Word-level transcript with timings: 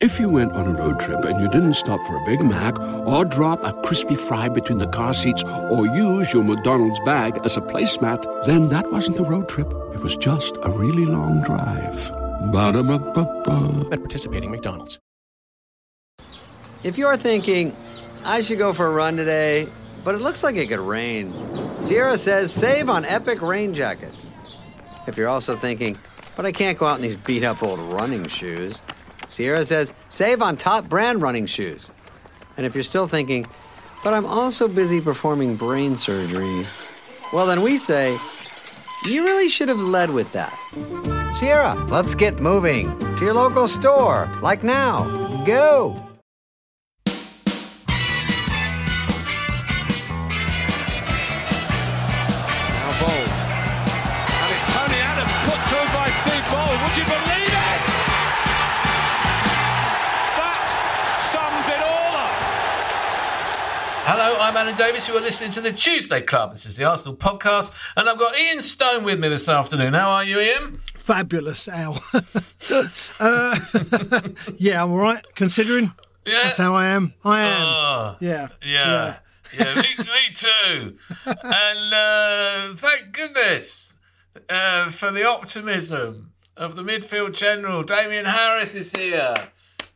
If 0.00 0.20
you 0.20 0.28
went 0.28 0.52
on 0.52 0.64
a 0.64 0.78
road 0.78 1.00
trip 1.00 1.24
and 1.24 1.40
you 1.40 1.48
didn't 1.48 1.74
stop 1.74 2.00
for 2.06 2.14
a 2.14 2.24
Big 2.24 2.40
Mac 2.40 2.78
or 3.04 3.24
drop 3.24 3.64
a 3.64 3.72
crispy 3.82 4.14
fry 4.14 4.48
between 4.48 4.78
the 4.78 4.86
car 4.86 5.12
seats 5.12 5.42
or 5.42 5.86
use 5.88 6.32
your 6.32 6.44
McDonald's 6.44 7.00
bag 7.00 7.36
as 7.44 7.56
a 7.56 7.60
placemat, 7.60 8.46
then 8.46 8.68
that 8.68 8.92
wasn't 8.92 9.18
a 9.18 9.24
road 9.24 9.48
trip. 9.48 9.66
It 9.92 10.00
was 10.00 10.16
just 10.16 10.56
a 10.62 10.70
really 10.70 11.04
long 11.04 11.42
drive. 11.42 12.10
Ba-da-ba-ba-ba. 12.52 13.88
At 13.90 13.98
participating 13.98 14.52
McDonald's. 14.52 15.00
If 16.84 16.96
you're 16.96 17.16
thinking, 17.16 17.76
I 18.24 18.40
should 18.40 18.58
go 18.58 18.72
for 18.72 18.86
a 18.86 18.92
run 18.92 19.16
today, 19.16 19.68
but 20.04 20.14
it 20.14 20.20
looks 20.20 20.44
like 20.44 20.54
it 20.54 20.68
could 20.68 20.78
rain, 20.78 21.34
Sierra 21.80 22.16
says 22.18 22.52
save 22.52 22.88
on 22.88 23.04
epic 23.04 23.42
rain 23.42 23.74
jackets. 23.74 24.28
If 25.08 25.16
you're 25.16 25.26
also 25.26 25.56
thinking, 25.56 25.98
but 26.36 26.46
I 26.46 26.52
can't 26.52 26.78
go 26.78 26.86
out 26.86 26.94
in 26.94 27.02
these 27.02 27.16
beat 27.16 27.42
up 27.42 27.64
old 27.64 27.80
running 27.80 28.28
shoes, 28.28 28.80
Sierra 29.28 29.64
says 29.64 29.94
save 30.08 30.42
on 30.42 30.56
top 30.56 30.88
brand 30.88 31.22
running 31.22 31.46
shoes. 31.46 31.90
And 32.56 32.66
if 32.66 32.74
you're 32.74 32.82
still 32.82 33.06
thinking, 33.06 33.46
but 34.02 34.14
I'm 34.14 34.26
also 34.26 34.68
busy 34.68 35.00
performing 35.00 35.56
brain 35.56 35.94
surgery, 35.96 36.64
well, 37.32 37.46
then 37.46 37.62
we 37.62 37.76
say, 37.76 38.18
you 39.06 39.22
really 39.22 39.48
should 39.48 39.68
have 39.68 39.78
led 39.78 40.10
with 40.10 40.32
that. 40.32 40.56
Sierra, 41.36 41.74
let's 41.88 42.14
get 42.14 42.40
moving 42.40 42.98
to 42.98 43.24
your 43.24 43.34
local 43.34 43.68
store, 43.68 44.28
like 44.42 44.64
now. 44.64 45.44
Go! 45.44 46.07
I'm 64.40 64.56
Alan 64.56 64.76
Davies. 64.76 65.08
You 65.08 65.16
are 65.16 65.20
listening 65.20 65.50
to 65.52 65.60
the 65.60 65.72
Tuesday 65.72 66.20
Club. 66.20 66.52
This 66.52 66.64
is 66.64 66.76
the 66.76 66.84
Arsenal 66.84 67.16
podcast, 67.16 67.72
and 67.96 68.08
I've 68.08 68.18
got 68.18 68.38
Ian 68.38 68.62
Stone 68.62 69.02
with 69.04 69.18
me 69.18 69.28
this 69.28 69.48
afternoon. 69.48 69.94
How 69.94 70.10
are 70.10 70.24
you, 70.24 70.38
Ian? 70.38 70.78
Fabulous, 70.94 71.66
Al. 71.68 72.00
uh, 73.20 73.58
yeah, 74.56 74.82
I'm 74.82 74.92
all 74.92 74.98
right, 74.98 75.24
considering 75.34 75.92
Yeah. 76.24 76.44
that's 76.44 76.56
how 76.58 76.74
I 76.74 76.86
am. 76.86 77.14
I 77.24 77.40
am. 77.42 77.62
Ah, 77.66 78.16
yeah. 78.20 78.48
yeah. 78.64 79.16
Yeah, 79.58 79.74
me, 79.74 79.82
me 79.98 80.34
too. 80.34 80.96
And 81.26 81.94
uh, 81.94 82.74
thank 82.74 83.12
goodness 83.12 83.96
uh, 84.48 84.90
for 84.90 85.10
the 85.10 85.26
optimism 85.28 86.32
of 86.56 86.76
the 86.76 86.82
midfield 86.82 87.34
general. 87.34 87.82
Damian 87.82 88.26
Harris 88.26 88.74
is 88.74 88.92
here. 88.92 89.34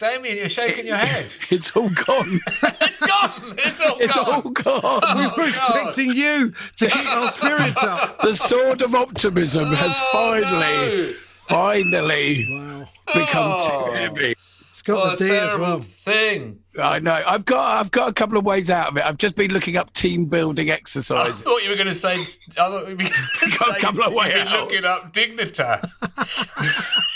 Damian, 0.03 0.37
you're 0.37 0.49
shaking 0.49 0.87
your 0.87 0.97
head. 0.97 1.33
It's 1.51 1.77
all 1.77 1.89
gone. 1.89 2.41
It's 2.81 3.01
gone. 3.01 3.55
It's 3.59 3.81
all 3.81 3.97
It's 4.01 4.15
gone. 4.15 4.29
all 4.35 4.51
gone. 4.51 4.81
Oh, 4.83 5.17
we 5.17 5.25
Oh, 5.27 5.29
were 5.31 5.37
God. 5.37 5.49
expecting 5.49 6.11
you 6.13 6.53
to 6.79 6.89
keep 6.89 7.07
our 7.09 7.31
spirits 7.31 7.83
up. 7.85 8.21
The 8.23 8.35
sword 8.35 8.83
of 8.83 8.95
optimism 8.97 9.73
has 9.73 9.97
Oh, 9.97 10.09
finally, 10.13 11.07
no. 11.07 11.13
finally 11.49 12.47
Wow. 12.51 12.89
become 13.15 13.57
Oh. 13.59 13.87
too 13.87 13.93
heavy. 13.95 14.35
It's 14.69 14.83
got 14.83 14.99
What 14.99 15.19
the 15.19 15.25
a 15.25 15.29
D 15.29 15.35
as 15.37 15.41
terrible 15.51 15.67
well. 15.67 15.81
thing. 15.81 16.59
I 16.81 16.99
know. 17.01 17.21
I've 17.27 17.45
got. 17.45 17.81
I've 17.81 17.91
got 17.91 18.09
a 18.09 18.13
couple 18.15 18.39
of 18.39 18.45
ways 18.47 18.71
out 18.71 18.89
of 18.89 18.97
it. 18.97 19.05
I've 19.05 19.19
just 19.19 19.37
been 19.37 19.51
looking 19.53 19.77
up 19.77 19.93
team 19.93 20.25
building 20.27 20.71
exercises. 20.71 21.41
I 21.41 21.45
thought 21.45 21.63
you 21.63 21.69
were 21.69 21.77
going 21.77 21.89
to 21.89 21.95
say. 21.95 22.15
I 22.21 22.25
thought 22.25 22.89
you 22.89 22.97
were 22.97 23.03
going 23.03 23.09
to 23.53 23.59
Got 23.59 23.77
a 23.77 23.81
couple 23.81 24.03
of 24.03 24.13
you've 24.13 24.17
way 24.17 24.41
out. 24.41 24.61
looking 24.61 24.85
up 24.87 25.13
Dignitas. 25.13 25.87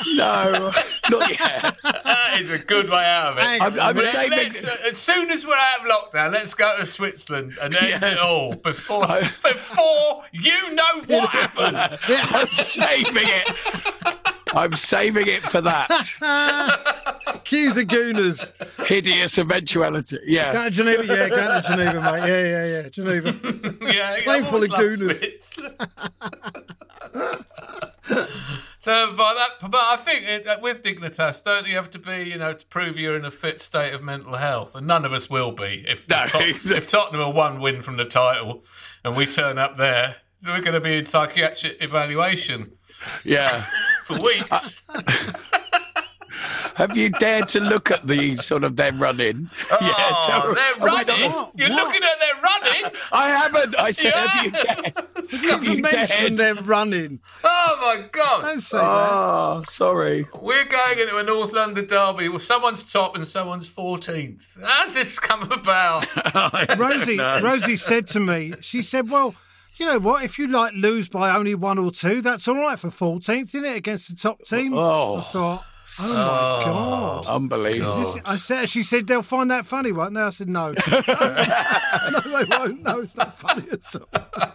no, 0.17 0.73
not 1.11 1.31
yet. 1.41 1.77
that 1.83 2.37
is 2.39 2.51
a 2.51 2.59
good 2.59 2.91
way 2.91 3.05
out 3.05 3.33
of 3.33 3.39
it. 3.39 3.63
I'm, 3.63 3.81
I'm 3.81 3.97
Let- 3.97 4.13
saving. 4.13 4.39
let's, 4.39 4.65
uh, 4.65 4.77
as 4.89 4.99
soon 4.99 5.31
as 5.31 5.47
we're 5.47 5.55
out 5.55 5.81
of 5.81 5.87
lockdown, 5.87 6.33
let's 6.33 6.53
go 6.55 6.77
to 6.79 6.85
Switzerland 6.87 7.57
and 7.61 7.75
end 7.75 8.03
Yeah. 8.03 8.13
it 8.13 8.19
all 8.19 8.55
before 8.57 9.07
before 9.07 10.25
you 10.33 10.75
know 10.75 11.01
what 11.07 11.31
happens. 11.31 12.01
I'm 12.09 12.49
saving 12.49 13.15
it. 13.17 14.17
I'm 14.55 14.75
saving 14.75 15.27
it 15.27 15.43
for 15.43 15.61
that 15.63 15.89
Queues 17.45 17.77
of 17.77 17.85
Gooners. 17.89 18.53
hideous 18.87 19.39
eventuality. 19.47 20.19
Yeah. 20.27 20.53
Going 20.53 20.71
to 20.71 20.77
Geneva, 20.77 21.07
yeah, 21.07 21.29
going 21.29 21.63
to 21.63 21.69
Geneva, 21.69 22.01
mate. 22.01 22.29
Yeah, 22.29 22.43
yeah, 22.45 22.67
yeah. 22.83 22.89
Geneva. 22.89 23.29
yeah, 23.93 24.21
Plane 24.23 24.43
I've 24.43 24.49
full 24.49 24.63
of 24.65 24.71
always 24.73 24.99
loved 25.01 25.01
gooners. 25.01 25.23
So, 28.79 29.13
by 29.17 29.35
that, 29.35 29.69
but 29.69 29.81
I 29.81 29.97
think 29.97 30.25
it, 30.25 30.63
with 30.63 30.81
Dignitas, 30.81 31.43
don't 31.43 31.67
you 31.67 31.75
have 31.75 31.91
to 31.91 31.99
be, 31.99 32.19
you 32.23 32.39
know, 32.39 32.53
to 32.53 32.65
prove 32.67 32.97
you're 32.97 33.17
in 33.17 33.25
a 33.25 33.33
fit 33.33 33.61
state 33.61 33.93
of 33.93 34.01
mental 34.01 34.37
health, 34.37 34.77
and 34.77 34.87
none 34.87 35.05
of 35.05 35.13
us 35.13 35.29
will 35.29 35.51
be 35.51 35.85
if 35.89 36.09
No. 36.09 36.25
Tot- 36.27 36.43
if 36.43 36.87
Tottenham 36.89 37.21
are 37.21 37.33
one 37.33 37.61
win 37.61 37.83
from 37.83 37.97
the 37.97 38.05
title, 38.05 38.65
and 39.03 39.17
we 39.17 39.27
turn 39.27 39.59
up 39.59 39.77
there, 39.77 40.17
we're 40.45 40.61
going 40.61 40.75
to 40.75 40.81
be 40.81 40.99
in 40.99 41.05
psychiatric 41.05 41.79
evaluation 41.81 42.77
Yeah. 43.25 43.65
for 44.05 44.21
weeks. 44.21 44.83
Have 46.77 46.97
you 46.97 47.09
dared 47.11 47.49
to 47.49 47.61
look 47.61 47.91
at 47.91 48.07
the 48.07 48.37
sort 48.37 48.63
of 48.65 48.77
their 48.77 48.93
running? 48.93 49.51
oh, 49.71 50.25
tell- 50.27 50.55
they're 50.55 50.65
I 50.65 50.73
went 50.79 51.09
running. 51.09 51.25
on- 51.25 51.33
What? 51.33 51.53
You're 51.57 51.71
What? 51.71 51.87
looking 51.87 52.03
at 52.03 52.19
their 52.21 52.43
running. 52.43 52.93
I 53.13 53.29
haven't. 53.31 53.79
I 53.79 53.91
said, 53.91 54.13
have 54.13 54.45
you 54.45 54.53
Yeah. 54.55 54.75
dared? 54.75 54.95
You 55.43 55.51
Have 55.51 55.65
you 55.65 55.83
mentioned 55.83 56.37
dared? 56.39 56.57
they're 56.57 56.63
running. 56.65 57.21
Oh 57.43 57.79
my 57.81 58.07
god. 58.13 58.43
Don't 58.43 58.61
say 58.61 58.79
that. 58.79 58.85
Oh, 58.85 59.63
sorry. 59.69 60.27
We're 60.41 60.65
going 60.67 60.99
into 60.99 61.17
a 61.17 61.23
North 61.23 61.53
London 61.53 61.87
derby. 61.87 62.29
Well, 62.29 62.39
someone's 62.39 62.91
top 62.91 63.17
and 63.17 63.27
someone's 63.27 63.69
14th. 63.69 64.63
How's 64.63 64.95
this 64.95 65.19
come 65.19 65.51
about? 65.51 66.07
Rosie, 66.79 67.19
Rosie 67.19 67.77
said 67.77 68.07
to 68.09 68.21
me, 68.21 68.55
she 68.61 68.83
said, 68.83 69.11
"Well, 69.11 69.35
you 69.79 69.87
know 69.87 69.99
what? 69.99 70.25
If 70.25 70.39
you 70.39 70.47
like 70.49 70.75
lose 70.75 71.09
by 71.09 71.35
only 71.35 71.55
one 71.55 71.79
or 71.79 71.91
two, 71.91 72.21
that's 72.21 72.47
all 72.49 72.57
right 72.57 72.79
for 72.79 72.89
14th, 72.89 73.43
isn't 73.49 73.65
it, 73.65 73.77
against 73.77 74.09
the 74.11 74.17
top 74.17 74.45
team?" 74.45 74.75
Oh. 74.75 75.17
I 75.19 75.21
thought, 75.23 75.65
"Oh 75.99 76.09
my 76.09 76.65
god." 76.65 77.25
Oh, 77.29 77.35
unbelievable. 77.37 78.03
Is 78.03 78.15
this- 78.15 78.23
I 78.25 78.37
said, 78.37 78.69
she 78.69 78.83
said 78.83 79.07
they'll 79.07 79.23
find 79.23 79.51
that 79.51 79.67
funny, 79.67 79.93
won't 79.93 80.15
they? 80.15 80.21
I 80.23 80.29
said, 80.31 80.49
no. 80.49 80.73
no, 80.89 82.21
they 82.21 82.45
won't. 82.49 82.83
No, 82.83 83.01
it's 83.01 83.17
not 83.17 83.37
funny 83.37 83.65
at 83.71 83.95
all. 83.97 84.53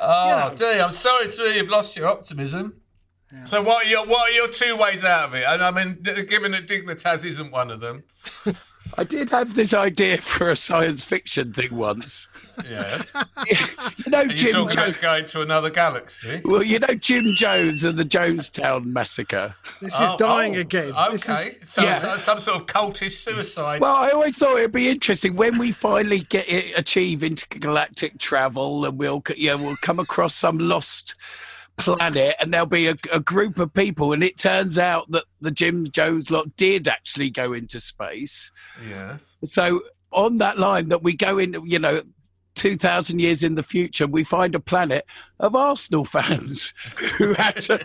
Oh, 0.00 0.52
dear. 0.56 0.82
I'm 0.82 0.92
sorry 0.92 1.28
to 1.28 1.36
hear 1.42 1.52
you've 1.52 1.68
lost 1.68 1.96
your 1.96 2.08
optimism. 2.08 2.74
So, 3.44 3.62
what 3.62 3.86
are 3.86 3.88
your 3.88 4.04
what 4.06 4.30
are 4.30 4.34
your 4.34 4.48
two 4.48 4.76
ways 4.76 5.04
out 5.06 5.28
of 5.30 5.34
it? 5.34 5.44
And 5.46 5.62
I 5.64 5.70
mean, 5.70 6.02
given 6.02 6.52
that 6.52 6.66
Dignitas 6.68 7.24
isn't 7.24 7.50
one 7.50 7.70
of 7.70 7.80
them, 7.80 8.04
I 8.98 9.04
did 9.04 9.30
have 9.30 9.54
this 9.54 9.72
idea 9.72 10.18
for 10.18 10.50
a 10.50 10.56
science 10.56 11.02
fiction 11.02 11.52
thing 11.52 11.74
once. 11.74 12.28
yes. 12.68 13.12
You 14.04 14.10
know, 14.10 14.18
Are 14.18 14.26
you 14.26 14.34
Jim 14.34 14.52
talking 14.52 14.76
Jones. 14.76 14.90
about 14.96 15.00
going 15.00 15.26
to 15.26 15.40
another 15.42 15.70
galaxy? 15.70 16.42
Well, 16.44 16.62
you 16.62 16.78
know 16.78 16.94
Jim 16.94 17.32
Jones 17.34 17.84
and 17.84 17.98
the 17.98 18.04
Jonestown 18.04 18.84
massacre. 18.86 19.54
This 19.80 19.94
is 19.94 20.00
Oh, 20.00 20.16
dying 20.18 20.56
oh, 20.56 20.60
again. 20.60 20.92
This 21.10 21.28
Okay, 21.28 21.58
is, 21.62 21.70
so, 21.70 21.82
Yeah. 21.82 22.16
some 22.18 22.38
sort 22.40 22.60
of 22.60 22.66
cultish 22.66 23.12
suicide. 23.12 23.80
Well, 23.80 23.94
I 23.96 24.10
always 24.10 24.36
thought 24.36 24.58
it'd 24.58 24.72
be 24.72 24.88
interesting 24.90 25.34
when 25.36 25.56
we 25.58 25.72
finally 25.72 26.20
get 26.20 26.48
it, 26.48 26.76
achieve 26.76 27.22
intergalactic 27.22 28.18
travel, 28.18 28.84
and 28.84 28.98
we'll 28.98 29.22
c- 29.26 29.34
yeah 29.38 29.54
we'll 29.54 29.76
come 29.82 29.98
across 29.98 30.34
some 30.34 30.58
lost 30.58 31.14
planet, 31.76 32.36
and 32.40 32.52
there'll 32.52 32.66
be 32.66 32.86
a, 32.86 32.96
a 33.12 33.20
group 33.20 33.58
of 33.58 33.72
people, 33.72 34.12
and 34.12 34.22
it 34.22 34.36
turns 34.36 34.78
out 34.78 35.10
that 35.10 35.24
the 35.40 35.50
Jim 35.50 35.90
Jones 35.90 36.30
lot 36.30 36.56
did 36.56 36.88
actually 36.88 37.30
go 37.30 37.52
into 37.52 37.80
space. 37.80 38.52
yes. 38.88 39.36
So 39.44 39.82
on 40.10 40.38
that 40.38 40.58
line, 40.58 40.88
that 40.88 41.02
we 41.02 41.14
go 41.14 41.38
in, 41.38 41.54
you 41.64 41.78
know. 41.78 42.02
2000 42.54 43.18
years 43.18 43.42
in 43.42 43.54
the 43.54 43.62
future 43.62 44.06
we 44.06 44.22
find 44.22 44.54
a 44.54 44.60
planet 44.60 45.06
of 45.40 45.56
arsenal 45.56 46.04
fans 46.04 46.74
who 47.16 47.32
had 47.32 47.56
to 47.56 47.80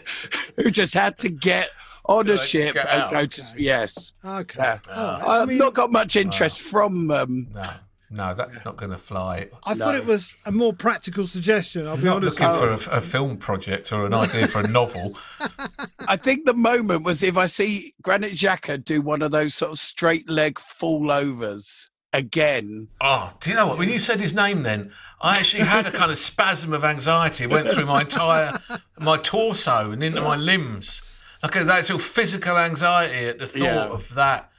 who 0.57 0.69
just 0.69 0.93
had 0.93 1.15
to 1.15 1.29
get 1.29 1.69
on 2.03 2.29
a 2.29 2.37
ship 2.37 2.75
and 2.75 3.09
go 3.09 3.25
to 3.25 3.41
yes 3.55 4.11
okay. 4.25 4.59
yeah. 4.59 4.79
All 4.93 5.05
right. 5.05 5.23
I've 5.23 5.41
I, 5.43 5.45
mean, 5.45 5.57
not 5.57 5.73
got 5.73 5.89
much 5.89 6.17
interest 6.17 6.59
from 6.59 7.09
um, 7.11 7.47
No, 7.53 7.69
no, 8.09 8.33
that's 8.33 8.63
not 8.63 8.77
going 8.77 8.91
to 8.91 8.97
fly. 8.97 9.49
I 9.65 9.73
thought 9.75 9.95
it 9.95 10.05
was 10.05 10.37
a 10.45 10.51
more 10.51 10.73
practical 10.73 11.27
suggestion, 11.27 11.87
I'll 11.87 11.97
be 11.97 12.03
Not 12.03 12.17
honest 12.17 12.39
looking 12.39 12.49
with 12.61 12.81
for 12.83 12.89
you. 12.91 12.95
a, 12.95 12.99
a 12.99 13.01
film 13.01 13.37
project 13.37 13.91
or 13.91 14.05
an 14.05 14.13
idea 14.13 14.47
for 14.47 14.61
a 14.61 14.67
novel. 14.67 15.17
I 15.99 16.15
think 16.15 16.45
the 16.45 16.53
moment 16.53 17.03
was 17.03 17.21
if 17.23 17.37
I 17.37 17.47
see 17.47 17.93
Granit 18.01 18.33
Xhaka 18.33 18.83
do 18.83 19.01
one 19.01 19.21
of 19.21 19.31
those 19.31 19.55
sort 19.55 19.71
of 19.71 19.79
straight 19.79 20.29
leg 20.29 20.57
fall 20.59 21.11
overs 21.11 21.89
again. 22.13 22.87
Oh, 23.01 23.31
do 23.41 23.49
you 23.49 23.55
know 23.55 23.67
what? 23.67 23.77
When 23.77 23.89
you 23.89 23.99
said 23.99 24.19
his 24.19 24.33
name, 24.33 24.63
then 24.63 24.91
I 25.21 25.37
actually 25.37 25.63
had 25.63 25.85
a 25.85 25.91
kind 25.91 26.09
of 26.11 26.17
spasm 26.17 26.73
of 26.73 26.83
anxiety. 26.85 27.43
It 27.43 27.49
went 27.49 27.69
through 27.69 27.85
my 27.85 28.01
entire 28.01 28.57
my 28.99 29.17
torso 29.17 29.91
and 29.91 30.01
into 30.03 30.21
my 30.21 30.35
limbs. 30.37 31.01
Okay, 31.43 31.63
that's 31.63 31.91
all 31.91 31.99
physical 31.99 32.57
anxiety 32.57 33.25
at 33.27 33.37
the 33.39 33.45
thought 33.45 33.61
Yeah. 33.61 33.87
of 33.89 34.13
that. 34.15 34.49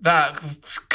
That 0.00 0.40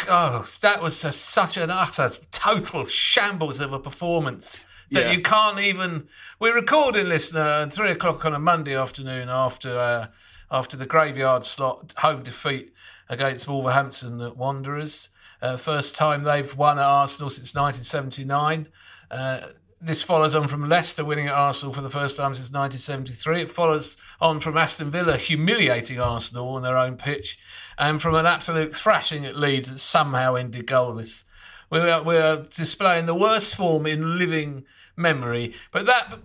oh, 0.09 0.45
that 0.61 0.81
was 0.81 0.95
such 0.97 1.57
an 1.57 1.69
utter 1.69 2.11
total 2.31 2.85
shambles 2.85 3.59
of 3.59 3.73
a 3.73 3.79
performance 3.79 4.57
that 4.91 5.07
Yeah. 5.07 5.11
you 5.11 5.21
can't 5.21 5.59
even. 5.59 6.07
We're 6.39 6.55
recording, 6.55 7.09
listener, 7.09 7.41
at 7.41 7.73
three 7.73 7.91
o'clock 7.91 8.23
on 8.23 8.33
a 8.33 8.39
Monday 8.39 8.75
afternoon 8.75 9.27
after 9.29 9.77
uh, 9.77 10.07
after 10.49 10.77
the 10.77 10.85
graveyard 10.85 11.43
slot 11.43 11.93
home 11.97 12.23
defeat 12.23 12.73
against 13.09 13.47
Wolverhampton 13.47 14.35
Wanderers. 14.37 15.09
Uh, 15.41 15.57
first 15.57 15.95
time 15.95 16.23
they've 16.23 16.55
won 16.55 16.79
at 16.79 16.85
Arsenal 16.85 17.29
since 17.29 17.53
1979. 17.53 18.69
Uh, 19.11 19.47
this 19.83 20.01
follows 20.01 20.33
on 20.33 20.47
from 20.47 20.69
Leicester 20.69 21.03
winning 21.03 21.27
at 21.27 21.33
Arsenal 21.33 21.73
for 21.73 21.81
the 21.81 21.89
first 21.89 22.15
time 22.15 22.33
since 22.33 22.51
1973. 22.51 23.41
It 23.41 23.49
follows 23.49 23.97
on 24.21 24.39
from 24.39 24.57
Aston 24.57 24.89
Villa 24.89 25.17
humiliating 25.17 25.99
Arsenal 25.99 26.49
on 26.49 26.61
their 26.63 26.77
own 26.77 26.95
pitch, 26.95 27.37
and 27.77 28.01
from 28.01 28.15
an 28.15 28.25
absolute 28.25 28.73
thrashing 28.73 29.25
at 29.25 29.35
Leeds 29.35 29.69
that 29.69 29.79
somehow 29.79 30.35
ended 30.35 30.67
goalless. 30.67 31.23
We 31.69 31.79
are, 31.79 32.01
we 32.01 32.17
are 32.17 32.37
displaying 32.43 33.07
the 33.07 33.15
worst 33.15 33.55
form 33.55 33.85
in 33.85 34.17
living 34.17 34.65
memory, 34.95 35.53
but 35.71 35.85
that 35.85 36.17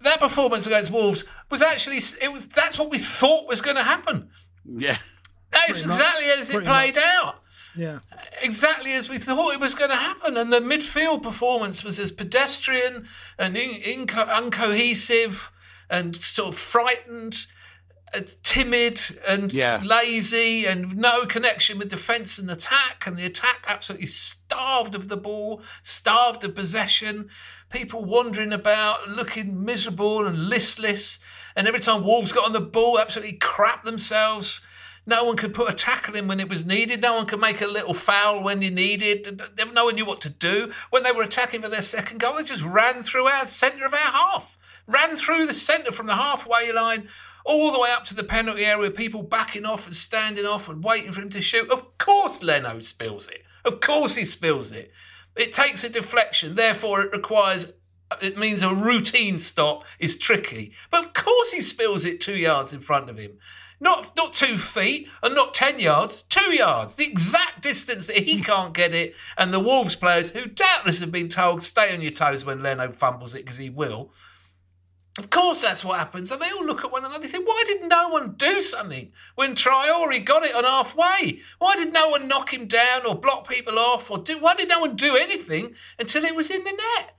that 0.00 0.20
performance 0.20 0.66
against 0.66 0.90
Wolves 0.90 1.24
was 1.50 1.62
actually 1.62 2.00
it 2.20 2.32
was 2.32 2.48
that's 2.48 2.78
what 2.78 2.90
we 2.90 2.98
thought 2.98 3.48
was 3.48 3.60
going 3.60 3.76
to 3.76 3.84
happen. 3.84 4.30
Yeah. 4.64 4.98
That 5.52 5.70
is 5.70 5.86
exactly 5.86 6.26
as 6.26 6.50
it 6.50 6.54
Pretty 6.54 6.66
played 6.66 6.94
much. 6.96 7.04
out 7.04 7.42
Yeah. 7.76 7.98
exactly 8.40 8.92
as 8.94 9.08
we 9.08 9.18
thought 9.18 9.52
it 9.54 9.60
was 9.60 9.74
going 9.74 9.90
to 9.90 9.96
happen. 9.96 10.36
And 10.36 10.52
the 10.52 10.60
midfield 10.60 11.22
performance 11.22 11.84
was 11.84 11.98
as 11.98 12.10
pedestrian 12.10 13.06
and 13.38 13.56
in, 13.56 14.06
inco- 14.06 14.28
uncohesive 14.28 15.50
and 15.90 16.16
sort 16.16 16.54
of 16.54 16.58
frightened. 16.60 17.46
And 18.14 18.34
timid 18.44 19.00
and 19.28 19.52
Yeah. 19.52 19.82
lazy 19.84 20.64
and 20.64 20.96
no 20.96 21.26
connection 21.26 21.76
with 21.76 21.90
defence 21.90 22.38
and 22.38 22.48
attack 22.50 23.02
and 23.04 23.16
the 23.16 23.26
attack 23.26 23.64
absolutely 23.66 24.06
starved 24.06 24.94
of 24.94 25.08
the 25.08 25.16
ball 25.16 25.60
starved 25.82 26.44
of 26.44 26.54
possession 26.54 27.28
people 27.68 28.04
wandering 28.04 28.52
about 28.52 29.08
looking 29.08 29.64
miserable 29.64 30.24
and 30.24 30.48
listless 30.48 31.18
and 31.56 31.66
every 31.66 31.80
time 31.80 32.04
Wolves 32.04 32.30
got 32.32 32.46
on 32.46 32.52
the 32.52 32.60
ball 32.60 32.98
absolutely 32.98 33.36
crap 33.38 33.82
themselves 33.84 34.60
no 35.06 35.24
one 35.24 35.36
could 35.36 35.54
put 35.54 35.70
a 35.70 35.74
tackle 35.74 36.16
in 36.16 36.26
when 36.26 36.40
it 36.40 36.48
was 36.48 36.66
needed. 36.66 37.00
No 37.00 37.14
one 37.14 37.26
could 37.26 37.40
make 37.40 37.60
a 37.60 37.66
little 37.66 37.94
foul 37.94 38.42
when 38.42 38.60
you 38.60 38.70
needed. 38.70 39.40
No 39.72 39.84
one 39.84 39.94
knew 39.94 40.04
what 40.04 40.20
to 40.22 40.28
do. 40.28 40.72
When 40.90 41.04
they 41.04 41.12
were 41.12 41.22
attacking 41.22 41.62
for 41.62 41.68
their 41.68 41.82
second 41.82 42.18
goal, 42.18 42.34
they 42.34 42.42
just 42.42 42.64
ran 42.64 43.04
through 43.04 43.26
our 43.26 43.46
centre 43.46 43.86
of 43.86 43.94
our 43.94 43.98
half. 44.00 44.58
Ran 44.88 45.16
through 45.16 45.46
the 45.46 45.54
centre 45.54 45.92
from 45.92 46.06
the 46.06 46.16
halfway 46.16 46.72
line 46.72 47.08
all 47.44 47.70
the 47.72 47.78
way 47.78 47.90
up 47.92 48.04
to 48.04 48.14
the 48.14 48.24
penalty 48.24 48.64
area, 48.64 48.90
people 48.90 49.22
backing 49.22 49.64
off 49.64 49.86
and 49.86 49.94
standing 49.94 50.44
off 50.44 50.68
and 50.68 50.82
waiting 50.82 51.12
for 51.12 51.20
him 51.20 51.30
to 51.30 51.40
shoot. 51.40 51.70
Of 51.70 51.96
course 51.96 52.42
Leno 52.42 52.80
spills 52.80 53.28
it. 53.28 53.44
Of 53.64 53.80
course 53.80 54.16
he 54.16 54.24
spills 54.24 54.72
it. 54.72 54.92
It 55.36 55.52
takes 55.52 55.84
a 55.84 55.88
deflection, 55.88 56.56
therefore 56.56 57.02
it 57.02 57.12
requires 57.12 57.72
it 58.22 58.38
means 58.38 58.62
a 58.62 58.74
routine 58.74 59.38
stop 59.38 59.84
is 59.98 60.16
tricky. 60.18 60.72
But 60.90 61.04
of 61.04 61.12
course 61.12 61.50
he 61.50 61.62
spills 61.62 62.04
it 62.04 62.20
two 62.20 62.36
yards 62.36 62.72
in 62.72 62.80
front 62.80 63.10
of 63.10 63.18
him. 63.18 63.38
Not 63.78 64.16
not 64.16 64.32
two 64.32 64.56
feet 64.56 65.08
and 65.22 65.34
not 65.34 65.52
ten 65.52 65.78
yards, 65.78 66.22
two 66.28 66.54
yards. 66.54 66.94
The 66.96 67.06
exact 67.06 67.62
distance 67.62 68.06
that 68.06 68.16
he 68.16 68.40
can't 68.42 68.72
get 68.72 68.94
it, 68.94 69.14
and 69.36 69.52
the 69.52 69.60
Wolves 69.60 69.94
players, 69.94 70.30
who 70.30 70.46
doubtless 70.46 71.00
have 71.00 71.12
been 71.12 71.28
told 71.28 71.62
stay 71.62 71.94
on 71.94 72.00
your 72.00 72.10
toes 72.10 72.44
when 72.44 72.62
Leno 72.62 72.90
fumbles 72.90 73.34
it 73.34 73.44
because 73.44 73.58
he 73.58 73.70
will. 73.70 74.12
Of 75.18 75.30
course, 75.30 75.62
that's 75.62 75.82
what 75.84 75.98
happens. 75.98 76.30
And 76.30 76.42
they 76.42 76.50
all 76.50 76.64
look 76.64 76.84
at 76.84 76.92
one 76.92 77.02
another 77.02 77.22
and 77.22 77.30
think, 77.30 77.48
why 77.48 77.64
did 77.66 77.88
no 77.88 78.10
one 78.10 78.32
do 78.32 78.60
something 78.60 79.12
when 79.34 79.54
Traore 79.54 80.22
got 80.22 80.44
it 80.44 80.54
on 80.54 80.64
halfway? 80.64 81.40
Why 81.58 81.74
did 81.74 81.92
no 81.92 82.10
one 82.10 82.28
knock 82.28 82.52
him 82.52 82.66
down 82.66 83.06
or 83.06 83.14
block 83.14 83.48
people 83.48 83.78
off? 83.78 84.10
Or 84.10 84.18
do, 84.18 84.38
why 84.38 84.54
did 84.54 84.68
no 84.68 84.80
one 84.80 84.94
do 84.94 85.16
anything 85.16 85.74
until 85.98 86.24
it 86.24 86.36
was 86.36 86.50
in 86.50 86.64
the 86.64 86.72
net? 86.72 87.16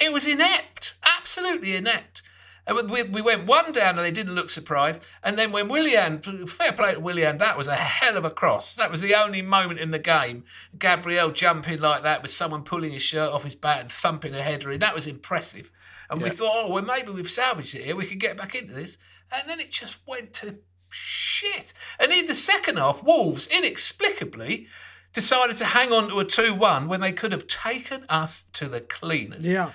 It 0.00 0.12
was 0.12 0.26
inept, 0.26 0.94
absolutely 1.04 1.76
inept. 1.76 2.22
And 2.66 2.90
we, 2.90 3.04
we 3.04 3.22
went 3.22 3.46
one 3.46 3.70
down 3.70 3.90
and 3.90 4.00
they 4.00 4.10
didn't 4.10 4.34
look 4.34 4.50
surprised. 4.50 5.04
And 5.22 5.38
then 5.38 5.52
when 5.52 5.68
Willian, 5.68 6.20
fair 6.46 6.72
play 6.72 6.94
to 6.94 7.00
Willian, 7.00 7.38
that 7.38 7.56
was 7.56 7.68
a 7.68 7.76
hell 7.76 8.16
of 8.16 8.24
a 8.24 8.30
cross. 8.30 8.74
That 8.74 8.90
was 8.90 9.00
the 9.00 9.14
only 9.14 9.40
moment 9.40 9.78
in 9.78 9.92
the 9.92 10.00
game. 10.00 10.44
Gabriel 10.76 11.30
jumping 11.30 11.80
like 11.80 12.02
that 12.02 12.22
with 12.22 12.32
someone 12.32 12.64
pulling 12.64 12.90
his 12.90 13.02
shirt 13.02 13.30
off 13.30 13.44
his 13.44 13.54
back 13.54 13.82
and 13.82 13.90
thumping 13.90 14.34
a 14.34 14.42
header 14.42 14.72
in. 14.72 14.80
That 14.80 14.94
was 14.94 15.06
impressive. 15.06 15.70
And 16.10 16.20
we 16.20 16.30
thought, 16.30 16.66
oh, 16.66 16.70
well, 16.70 16.84
maybe 16.84 17.10
we've 17.10 17.30
salvaged 17.30 17.74
it 17.74 17.84
here. 17.84 17.96
We 17.96 18.06
could 18.06 18.20
get 18.20 18.36
back 18.36 18.54
into 18.54 18.74
this. 18.74 18.98
And 19.30 19.48
then 19.48 19.60
it 19.60 19.70
just 19.70 19.98
went 20.06 20.32
to 20.34 20.58
shit. 20.88 21.72
And 21.98 22.12
in 22.12 22.26
the 22.26 22.34
second 22.34 22.78
half, 22.78 23.02
Wolves 23.02 23.46
inexplicably 23.46 24.68
decided 25.12 25.56
to 25.56 25.64
hang 25.64 25.92
on 25.92 26.08
to 26.10 26.20
a 26.20 26.24
2 26.24 26.54
1 26.54 26.88
when 26.88 27.00
they 27.00 27.12
could 27.12 27.32
have 27.32 27.46
taken 27.46 28.04
us 28.08 28.44
to 28.52 28.68
the 28.68 28.80
cleaners. 28.80 29.46
Yeah. 29.46 29.70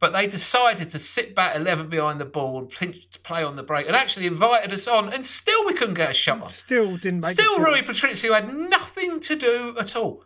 But 0.00 0.12
they 0.12 0.26
decided 0.26 0.90
to 0.90 0.98
sit 0.98 1.34
back 1.34 1.56
11 1.56 1.88
behind 1.88 2.20
the 2.20 2.24
ball 2.24 2.58
and 2.58 2.68
pinch 2.68 3.08
to 3.10 3.20
play 3.20 3.42
on 3.42 3.56
the 3.56 3.62
break 3.62 3.86
and 3.86 3.96
actually 3.96 4.26
invited 4.26 4.72
us 4.72 4.86
on. 4.86 5.12
And 5.12 5.24
still 5.24 5.64
we 5.64 5.72
couldn't 5.72 5.94
get 5.94 6.10
a 6.10 6.14
shot 6.14 6.42
on. 6.42 6.50
Still 6.50 6.96
didn't 6.96 7.20
make 7.20 7.32
it. 7.32 7.42
Still. 7.42 7.58
Rui 7.60 7.82
Patricio 7.82 8.32
had 8.34 8.52
nothing 8.54 9.20
to 9.20 9.36
do 9.36 9.76
at 9.78 9.96
all. 9.96 10.24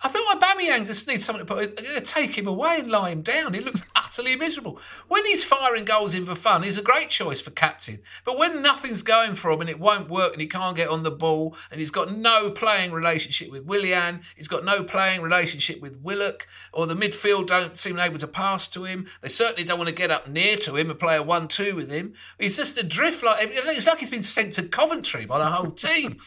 I 0.00 0.08
thought 0.08 0.40
Aubameyang 0.40 0.86
just 0.86 1.08
needs 1.08 1.24
someone 1.24 1.44
to 1.44 1.54
put 1.54 1.80
uh, 1.80 2.00
take 2.04 2.38
him 2.38 2.46
away 2.46 2.78
and 2.78 2.90
lie 2.90 3.10
him 3.10 3.22
down. 3.22 3.54
He 3.54 3.60
looks 3.60 3.82
utterly 3.96 4.36
miserable. 4.36 4.80
When 5.08 5.26
he's 5.26 5.42
firing 5.42 5.84
goals 5.84 6.14
in 6.14 6.24
for 6.24 6.36
fun, 6.36 6.62
he's 6.62 6.78
a 6.78 6.82
great 6.82 7.10
choice 7.10 7.40
for 7.40 7.50
captain. 7.50 8.00
But 8.24 8.38
when 8.38 8.62
nothing's 8.62 9.02
going 9.02 9.34
for 9.34 9.50
him 9.50 9.60
and 9.60 9.70
it 9.70 9.80
won't 9.80 10.08
work 10.08 10.32
and 10.32 10.40
he 10.40 10.46
can't 10.46 10.76
get 10.76 10.88
on 10.88 11.02
the 11.02 11.10
ball 11.10 11.56
and 11.70 11.80
he's 11.80 11.90
got 11.90 12.16
no 12.16 12.50
playing 12.50 12.92
relationship 12.92 13.50
with 13.50 13.64
Willian, 13.64 14.20
he's 14.36 14.48
got 14.48 14.64
no 14.64 14.84
playing 14.84 15.20
relationship 15.20 15.80
with 15.80 16.00
Willock, 16.00 16.46
or 16.72 16.86
the 16.86 16.94
midfield 16.94 17.48
don't 17.48 17.76
seem 17.76 17.98
able 17.98 18.18
to 18.18 18.28
pass 18.28 18.68
to 18.68 18.84
him. 18.84 19.08
They 19.20 19.28
certainly 19.28 19.64
don't 19.64 19.78
want 19.78 19.88
to 19.88 19.94
get 19.94 20.12
up 20.12 20.28
near 20.28 20.56
to 20.58 20.76
him 20.76 20.90
and 20.90 20.98
play 20.98 21.16
a 21.16 21.22
one-two 21.22 21.74
with 21.74 21.90
him. 21.90 22.14
He's 22.38 22.56
just 22.56 22.78
adrift 22.78 23.24
like 23.24 23.38
it's 23.50 23.86
like 23.86 23.98
he's 23.98 24.10
been 24.10 24.22
sent 24.22 24.52
to 24.54 24.62
Coventry 24.62 25.26
by 25.26 25.38
the 25.38 25.46
whole 25.46 25.72
team. 25.72 26.20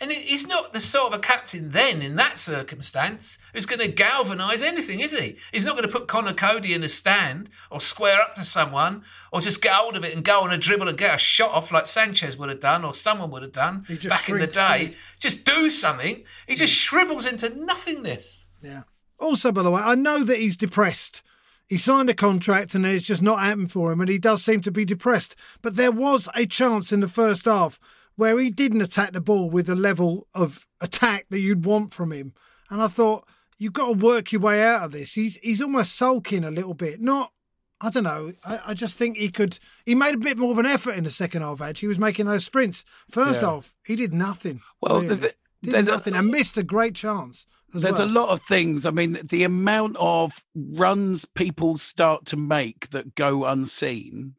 And 0.00 0.10
he's 0.10 0.46
not 0.46 0.72
the 0.72 0.80
sort 0.80 1.12
of 1.12 1.18
a 1.18 1.22
captain 1.22 1.70
then 1.70 2.00
in 2.00 2.16
that 2.16 2.38
circumstance 2.38 3.38
who's 3.52 3.66
going 3.66 3.80
to 3.80 3.88
galvanise 3.88 4.62
anything, 4.62 5.00
is 5.00 5.16
he? 5.16 5.36
He's 5.52 5.64
not 5.64 5.76
going 5.76 5.86
to 5.86 5.92
put 5.92 6.08
Conor 6.08 6.32
Coady 6.32 6.72
in 6.72 6.82
a 6.82 6.88
stand 6.88 7.50
or 7.70 7.82
square 7.82 8.18
up 8.18 8.34
to 8.36 8.44
someone 8.44 9.04
or 9.30 9.42
just 9.42 9.60
get 9.60 9.74
hold 9.74 9.96
of 9.96 10.04
it 10.04 10.14
and 10.14 10.24
go 10.24 10.40
on 10.40 10.50
a 10.50 10.56
dribble 10.56 10.88
and 10.88 10.96
get 10.96 11.16
a 11.16 11.18
shot 11.18 11.50
off 11.50 11.70
like 11.70 11.86
Sanchez 11.86 12.38
would 12.38 12.48
have 12.48 12.60
done 12.60 12.82
or 12.82 12.94
someone 12.94 13.30
would 13.30 13.42
have 13.42 13.52
done 13.52 13.84
back 14.08 14.26
in 14.30 14.38
the 14.38 14.46
day. 14.46 14.94
Just 15.18 15.44
do 15.44 15.70
something. 15.70 16.24
He 16.46 16.54
just 16.54 16.72
hmm. 16.72 16.78
shrivels 16.78 17.26
into 17.26 17.50
nothingness. 17.50 18.46
Yeah. 18.62 18.84
Also, 19.18 19.52
by 19.52 19.62
the 19.62 19.70
way, 19.70 19.82
I 19.82 19.96
know 19.96 20.24
that 20.24 20.38
he's 20.38 20.56
depressed. 20.56 21.22
He 21.68 21.76
signed 21.76 22.08
a 22.08 22.14
contract 22.14 22.74
and 22.74 22.86
it's 22.86 23.04
just 23.06 23.22
not 23.22 23.40
happened 23.40 23.70
for 23.70 23.92
him, 23.92 24.00
and 24.00 24.08
he 24.08 24.18
does 24.18 24.42
seem 24.42 24.62
to 24.62 24.72
be 24.72 24.84
depressed. 24.84 25.36
But 25.62 25.76
there 25.76 25.92
was 25.92 26.28
a 26.34 26.46
chance 26.46 26.90
in 26.90 27.00
the 27.00 27.06
first 27.06 27.44
half 27.44 27.78
where 28.20 28.38
he 28.38 28.50
didn't 28.50 28.82
attack 28.82 29.14
the 29.14 29.20
ball 29.20 29.48
with 29.48 29.64
the 29.64 29.74
level 29.74 30.26
of 30.34 30.66
attack 30.78 31.24
that 31.30 31.38
you'd 31.38 31.64
want 31.64 31.90
from 31.90 32.12
him. 32.12 32.34
And 32.68 32.82
I 32.82 32.86
thought, 32.86 33.26
you've 33.56 33.72
got 33.72 33.86
to 33.86 33.92
work 33.94 34.30
your 34.30 34.42
way 34.42 34.62
out 34.62 34.82
of 34.82 34.92
this. 34.92 35.14
He's 35.14 35.36
he's 35.42 35.62
almost 35.62 35.96
sulking 35.96 36.44
a 36.44 36.50
little 36.50 36.74
bit. 36.74 37.00
Not 37.00 37.32
I 37.80 37.88
don't 37.88 38.04
know. 38.04 38.34
I, 38.44 38.60
I 38.66 38.74
just 38.74 38.98
think 38.98 39.16
he 39.16 39.30
could 39.30 39.58
he 39.86 39.94
made 39.94 40.16
a 40.16 40.18
bit 40.18 40.36
more 40.36 40.52
of 40.52 40.58
an 40.58 40.66
effort 40.66 40.96
in 40.96 41.04
the 41.04 41.10
second 41.10 41.40
half, 41.40 41.62
actually. 41.62 41.86
He 41.86 41.88
was 41.88 41.98
making 41.98 42.26
those 42.26 42.44
sprints. 42.44 42.84
First 43.08 43.42
off, 43.42 43.74
he 43.86 43.96
did 43.96 44.12
nothing. 44.12 44.60
Well, 44.82 45.00
really. 45.00 45.16
th- 45.16 45.34
did 45.62 45.72
there's 45.72 45.88
a- 45.88 45.92
nothing 45.92 46.14
and 46.14 46.28
missed 46.28 46.58
a 46.58 46.62
great 46.62 46.94
chance. 46.94 47.46
There's 47.72 48.00
well. 48.00 48.08
a 48.08 48.12
lot 48.12 48.28
of 48.28 48.42
things. 48.42 48.84
I 48.84 48.90
mean, 48.90 49.18
the 49.24 49.44
amount 49.44 49.96
of 49.98 50.44
runs 50.54 51.24
people 51.24 51.78
start 51.78 52.26
to 52.26 52.36
make 52.36 52.90
that 52.90 53.14
go 53.14 53.46
unseen 53.46 54.34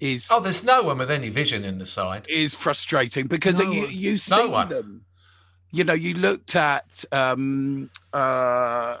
is 0.00 0.28
Oh, 0.30 0.40
there's 0.40 0.64
no 0.64 0.82
one 0.82 0.98
with 0.98 1.10
any 1.10 1.28
vision 1.28 1.64
in 1.64 1.78
the 1.78 1.86
side. 1.86 2.26
is 2.28 2.54
frustrating 2.54 3.26
because 3.26 3.58
No 3.58 3.70
you 3.70 3.80
one. 3.82 3.90
you 3.92 4.18
see 4.18 4.36
No 4.36 4.48
one. 4.48 4.68
them. 4.68 5.02
You 5.72 5.84
know, 5.84 5.92
you 5.94 6.14
looked 6.14 6.54
at 6.56 7.04
um 7.12 7.90
uh 8.12 8.98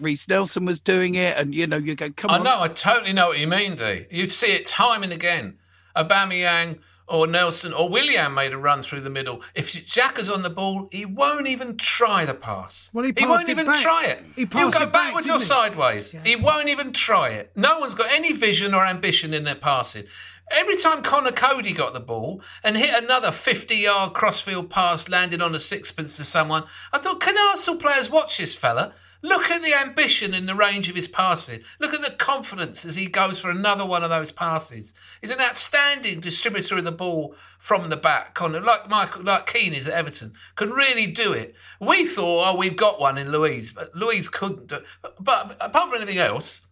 Reiss 0.00 0.28
Nelson 0.28 0.64
was 0.64 0.80
doing 0.80 1.16
it, 1.16 1.36
and 1.36 1.54
you 1.54 1.66
know, 1.66 1.76
you 1.76 1.96
go, 1.96 2.10
come 2.10 2.30
I 2.30 2.38
on. 2.38 2.44
know, 2.44 2.60
I 2.60 2.68
totally 2.68 3.12
know 3.12 3.28
what 3.28 3.38
you 3.40 3.48
mean, 3.48 3.74
D. 3.74 4.06
You 4.10 4.28
see 4.28 4.52
it 4.52 4.64
time 4.66 5.02
and 5.02 5.12
again. 5.12 5.58
Aubameyang 5.96 6.78
or 7.08 7.26
Nelson 7.26 7.72
or 7.72 7.88
Willian 7.88 8.32
made 8.32 8.52
a 8.52 8.56
run 8.58 8.80
through 8.82 9.00
the 9.02 9.10
middle. 9.10 9.42
If 9.54 9.72
Xhaka's 9.72 10.30
on 10.30 10.42
the 10.42 10.48
ball, 10.50 10.88
he 10.92 11.04
won't 11.04 11.48
even 11.48 11.76
try 11.76 12.24
the 12.24 12.32
pass. 12.34 12.88
Well, 12.92 13.04
he 13.04 13.12
passed 13.12 13.28
won't 13.28 13.48
even 13.48 13.66
back. 13.66 13.82
try 13.82 14.04
it. 14.06 14.22
He 14.36 14.42
He'll 14.46 14.70
go 14.70 14.82
it 14.82 14.92
back, 14.92 14.92
backwards 14.92 15.26
or 15.28 15.32
didn't 15.32 15.40
he? 15.42 15.46
sideways. 15.46 16.10
He 16.22 16.36
won't 16.36 16.68
even 16.68 16.92
try 16.92 17.30
it. 17.30 17.50
No 17.56 17.80
one's 17.80 17.94
got 17.94 18.10
any 18.12 18.32
vision 18.32 18.72
or 18.72 18.86
ambition 18.86 19.34
in 19.34 19.44
their 19.44 19.56
passing. 19.56 20.04
Every 20.52 20.76
time 20.76 21.02
Conor 21.02 21.32
Coady 21.32 21.72
got 21.72 21.94
the 21.94 22.00
ball 22.00 22.42
and 22.62 22.76
hit 22.76 23.02
another 23.02 23.32
50 23.32 23.74
yard 23.74 24.12
crossfield 24.12 24.68
pass 24.68 25.08
landing 25.08 25.40
on 25.40 25.54
a 25.54 25.60
sixpence 25.60 26.16
to 26.18 26.24
someone, 26.24 26.64
I 26.92 26.98
thought, 26.98 27.20
can 27.20 27.38
Arsenal 27.38 27.80
players 27.80 28.10
watch 28.10 28.36
this 28.36 28.54
fella? 28.54 28.92
Look 29.22 29.50
at 29.50 29.62
the 29.62 29.72
ambition 29.72 30.34
in 30.34 30.46
the 30.46 30.54
range 30.54 30.90
of 30.90 30.96
his 30.96 31.08
passing. 31.08 31.60
Look 31.78 31.94
at 31.94 32.02
the 32.02 32.10
confidence 32.10 32.84
as 32.84 32.96
he 32.96 33.06
goes 33.06 33.38
for 33.38 33.50
another 33.50 33.86
one 33.86 34.02
of 34.02 34.10
those 34.10 34.32
passes. 34.32 34.92
He's 35.20 35.30
an 35.30 35.40
outstanding 35.40 36.20
distributor 36.20 36.76
of 36.76 36.84
the 36.84 36.92
ball 36.92 37.34
from 37.58 37.88
the 37.88 37.96
back. 37.96 38.34
Conor, 38.34 38.60
like 38.60 38.90
Michael, 38.90 39.22
like 39.22 39.46
Keane 39.46 39.74
is 39.74 39.86
at 39.86 39.94
Everton, 39.94 40.34
can 40.56 40.70
really 40.70 41.06
do 41.06 41.32
it. 41.32 41.54
We 41.80 42.04
thought, 42.04 42.50
oh, 42.50 42.56
we've 42.56 42.76
got 42.76 43.00
one 43.00 43.16
in 43.16 43.30
Luiz, 43.30 43.70
but 43.70 43.94
Luiz 43.94 44.28
couldn't. 44.28 44.66
Do, 44.66 44.80
but, 45.00 45.22
but 45.22 45.56
apart 45.60 45.90
from 45.90 46.02
anything 46.02 46.18
else, 46.18 46.62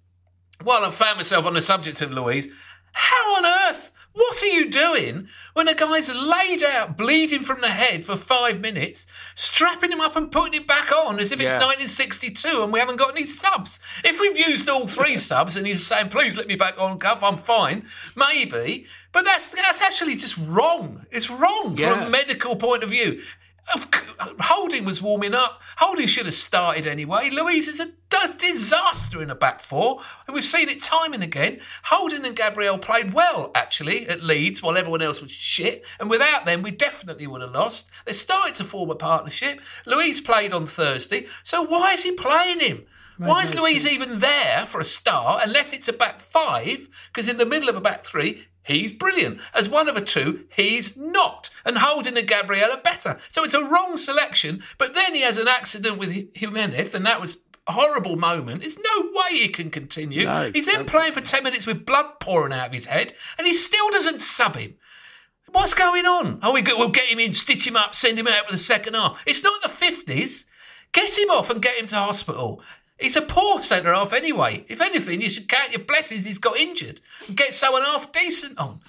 while 0.63 0.85
I 0.85 0.91
found 0.91 1.19
myself 1.19 1.47
on 1.47 1.55
the 1.55 1.63
subject 1.63 2.03
of 2.03 2.11
Luiz, 2.11 2.49
how 2.93 3.37
on 3.37 3.47
earth 3.47 3.93
What 4.13 4.43
are 4.43 4.47
you 4.47 4.69
doing 4.71 5.29
when 5.55 5.69
a 5.69 5.75
guy's 5.75 6.13
laid 6.13 6.65
out, 6.65 6.97
bleeding 6.97 7.43
from 7.43 7.61
the 7.61 7.69
head 7.69 8.05
for 8.05 8.17
five 8.17 8.61
minutes, 8.61 9.07
strapping 9.37 9.93
him 9.93 10.01
up 10.01 10.17
and 10.17 10.33
putting 10.33 10.61
it 10.61 10.67
back 10.67 10.91
on 10.91 11.21
as 11.21 11.31
if 11.31 11.39
it's 11.41 11.53
Yeah. 11.53 11.61
1962 11.65 12.63
and 12.65 12.73
we 12.73 12.81
haven't 12.81 12.97
got 12.97 13.13
any 13.17 13.25
subs? 13.25 13.79
If 14.03 14.19
we've 14.19 14.37
used 14.37 14.69
all 14.69 14.89
three 14.89 15.17
subs 15.31 15.57
and 15.57 15.65
he's 15.65 15.87
saying, 15.87 16.09
please 16.09 16.37
let 16.37 16.49
me 16.49 16.57
back 16.57 16.75
on, 16.77 16.99
Cuff, 16.99 17.23
I'm 17.23 17.37
fine, 17.37 17.87
maybe. 18.17 18.87
But 19.13 19.25
that's, 19.25 19.51
that's 19.51 19.81
actually 19.81 20.17
just 20.17 20.37
wrong. 20.39 21.07
It's 21.13 21.31
wrong 21.31 21.77
from 21.77 22.03
a 22.09 22.11
medical 22.11 22.57
point 22.57 22.83
of 22.83 22.91
view. 22.91 23.23
Holding 24.41 24.85
was 24.85 25.01
warming 25.01 25.35
up. 25.35 25.63
Holding 25.79 26.07
should 26.07 26.27
have 26.27 26.35
started 26.35 26.87
anyway. 26.87 27.31
Luiz 27.31 27.69
is 27.69 27.81
a 27.81 27.87
d- 27.87 28.33
disaster 28.37 29.23
in 29.23 29.31
a 29.31 29.35
back 29.35 29.61
four, 29.61 30.03
and 30.27 30.35
we've 30.35 30.45
seen 30.45 30.69
it 30.69 30.81
time 30.81 31.13
and 31.13 31.23
again. 31.23 31.61
Holding 31.85 32.27
and 32.27 32.37
Gabriel 32.37 32.79
played 32.79 33.15
well, 33.15 33.51
actually, 33.55 34.07
at 34.09 34.23
Leeds, 34.23 34.63
while 34.63 34.77
everyone 34.77 35.03
else 35.03 35.23
was 35.23 35.31
shit. 35.31 35.85
And 35.99 36.11
without 36.11 36.45
them, 36.45 36.63
we 36.63 36.71
definitely 36.71 37.27
would 37.27 37.41
have 37.41 37.53
lost. 37.53 37.91
They 38.05 38.13
started 38.13 38.55
to 38.57 38.65
form 38.65 38.91
a 38.91 38.95
partnership. 38.95 39.61
Luiz 39.87 40.21
played 40.21 40.53
on 40.53 40.67
Thursday, 40.67 41.27
so 41.43 41.63
why 41.63 41.93
is 41.95 42.03
he 42.03 42.13
playing 42.13 42.61
him? 42.61 42.87
Why 43.19 43.43
is 43.43 43.55
Luiz 43.55 43.87
even 43.87 44.21
there 44.21 44.65
for 44.65 44.81
a 44.81 44.85
start, 44.85 45.43
unless 45.45 45.75
it's 45.75 45.89
a 45.89 45.93
back 45.93 46.21
five? 46.21 46.89
Because 47.09 47.29
in 47.29 47.37
the 47.37 47.45
middle 47.45 47.69
of 47.69 47.77
a 47.77 47.81
back 47.81 48.03
three, 48.03 48.47
he's 48.63 48.93
brilliant. 48.93 49.41
As 49.55 49.69
one 49.69 49.89
of 49.89 49.95
the 49.95 50.01
two, 50.01 50.47
he's 50.57 50.97
not. 50.97 51.51
And 51.65 51.79
Holding 51.79 52.17
and 52.17 52.27
Gabriel 52.29 52.71
are 52.73 52.81
better. 52.81 53.19
So 53.29 53.45
it's 53.45 53.55
a 53.55 53.65
wrong 53.65 53.97
selection. 53.97 54.63
But 54.79 54.95
then 54.95 55.15
he 55.15 55.23
has 55.23 55.39
an 55.39 55.49
accident 55.49 55.99
with 55.99 56.11
Ji- 56.13 56.31
Jimenez, 56.35 56.95
and 56.95 57.05
that 57.07 57.21
was 57.21 57.39
a 57.67 57.73
horrible 57.73 58.17
moment. 58.17 58.61
There's 58.63 58.79
no 58.79 59.11
way 59.13 59.39
he 59.39 59.49
can 59.49 59.71
continue. 59.71 60.25
No, 60.25 60.51
he's 60.53 60.67
then 60.67 60.87
playing 60.87 61.13
for 61.13 61.21
10 61.21 61.45
minutes 61.45 61.67
with 61.67 61.85
blood 61.87 62.19
pouring 62.21 62.53
out 62.53 62.69
of 62.69 62.73
his 62.73 62.87
head, 62.87 63.13
and 63.39 63.47
he 63.47 63.53
still 63.53 63.91
doesn't 63.91 64.21
sub 64.21 64.57
him. 64.57 64.75
What's 65.53 65.75
going 65.75 66.07
on? 66.07 66.39
Oh, 66.43 66.53
we 66.55 66.63
go, 66.63 66.77
we'll 66.79 66.91
get 66.91 67.07
him 67.09 67.19
in, 67.19 67.33
stitch 67.33 67.67
him 67.67 67.77
up, 67.77 67.95
send 67.95 68.19
him 68.19 68.29
out 68.29 68.47
for 68.47 68.53
the 68.53 68.59
second 68.59 68.95
half. 68.95 69.21
It's 69.27 69.43
not 69.43 69.61
the 69.63 69.69
50s. 69.69 70.45
Get 70.93 71.17
him 71.17 71.31
off 71.31 71.51
and 71.51 71.61
get 71.63 71.77
him 71.77 71.87
to 71.87 71.97
hospital. 71.97 72.63
He's 73.01 73.17
a 73.17 73.23
poor 73.23 73.63
centre 73.63 73.95
half 73.95 74.13
anyway. 74.13 74.65
If 74.69 74.81
anything, 74.81 75.21
you 75.21 75.31
should 75.31 75.49
count 75.49 75.73
your 75.73 75.85
blessings 75.85 76.25
he's 76.25 76.39
got 76.39 76.59
injured 76.59 77.01
and 77.27 77.37
get 77.37 77.55
someone 77.55 77.83
half 77.83 78.13
decent 78.13 78.59
on. 78.59 78.81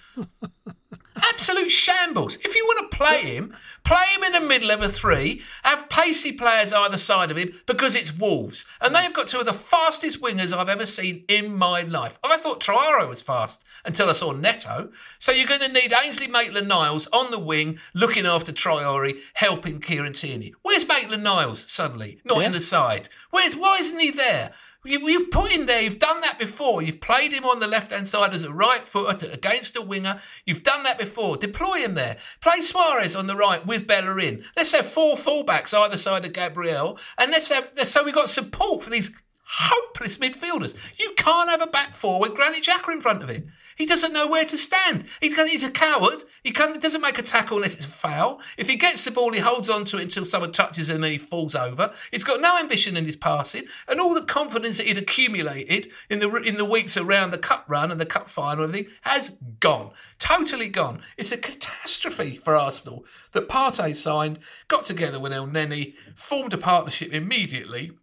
Absolute 1.22 1.72
shambles. 1.72 2.38
If 2.38 2.56
you 2.56 2.66
want 2.66 2.92
to 2.92 2.98
play 2.98 3.22
him, 3.22 3.56
play 3.84 4.04
him 4.16 4.24
in 4.24 4.34
the 4.34 4.42
middle 4.42 4.72
of 4.72 4.82
a 4.82 4.90
three, 4.90 5.42
have 5.64 5.90
pacey 5.90 6.32
players 6.32 6.74
either 6.74 6.98
side 6.98 7.32
of 7.32 7.38
him 7.38 7.54
because 7.66 7.96
it's 7.96 8.16
Wolves. 8.16 8.66
And 8.80 8.96
they've 8.96 9.14
got 9.14 9.28
two 9.28 9.40
of 9.40 9.46
the 9.46 9.54
fastest 9.54 10.22
wingers 10.22 10.54
I've 10.54 10.70
ever 10.70 10.86
seen 10.86 11.24
in 11.28 11.56
my 11.56 11.82
life. 11.82 12.20
I 12.24 12.38
thought 12.38 12.62
Traore 12.62 13.08
was 13.08 13.22
fast 13.22 13.64
until 13.86 14.10
I 14.10 14.14
saw 14.14 14.32
Neto. 14.32 14.92
So 15.20 15.32
you're 15.32 15.48
going 15.48 15.62
to 15.62 15.72
need 15.72 15.94
Ainsley 15.94 16.28
Maitland 16.28 16.68
Niles 16.68 17.08
on 17.14 17.32
the 17.32 17.40
wing, 17.40 17.80
looking 17.94 18.26
after 18.26 18.52
Traore, 18.52 19.20
helping 19.34 19.80
Kieran 19.80 20.14
Tierney. 20.14 20.54
Where's 20.62 20.88
Maitland 20.88 21.24
Niles 21.24 21.66
suddenly? 21.68 22.20
Not 22.26 22.44
in 22.44 22.52
the 22.52 22.60
side. 22.60 23.10
Where's 23.30 23.56
why 23.56 23.78
isn't 23.80 24.00
he 24.00 24.12
there? 24.12 24.54
You, 24.84 25.08
you've 25.08 25.30
put 25.30 25.52
him 25.52 25.68
there. 25.68 25.82
You've 25.82 26.00
done 26.00 26.22
that 26.22 26.40
before. 26.40 26.82
You've 26.82 27.02
played 27.02 27.32
him 27.32 27.46
on 27.46 27.60
the 27.60 27.68
left 27.68 27.92
hand 27.92 28.08
side 28.08 28.34
as 28.34 28.44
a 28.44 28.52
right 28.52 28.86
footer 28.86 29.30
against 29.32 29.76
a 29.76 29.82
winger. 29.82 30.20
You've 30.46 30.64
done 30.64 30.84
that 30.84 30.98
before. 30.98 31.38
Deploy 31.38 31.80
him 31.80 31.94
there. 31.94 32.18
Play 32.42 32.60
Soares 32.60 33.18
on 33.18 33.28
the 33.28 33.36
right 33.36 33.66
with 33.66 33.86
Bellerin. 33.86 34.44
Let's 34.58 34.72
have 34.72 34.88
four 34.88 35.18
fullbacks 35.18 35.78
either 35.78 35.98
side 35.98 36.26
of 36.26 36.34
Gabriel, 36.34 36.98
and 37.18 37.32
let's 37.32 37.50
have 37.50 37.72
so 37.84 38.04
we've 38.04 38.16
got 38.16 38.30
support 38.30 38.84
for 38.84 38.90
these 38.90 39.12
hopeless 39.44 40.18
midfielders. 40.18 40.76
You 40.98 41.14
can't 41.18 41.50
have 41.50 41.62
a 41.62 41.68
back 41.68 41.96
four 41.96 42.20
with 42.20 42.36
Granit 42.36 42.64
Xhaka 42.64 42.92
in 42.92 43.02
front 43.02 43.22
of 43.22 43.30
it. 43.30 43.46
He 43.82 43.88
doesn't 43.88 44.14
know 44.14 44.28
where 44.28 44.46
to 44.46 44.60
stand. 44.60 45.06
He, 45.22 45.30
he's 45.30 45.64
a 45.64 45.72
coward. 45.72 46.24
He 46.44 46.52
doesn't 46.52 47.02
make 47.02 47.18
a 47.18 47.24
tackle 47.24 47.58
unless 47.58 47.74
it's 47.74 47.86
a 47.86 47.88
foul. 47.88 48.40
If 48.56 48.70
he 48.70 48.76
gets 48.76 49.04
the 49.04 49.10
ball, 49.10 49.32
he 49.32 49.40
holds 49.40 49.70
on 49.70 49.86
to 49.86 49.98
it 49.98 50.04
until 50.04 50.24
someone 50.24 50.52
touches 50.52 50.88
him 50.88 50.98
and 50.98 51.04
then 51.04 51.12
he 51.14 51.18
falls 51.18 51.56
over. 51.56 51.92
He's 52.12 52.24
got 52.24 52.42
no 52.42 52.60
ambition 52.60 52.96
in 52.96 53.06
his 53.06 53.16
passing, 53.16 53.64
and 53.88 54.00
all 54.00 54.14
the 54.14 54.22
confidence 54.22 54.78
that 54.78 54.86
he'd 54.86 55.00
accumulated 55.00 55.90
in 56.12 56.20
the 56.20 56.32
in 56.36 56.58
the 56.58 56.64
weeks 56.64 56.96
around 56.96 57.32
the 57.32 57.40
cup 57.40 57.66
run 57.68 57.90
and 57.90 58.00
the 58.00 58.06
cup 58.06 58.30
final 58.30 58.66
and 58.66 58.72
everything 58.72 58.94
has 59.02 59.30
gone. 59.60 59.94
Totally 60.20 60.70
gone. 60.70 61.02
It's 61.18 61.32
a 61.32 61.38
catastrophe 61.38 62.38
for 62.38 62.56
Arsenal 62.56 63.04
that 63.32 63.50
Partey 63.50 63.96
signed, 63.96 64.38
got 64.68 64.84
together 64.84 65.20
with 65.20 65.32
Elneny, 65.32 65.96
formed 66.14 66.54
a 66.54 66.60
partnership 66.60 67.12
immediately, 67.12 67.94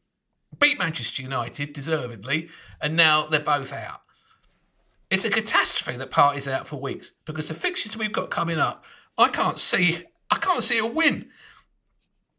beat 0.58 0.80
Manchester 0.80 1.22
United 1.22 1.72
deservedly, 1.72 2.48
and 2.80 2.96
now 2.96 3.28
they're 3.28 3.38
both 3.38 3.72
out. 3.72 4.00
It's 5.10 5.24
a 5.24 5.30
catastrophe 5.30 5.98
that 5.98 6.10
Partey's 6.10 6.46
out 6.46 6.66
for 6.66 6.80
weeks 6.80 7.12
because 7.24 7.48
the 7.48 7.54
fixtures 7.54 7.96
we've 7.96 8.12
got 8.12 8.30
coming 8.30 8.58
up, 8.58 8.84
I 9.16 9.28
can't 9.28 9.58
see. 9.58 10.04
I 10.30 10.36
can't 10.36 10.62
see 10.62 10.78
a 10.78 10.86
win. 10.86 11.30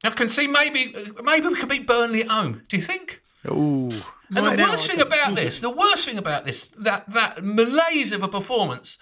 I 0.04 0.12
can 0.12 0.30
see 0.30 0.48
maybe 0.48 0.94
maybe 1.24 1.48
we 1.48 1.56
could 1.56 1.70
beat 1.70 1.88
Burnley 1.88 2.22
at 2.22 2.30
home. 2.30 2.64
Do 2.68 2.78
you 2.78 2.84
think? 2.84 3.22
Ooh. 3.48 3.90
And 4.36 4.46
Right 4.46 4.58
the 4.58 4.64
worst 4.64 4.90
I 4.90 4.94
thing 4.94 5.02
about 5.02 5.36
this, 5.36 5.60
the 5.60 5.70
worst 5.70 6.06
thing 6.06 6.18
about 6.18 6.46
this, 6.46 6.68
that 6.68 7.08
that 7.08 7.44
malaise 7.44 8.12
of 8.12 8.22
a 8.22 8.28
performance, 8.28 9.00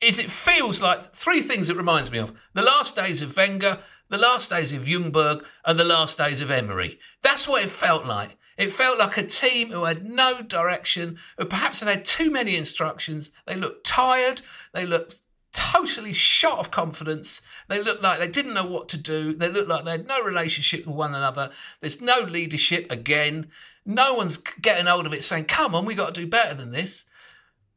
is 0.00 0.18
it 0.18 0.30
feels 0.30 0.82
like 0.82 1.12
three 1.12 1.42
things 1.42 1.70
it 1.70 1.76
reminds 1.76 2.10
me 2.10 2.18
of: 2.18 2.32
the 2.54 2.62
last 2.62 2.96
days 2.96 3.22
of 3.22 3.36
Wenger, 3.36 3.78
the 4.08 4.18
last 4.18 4.50
days 4.50 4.72
of 4.72 4.84
Ljungberg, 4.84 5.44
and 5.64 5.78
the 5.78 5.84
last 5.84 6.18
days 6.18 6.40
of 6.40 6.50
Emery. 6.50 6.98
That's 7.22 7.46
what 7.46 7.62
it 7.62 7.70
felt 7.70 8.04
like. 8.04 8.36
It 8.58 8.72
felt 8.72 8.98
like 8.98 9.16
a 9.16 9.22
team 9.24 9.70
who 9.70 9.84
had 9.84 10.04
no 10.04 10.42
direction, 10.42 11.18
who 11.38 11.44
perhaps 11.44 11.80
had 11.80 11.88
had 11.88 12.04
too 12.04 12.30
many 12.30 12.56
instructions. 12.56 13.30
They 13.46 13.54
looked 13.54 13.86
tired. 13.86 14.42
They 14.74 14.84
looked 14.84 15.20
totally 15.52 16.12
shot 16.12 16.58
of 16.58 16.70
confidence. 16.72 17.40
They 17.68 17.82
looked 17.82 18.02
like 18.02 18.18
they 18.18 18.28
didn't 18.28 18.54
know 18.54 18.66
what 18.66 18.88
to 18.90 18.96
do. 18.96 19.32
They 19.32 19.48
looked 19.48 19.68
like 19.68 19.84
they 19.84 19.92
had 19.92 20.08
no 20.08 20.22
relationship 20.22 20.86
with 20.86 20.96
one 20.96 21.14
another. 21.14 21.50
There's 21.80 22.02
no 22.02 22.18
leadership 22.20 22.90
again. 22.90 23.46
No 23.86 24.14
one's 24.14 24.38
getting 24.38 24.86
hold 24.86 25.06
of 25.06 25.12
it 25.12 25.24
saying, 25.24 25.44
come 25.44 25.74
on, 25.74 25.84
we 25.84 25.94
got 25.94 26.14
to 26.14 26.20
do 26.20 26.26
better 26.26 26.54
than 26.54 26.72
this. 26.72 27.06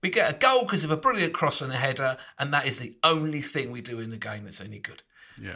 We 0.02 0.10
get 0.10 0.32
a 0.32 0.38
goal 0.38 0.64
because 0.64 0.84
of 0.84 0.90
a 0.90 0.98
brilliant 0.98 1.34
cross 1.34 1.62
and 1.62 1.72
a 1.72 1.78
header, 1.78 2.18
and 2.40 2.52
that 2.54 2.66
is 2.66 2.80
the 2.80 2.96
only 3.04 3.42
thing 3.42 3.70
we 3.70 3.82
do 3.82 4.00
in 4.00 4.10
the 4.10 4.18
game 4.18 4.46
that's 4.46 4.60
any 4.60 4.80
good. 4.80 5.04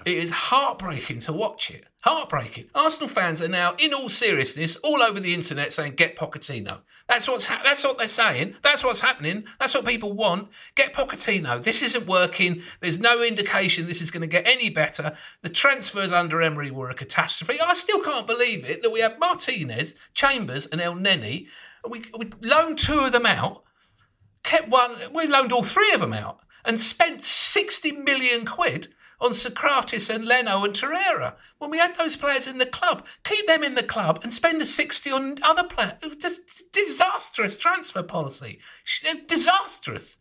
It 0.06 0.18
is 0.18 0.32
heartbreaking 0.32 1.20
to 1.20 1.34
watch 1.34 1.70
it. 1.72 1.86
Heartbreaking. 2.02 2.70
Arsenal 2.76 3.10
fans 3.10 3.42
are 3.42 3.48
now, 3.48 3.76
in 3.78 3.94
all 3.94 4.10
seriousness, 4.10 4.76
all 4.78 5.02
over 5.02 5.20
the 5.20 5.34
internet 5.34 5.74
saying, 5.74 5.96
"Get 5.96 6.16
Pochettino." 6.16 6.82
That's 7.08 7.28
what's 7.28 7.46
ha- 7.46 7.62
that's 7.64 7.84
what 7.84 7.98
they're 7.98 8.08
saying. 8.08 8.56
That's 8.62 8.84
what's 8.84 9.02
happening. 9.02 9.46
That's 9.60 9.74
what 9.74 9.86
people 9.86 10.14
want. 10.14 10.50
Get 10.76 10.94
Pochettino. 10.94 11.62
This 11.62 11.82
isn't 11.82 12.08
working. 12.08 12.62
There's 12.80 13.00
no 13.00 13.24
indication 13.24 13.88
this 13.88 14.02
is 14.02 14.12
going 14.12 14.22
to 14.22 14.28
get 14.28 14.48
any 14.48 14.70
better. 14.70 15.16
The 15.42 15.50
transfers 15.50 16.12
under 16.12 16.42
Emery 16.42 16.72
were 16.72 16.90
a 16.90 16.96
catastrophe. 16.96 17.60
I 17.60 17.74
still 17.74 18.02
can't 18.02 18.28
believe 18.28 18.66
it 18.66 18.82
that 18.84 18.92
we 18.92 19.02
had 19.02 19.20
Martinez, 19.20 19.96
Chambers, 20.14 20.66
and 20.68 20.82
Elneny. 20.82 21.48
We 21.90 22.06
we 22.18 22.30
loaned 22.42 22.78
two 22.78 23.00
of 23.00 23.12
them 23.12 23.26
out 23.26 23.64
kept 24.46 24.70
one. 24.70 24.96
We 25.14 25.28
loaned 25.28 25.52
all 25.52 25.64
three 25.64 25.92
of 25.92 26.00
them 26.00 26.14
out 26.14 26.40
and 26.64 26.80
spent 26.80 27.24
sixty 27.24 27.92
million 27.92 28.46
quid 28.46 28.88
on 29.20 29.32
Sokratis 29.32 30.14
and 30.14 30.26
Leno 30.26 30.64
and 30.64 30.74
Torreira 30.74 31.36
when 31.58 31.72
we 31.72 31.78
had 31.78 31.96
those 31.98 32.16
players 32.16 32.48
in 32.48 32.58
the 32.58 32.66
club. 32.66 33.06
Keep 33.24 33.48
them 33.48 33.64
in 33.64 33.76
the 33.76 33.84
club 33.84 34.20
and 34.24 34.32
spend 34.32 34.60
the 34.60 34.66
sixty 34.66 35.12
on 35.12 35.38
other 35.42 35.64
players. 35.64 35.94
Just 36.20 36.72
disastrous 36.72 37.58
transfer 37.58 38.04
policy. 38.04 38.60
Uh, 39.10 39.16
disastrous. 39.28 40.18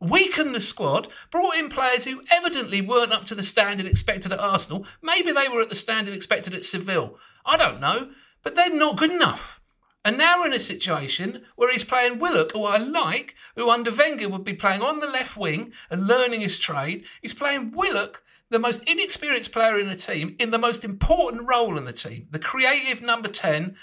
Weakened 0.00 0.54
the 0.54 0.60
squad, 0.60 1.08
brought 1.32 1.56
in 1.56 1.68
players 1.68 2.04
who 2.04 2.22
evidently 2.30 2.80
weren't 2.80 3.12
up 3.12 3.24
to 3.26 3.34
the 3.34 3.42
standard 3.42 3.86
expected 3.86 4.30
at 4.30 4.38
Arsenal. 4.38 4.86
Maybe 5.02 5.32
they 5.32 5.48
were 5.48 5.60
at 5.60 5.70
the 5.70 5.74
standard 5.74 6.14
expected 6.14 6.54
at 6.54 6.64
Seville. 6.64 7.18
I 7.44 7.56
don't 7.56 7.80
know, 7.80 8.10
but 8.44 8.54
they're 8.54 8.72
not 8.72 8.96
good 8.96 9.10
enough. 9.10 9.60
And 10.04 10.16
now 10.16 10.38
we're 10.38 10.46
in 10.46 10.52
a 10.52 10.60
situation 10.60 11.42
where 11.56 11.72
he's 11.72 11.82
playing 11.82 12.20
Willock, 12.20 12.52
who 12.52 12.64
I 12.64 12.76
like, 12.76 13.34
who 13.56 13.68
under 13.68 13.90
Wenger 13.90 14.28
would 14.28 14.44
be 14.44 14.54
playing 14.54 14.80
on 14.80 15.00
the 15.00 15.08
left 15.08 15.36
wing 15.36 15.72
and 15.90 16.06
learning 16.06 16.42
his 16.42 16.60
trade. 16.60 17.04
He's 17.20 17.34
playing 17.34 17.72
Willock, 17.72 18.22
the 18.50 18.58
most 18.58 18.88
inexperienced 18.90 19.52
player 19.52 19.78
in 19.78 19.88
the 19.88 19.96
team, 19.96 20.36
in 20.38 20.50
the 20.50 20.58
most 20.58 20.84
important 20.84 21.48
role 21.48 21.76
in 21.76 21.84
the 21.84 21.92
team, 21.92 22.26
the 22.30 22.38
creative 22.38 23.02
number 23.02 23.28
10. 23.28 23.76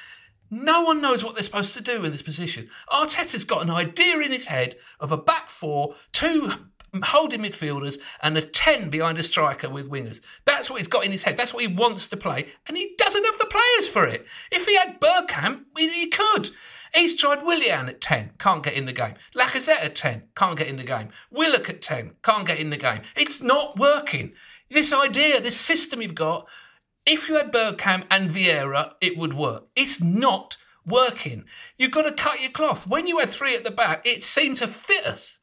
No 0.51 0.83
one 0.83 1.01
knows 1.01 1.23
what 1.23 1.33
they're 1.35 1.43
supposed 1.43 1.73
to 1.73 1.81
do 1.81 2.05
in 2.05 2.11
this 2.11 2.21
position. 2.21 2.69
Arteta's 2.89 3.43
got 3.43 3.63
an 3.63 3.71
idea 3.71 4.19
in 4.19 4.31
his 4.31 4.45
head 4.45 4.75
of 4.99 5.11
a 5.11 5.17
back 5.17 5.49
four, 5.49 5.95
two 6.11 6.51
holding 7.03 7.41
midfielders, 7.41 7.97
and 8.21 8.37
a 8.37 8.41
10 8.41 8.89
behind 8.89 9.17
a 9.17 9.23
striker 9.23 9.69
with 9.69 9.89
wingers. 9.89 10.21
That's 10.45 10.69
what 10.69 10.79
he's 10.79 10.87
got 10.87 11.05
in 11.05 11.11
his 11.11 11.23
head. 11.23 11.37
That's 11.37 11.53
what 11.53 11.63
he 11.63 11.67
wants 11.67 12.07
to 12.09 12.17
play, 12.17 12.47
and 12.67 12.77
he 12.77 12.95
doesn't 12.97 13.25
have 13.25 13.37
the 13.37 13.45
players 13.45 13.87
for 13.87 14.07
it. 14.07 14.25
If 14.51 14.65
he 14.65 14.75
had 14.75 14.99
Bergkamp, 14.99 15.63
he, 15.77 16.09
could. 16.09 16.51
He's 16.93 17.15
tried 17.15 17.43
Willian 17.43 17.89
at 17.89 18.01
10, 18.01 18.31
can't 18.39 18.63
get 18.63 18.73
in 18.73 18.85
the 18.85 18.93
game. 18.93 19.15
Lacazette 19.35 19.83
at 19.83 19.95
10, 19.95 20.23
can't 20.35 20.57
get 20.57 20.67
in 20.67 20.77
the 20.77 20.83
game. 20.83 21.09
Willock 21.29 21.69
at 21.69 21.81
10, 21.81 22.13
can't 22.23 22.47
get 22.47 22.59
in 22.59 22.69
the 22.69 22.77
game. 22.77 23.01
It's 23.15 23.41
not 23.41 23.77
working. 23.77 24.33
This 24.75 24.91
idea, 24.91 25.39
this 25.39 25.57
system 25.57 26.01
you've 26.01 26.15
got, 26.15 26.49
if 27.05 27.29
you 27.29 27.35
had 27.35 27.53
Bergkamp 27.53 28.07
and 28.11 28.29
Vieira, 28.29 28.95
it 28.99 29.17
would 29.17 29.33
work. 29.33 29.69
It's 29.73 30.01
not 30.01 30.57
working. 30.85 31.45
You've 31.77 31.93
got 31.93 32.01
to 32.01 32.11
cut 32.11 32.41
your 32.41 32.51
cloth. 32.51 32.85
When 32.85 33.07
you 33.07 33.19
had 33.19 33.29
three 33.29 33.55
at 33.55 33.63
the 33.63 33.71
back, 33.71 34.05
it 34.05 34.21
seemed 34.21 34.57
to 34.57 34.67
fit 34.67 35.05
us. 35.05 35.39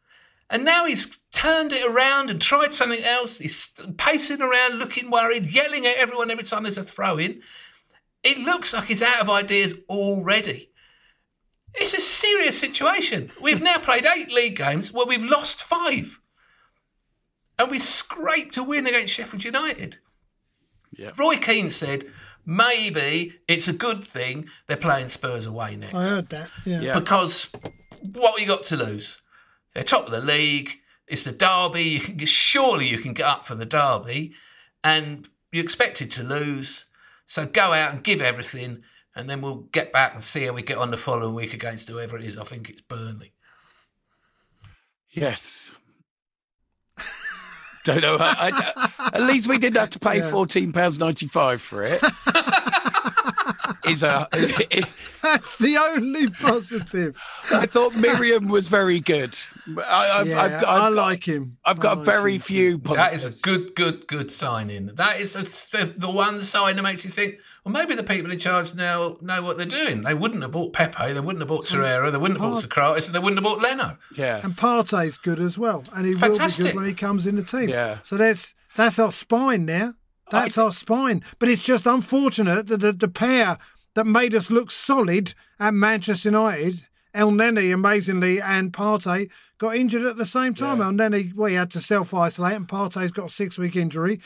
And 0.50 0.66
now 0.66 0.84
he's 0.84 1.16
turned 1.32 1.72
it 1.72 1.82
around 1.82 2.28
and 2.28 2.42
tried 2.42 2.74
something 2.74 3.02
else. 3.02 3.38
He's 3.38 3.72
pacing 3.96 4.42
around, 4.42 4.78
looking 4.78 5.10
worried, 5.10 5.46
yelling 5.46 5.86
at 5.86 5.96
everyone 5.96 6.30
every 6.30 6.44
time 6.44 6.64
there's 6.64 6.76
a 6.76 6.82
throw 6.82 7.16
in. 7.16 7.40
It 8.22 8.36
looks 8.36 8.74
like 8.74 8.84
he's 8.84 9.00
out 9.00 9.22
of 9.22 9.30
ideas 9.30 9.72
already. 9.88 10.72
It's 11.72 11.94
a 11.94 12.02
serious 12.02 12.60
situation. 12.60 13.30
We've 13.40 13.62
now 13.62 13.78
played 13.78 14.04
eight 14.04 14.30
league 14.30 14.58
games 14.58 14.92
where 14.92 15.06
we've 15.06 15.24
lost 15.24 15.62
five. 15.62 16.20
And 17.58 17.70
we 17.70 17.78
scraped 17.78 18.56
a 18.56 18.62
win 18.62 18.86
against 18.86 19.14
Sheffield 19.14 19.44
United. 19.44 19.98
Yeah. 20.90 21.12
Roy 21.16 21.36
Keane 21.36 21.70
said, 21.70 22.06
maybe 22.44 23.40
it's 23.46 23.68
a 23.68 23.72
good 23.72 24.04
thing 24.04 24.48
they're 24.66 24.76
playing 24.76 25.08
Spurs 25.08 25.46
away 25.46 25.76
next. 25.76 25.94
I 25.94 26.04
heard 26.04 26.28
that. 26.30 26.48
Yeah. 26.64 26.80
Yeah. 26.80 26.98
Because 26.98 27.50
what 28.00 28.32
have 28.32 28.40
you 28.40 28.46
got 28.46 28.64
to 28.64 28.76
lose? 28.76 29.22
They're 29.74 29.84
top 29.84 30.06
of 30.06 30.12
the 30.12 30.20
league. 30.20 30.78
It's 31.06 31.24
the 31.24 31.32
derby. 31.32 31.82
You 31.82 32.00
can 32.00 32.26
surely 32.26 32.88
you 32.88 32.98
can 32.98 33.12
get 33.12 33.26
up 33.26 33.44
for 33.44 33.54
the 33.54 33.66
derby, 33.66 34.32
and 34.82 35.28
you're 35.50 35.64
expected 35.64 36.10
to 36.12 36.22
lose. 36.22 36.86
So 37.26 37.46
go 37.46 37.72
out 37.72 37.92
and 37.92 38.04
give 38.04 38.22
everything, 38.22 38.82
and 39.14 39.28
then 39.28 39.42
we'll 39.42 39.66
get 39.72 39.92
back 39.92 40.14
and 40.14 40.22
see 40.22 40.44
how 40.44 40.52
we 40.52 40.62
get 40.62 40.78
on 40.78 40.90
the 40.90 40.96
following 40.96 41.34
week 41.34 41.52
against 41.52 41.88
whoever 41.88 42.16
it 42.16 42.24
is. 42.24 42.38
I 42.38 42.44
think 42.44 42.70
it's 42.70 42.80
Burnley. 42.82 43.32
Yes. 45.10 45.72
Don't 47.84 48.00
know. 48.00 48.16
I, 48.20 48.50
I- 48.98 49.10
at 49.14 49.22
least 49.22 49.48
we 49.48 49.58
didn't 49.58 49.76
have 49.78 49.90
to 49.90 49.98
pay 49.98 50.20
fourteen 50.22 50.72
pounds 50.72 50.98
ninety 50.98 51.26
five 51.26 51.60
for 51.60 51.82
it. 51.82 52.00
Is 53.86 54.02
a. 54.02 54.28
That's 55.22 55.56
the 55.56 55.76
only 55.76 56.28
positive. 56.28 57.16
I 57.52 57.66
thought 57.66 57.94
Miriam 57.94 58.48
was 58.48 58.68
very 58.68 58.98
good. 58.98 59.38
I, 59.86 60.10
I've, 60.20 60.26
Yeah, 60.26 60.40
I've, 60.42 60.52
I've 60.54 60.62
I 60.64 60.78
got- 60.88 60.92
like 60.94 61.24
him. 61.28 61.58
I've 61.64 61.78
got 61.78 61.98
like 61.98 62.06
very 62.06 62.34
him. 62.34 62.40
few 62.40 62.78
That 62.78 62.84
positives. 63.12 63.24
is 63.36 63.38
a 63.38 63.42
good, 63.42 63.74
good, 63.76 64.06
good 64.08 64.30
signing. 64.32 64.86
That 64.86 65.20
is 65.20 65.36
a, 65.36 65.84
the 65.86 66.10
one 66.10 66.40
sign 66.40 66.74
that 66.76 66.82
makes 66.82 67.04
you 67.04 67.10
think, 67.12 67.36
well, 67.64 67.72
maybe 67.72 67.94
the 67.94 68.02
people 68.02 68.32
in 68.32 68.38
charge 68.40 68.74
now 68.74 69.16
know 69.20 69.42
what 69.42 69.56
they're 69.58 69.66
doing. 69.66 70.00
They 70.02 70.14
wouldn't 70.14 70.42
have 70.42 70.50
bought 70.50 70.72
Pepe, 70.72 71.12
they 71.12 71.20
wouldn't 71.20 71.40
have 71.40 71.48
bought 71.48 71.66
Torreira, 71.66 72.10
they 72.10 72.18
wouldn't 72.18 72.40
have 72.40 72.50
bought 72.54 72.64
Sokratis, 72.64 73.06
and 73.06 73.14
they 73.14 73.20
wouldn't 73.20 73.38
have 73.38 73.44
bought 73.44 73.62
Leno. 73.62 73.96
Yeah. 74.16 74.40
And 74.42 74.56
Partey's 74.56 75.18
good 75.18 75.38
as 75.38 75.56
well, 75.56 75.84
and 75.94 76.04
he 76.04 76.16
will 76.16 76.32
be 76.36 76.46
good 76.56 76.74
when 76.74 76.84
he 76.86 76.94
comes 76.94 77.26
in 77.28 77.36
the 77.36 77.44
team. 77.44 77.68
Yeah. 77.68 77.98
So 78.02 78.16
that's 78.16 78.54
that's 78.74 78.98
our 78.98 79.12
spine 79.12 79.64
now. 79.66 79.94
That's 80.30 80.56
our 80.56 80.72
spine. 80.72 81.22
But 81.38 81.50
it's 81.50 81.60
just 81.60 81.84
unfortunate 81.86 82.66
that 82.68 82.78
the, 82.78 82.92
the 82.92 83.06
pair 83.08 83.58
that 83.94 84.06
made 84.06 84.34
us 84.34 84.50
look 84.50 84.70
solid 84.70 85.34
at 85.60 85.74
Manchester 85.74 86.30
United, 86.30 86.86
Elneny 87.14 87.72
amazingly 87.74 88.40
and 88.40 88.72
Partey 88.72 89.30
got 89.58 89.76
injured 89.76 90.04
at 90.04 90.16
the 90.16 90.24
same 90.24 90.54
time. 90.54 90.78
Elneny, 90.78 91.34
well, 91.34 91.48
he 91.48 91.54
had 91.56 91.70
to 91.72 91.80
self 91.80 92.14
isolate, 92.14 92.54
and 92.54 92.66
Partey's 92.68 93.12
got 93.12 93.26
a 93.26 93.28
six 93.32 93.58
week 93.58 93.76
injury. 93.76 94.20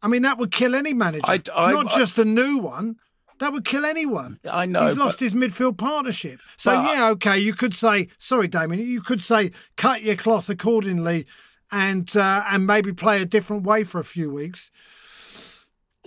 I 0.00 0.06
mean, 0.08 0.22
that 0.22 0.38
would 0.38 0.52
kill 0.52 0.74
any 0.76 0.94
manager, 0.94 1.24
I- 1.26 1.42
I- 1.54 1.72
not 1.72 1.92
I- 1.92 1.98
just 1.98 2.18
a 2.18 2.24
new 2.24 2.58
one. 2.58 2.96
That 3.40 3.52
would 3.52 3.64
kill 3.64 3.84
anyone. 3.84 4.40
I 4.50 4.66
know, 4.66 4.86
He's 4.86 4.96
lost 4.96 5.18
but- 5.18 5.24
his 5.24 5.34
midfield 5.34 5.78
partnership. 5.78 6.40
So, 6.56 6.72
yeah, 6.72 7.08
okay, 7.10 7.38
you 7.38 7.54
could 7.54 7.72
say, 7.74 8.08
sorry, 8.18 8.48
Damian, 8.48 8.84
you 8.84 9.00
could 9.00 9.22
say 9.22 9.52
cut 9.76 10.02
your 10.02 10.16
cloth 10.16 10.48
accordingly 10.50 11.24
and 11.70 12.16
uh, 12.16 12.44
and 12.48 12.66
maybe 12.66 12.92
play 12.92 13.20
a 13.22 13.26
different 13.26 13.62
way 13.64 13.84
for 13.84 13.98
a 14.00 14.04
few 14.04 14.32
weeks. 14.32 14.70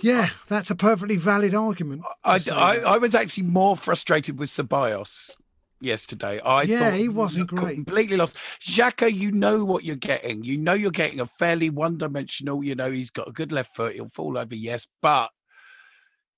Yeah, 0.01 0.29
that's 0.48 0.70
a 0.70 0.75
perfectly 0.75 1.17
valid 1.17 1.53
argument. 1.53 2.03
I, 2.24 2.39
I. 2.51 2.77
I 2.79 2.98
was 2.98 3.15
actually 3.15 3.43
more 3.43 3.75
frustrated 3.77 4.39
with 4.39 4.50
Ceballos 4.50 5.31
yesterday. 5.79 6.39
I 6.39 6.63
Yeah, 6.63 6.89
thought 6.91 7.00
he 7.00 7.10
wasn't 7.10 7.48
great. 7.48 7.75
Completely 7.75 8.17
lost. 8.17 8.38
Xhaka, 8.62 9.12
you 9.13 9.31
know 9.31 9.65
what 9.65 9.84
you're 9.84 9.96
getting. 9.96 10.43
You 10.43 10.58
know 10.58 10.74
you're 10.74 10.91
getting 10.91 11.20
a 11.20 11.27
fairly 11.27 11.70
one-dimensional. 11.70 12.63
You 12.63 12.75
know 12.75 12.91
he's 12.91 13.10
got 13.10 13.27
a 13.27 13.31
good 13.31 13.51
left 13.51 13.75
foot. 13.75 13.93
He'll 13.96 14.10
fall 14.10 14.38
over, 14.38 14.55
yes, 14.55 14.88
but 15.01 15.29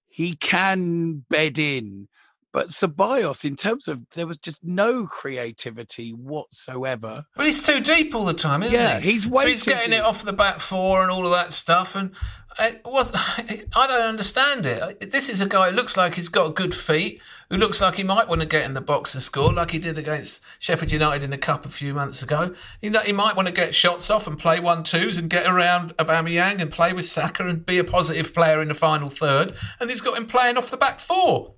he 0.08 0.36
can 0.36 1.26
bed 1.30 1.58
in. 1.58 2.08
But 2.53 2.67
Ceballos, 2.67 3.43
in 3.43 3.55
terms 3.55 3.87
of 3.87 4.01
there 4.11 4.27
was 4.27 4.37
just 4.37 4.63
no 4.63 5.07
creativity 5.07 6.11
whatsoever. 6.11 7.25
But 7.35 7.47
he's 7.47 7.63
too 7.63 7.79
deep 7.81 8.13
all 8.13 8.25
the 8.25 8.33
time, 8.33 8.61
isn't 8.63 8.73
Yeah, 8.79 8.99
he? 8.99 9.11
he's 9.13 9.27
way 9.27 9.43
So 9.43 9.49
he's 9.49 9.63
getting 9.63 9.89
deep. 9.89 9.99
it 9.99 10.05
off 10.05 10.23
the 10.23 10.33
back 10.33 10.59
four 10.59 11.01
and 11.01 11.09
all 11.11 11.25
of 11.25 11.31
that 11.31 11.51
stuff. 11.51 11.95
And 11.95 12.11
I, 12.59 12.79
was, 12.85 13.11
I 13.15 13.87
don't 13.87 14.01
understand 14.03 14.67
it. 14.67 15.09
This 15.09 15.29
is 15.29 15.41
a 15.41 15.47
guy 15.47 15.71
who 15.71 15.75
looks 15.75 15.97
like 15.97 16.13
he's 16.13 16.29
got 16.29 16.53
good 16.55 16.75
feet, 16.75 17.19
who 17.49 17.57
looks 17.57 17.81
like 17.81 17.95
he 17.95 18.03
might 18.03 18.27
want 18.27 18.41
to 18.41 18.47
get 18.47 18.65
in 18.65 18.75
the 18.75 18.81
box 18.81 19.15
and 19.15 19.23
score, 19.23 19.51
like 19.51 19.71
he 19.71 19.79
did 19.79 19.97
against 19.97 20.39
Sheffield 20.59 20.91
United 20.91 21.23
in 21.23 21.31
the 21.31 21.39
cup 21.39 21.65
a 21.65 21.69
few 21.69 21.95
months 21.95 22.21
ago. 22.21 22.53
You 22.83 22.91
know, 22.91 22.99
he 22.99 23.13
might 23.13 23.35
want 23.35 23.47
to 23.47 23.53
get 23.53 23.73
shots 23.73 24.11
off 24.11 24.27
and 24.27 24.37
play 24.37 24.59
one 24.59 24.83
twos 24.83 25.17
and 25.17 25.27
get 25.27 25.47
around 25.47 25.97
Aubameyang 25.97 26.61
and 26.61 26.69
play 26.71 26.93
with 26.93 27.07
Saka 27.07 27.47
and 27.47 27.65
be 27.65 27.79
a 27.79 27.83
positive 27.83 28.31
player 28.31 28.61
in 28.61 28.67
the 28.67 28.75
final 28.75 29.09
third. 29.09 29.55
And 29.79 29.89
he's 29.89 30.01
got 30.01 30.15
him 30.19 30.27
playing 30.27 30.57
off 30.57 30.69
the 30.69 30.77
back 30.77 30.99
four 30.99 31.55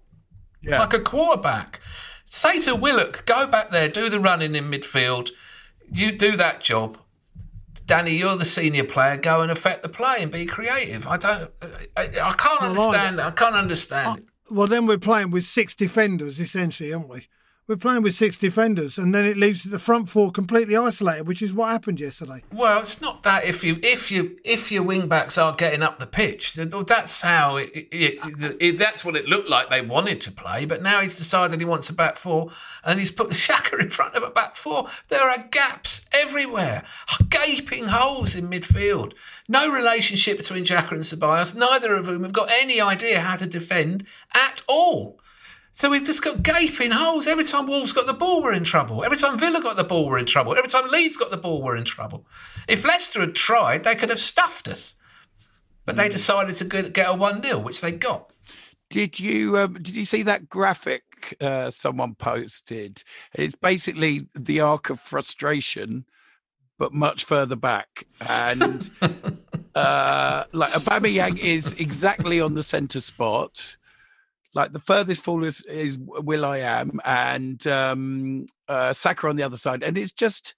Yeah. 0.65 0.79
like 0.79 0.93
a 0.93 0.99
quarterback. 0.99 1.79
Say 2.25 2.59
to 2.61 2.75
Willock, 2.75 3.25
go 3.25 3.47
back 3.47 3.71
there, 3.71 3.87
do 3.87 4.09
the 4.09 4.19
running 4.19 4.55
in 4.55 4.65
midfield. 4.71 5.29
You 5.91 6.11
do 6.11 6.35
that 6.37 6.59
job. 6.61 6.97
Danny, 7.85 8.15
you're 8.15 8.35
the 8.35 8.45
senior 8.45 8.83
player. 8.83 9.15
Go 9.15 9.41
and 9.41 9.51
affect 9.51 9.83
the 9.83 9.89
play 9.89 10.17
and 10.21 10.31
be 10.31 10.45
creative. 10.47 11.05
I 11.07 11.17
don't. 11.17 11.51
I, 11.95 12.03
I 12.05 12.33
can't 12.33 12.61
I- 12.63 12.67
understand. 12.69 13.19
it. 13.19 13.23
I 13.23 13.31
can't 13.31 13.55
understand. 13.55 14.17
it. 14.19 14.25
Well, 14.49 14.67
then 14.67 14.85
we're 14.85 14.97
playing 14.97 15.29
with 15.31 15.43
six 15.45 15.75
defenders, 15.75 16.39
essentially, 16.39 16.91
aren't 16.93 17.09
we? 17.09 17.27
We're 17.67 17.77
playing 17.77 18.03
with 18.03 18.13
six 18.13 18.37
defenders, 18.37 18.99
and 18.99 19.13
then 19.15 19.25
it 19.25 19.37
leaves 19.37 19.63
the 19.63 19.79
front 19.79 20.07
four 20.07 20.29
completely 20.29 20.77
isolated, 20.77 21.25
which 21.25 21.41
is 21.41 21.51
what 21.51 21.71
happened 21.71 21.99
yesterday. 21.99 22.43
Well, 22.53 22.79
it's 22.79 23.01
not 23.01 23.23
that 23.23 23.43
if 23.43 23.63
you 23.63 23.79
if 23.81 24.11
you 24.11 24.37
if 24.43 24.71
your 24.71 24.83
wing 24.83 25.07
backs 25.07 25.35
are 25.39 25.51
getting 25.51 25.81
up 25.81 25.97
the 25.97 26.05
pitch, 26.05 26.53
that's 26.53 27.21
how 27.21 27.55
it, 27.57 27.71
it, 27.73 28.19
it, 28.59 28.77
that's 28.77 29.03
what 29.03 29.15
it 29.15 29.27
looked 29.27 29.49
like 29.49 29.71
they 29.71 29.81
wanted 29.81 30.21
to 30.21 30.31
play. 30.31 30.65
But 30.65 30.83
now 30.83 31.01
he's 31.01 31.15
decided 31.15 31.59
he 31.59 31.65
wants 31.65 31.89
a 31.89 31.93
back 31.93 32.17
four, 32.17 32.51
and 32.83 32.99
he's 32.99 33.09
put 33.09 33.29
Xhaka 33.31 33.79
in 33.79 33.89
front 33.89 34.13
of 34.13 34.21
a 34.21 34.29
back 34.29 34.55
four. 34.55 34.87
There 35.07 35.27
are 35.27 35.47
gaps 35.49 36.05
everywhere, 36.11 36.83
gaping 37.29 37.87
holes 37.87 38.35
in 38.35 38.47
midfield. 38.47 39.13
No 39.47 39.71
relationship 39.73 40.37
between 40.37 40.65
Xhaka 40.65 40.91
and 40.91 41.01
Ceballos. 41.01 41.55
Neither 41.55 41.95
of 41.95 42.05
them 42.05 42.21
have 42.21 42.31
got 42.31 42.51
any 42.51 42.79
idea 42.79 43.21
how 43.21 43.37
to 43.37 43.47
defend 43.47 44.05
at 44.35 44.61
all. 44.67 45.19
So 45.75 45.89
we've 45.89 46.05
just 46.05 46.23
got 46.23 46.41
gaping 46.41 46.91
holes. 46.91 47.27
Every 47.27 47.43
time 47.43 47.67
Wolves 47.67 47.91
got 47.91 48.07
the 48.07 48.13
ball, 48.13 48.41
we're 48.41 48.53
in 48.53 48.63
trouble. 48.63 49.03
Every 49.03 49.17
time 49.17 49.37
Villa 49.37 49.61
got 49.61 49.75
the 49.75 49.83
ball, 49.83 50.07
we're 50.07 50.17
in 50.17 50.25
trouble. 50.25 50.55
Every 50.55 50.69
time 50.69 50.87
Leeds 50.89 51.17
got 51.17 51.31
the 51.31 51.37
ball, 51.37 51.61
we're 51.61 51.75
in 51.75 51.83
trouble. 51.83 52.25
If 52.65 52.85
Leicester 52.85 53.19
had 53.19 53.35
tried, 53.35 53.83
they 53.83 53.93
could 53.93 54.09
have 54.09 54.19
stuffed 54.19 54.69
us. 54.69 54.93
But 55.83 55.97
they 55.97 56.07
decided 56.07 56.55
to 56.55 56.63
get 56.63 57.09
a 57.09 57.13
1 57.13 57.43
0, 57.43 57.59
which 57.59 57.81
they 57.81 57.91
got. 57.91 58.31
Did 58.89 59.19
you 59.19 59.57
um, 59.57 59.73
did 59.73 59.97
you 59.97 60.05
see 60.05 60.23
that 60.23 60.47
graphic 60.47 61.35
uh, 61.41 61.69
someone 61.71 62.15
posted? 62.15 63.03
It's 63.33 63.55
basically 63.55 64.29
the 64.33 64.61
arc 64.61 64.89
of 64.89 65.01
frustration, 65.01 66.05
but 66.77 66.93
much 66.93 67.25
further 67.25 67.57
back. 67.57 68.07
And 68.21 68.89
uh, 69.75 70.45
like 70.53 70.71
Aubameyang 70.71 71.37
is 71.37 71.73
exactly 71.73 72.39
on 72.39 72.53
the 72.53 72.63
centre 72.63 73.01
spot. 73.01 73.75
Like 74.55 74.71
the 74.73 74.79
furthest 74.79 75.23
fall 75.23 75.43
is, 75.43 75.61
is 75.63 75.97
Willian, 75.99 76.99
and 77.05 77.65
um, 77.67 78.45
uh, 78.67 78.93
Saka 78.93 79.27
on 79.27 79.35
the 79.35 79.43
other 79.43 79.57
side, 79.57 79.83
and 79.83 79.97
it's 79.97 80.13
just 80.13 80.55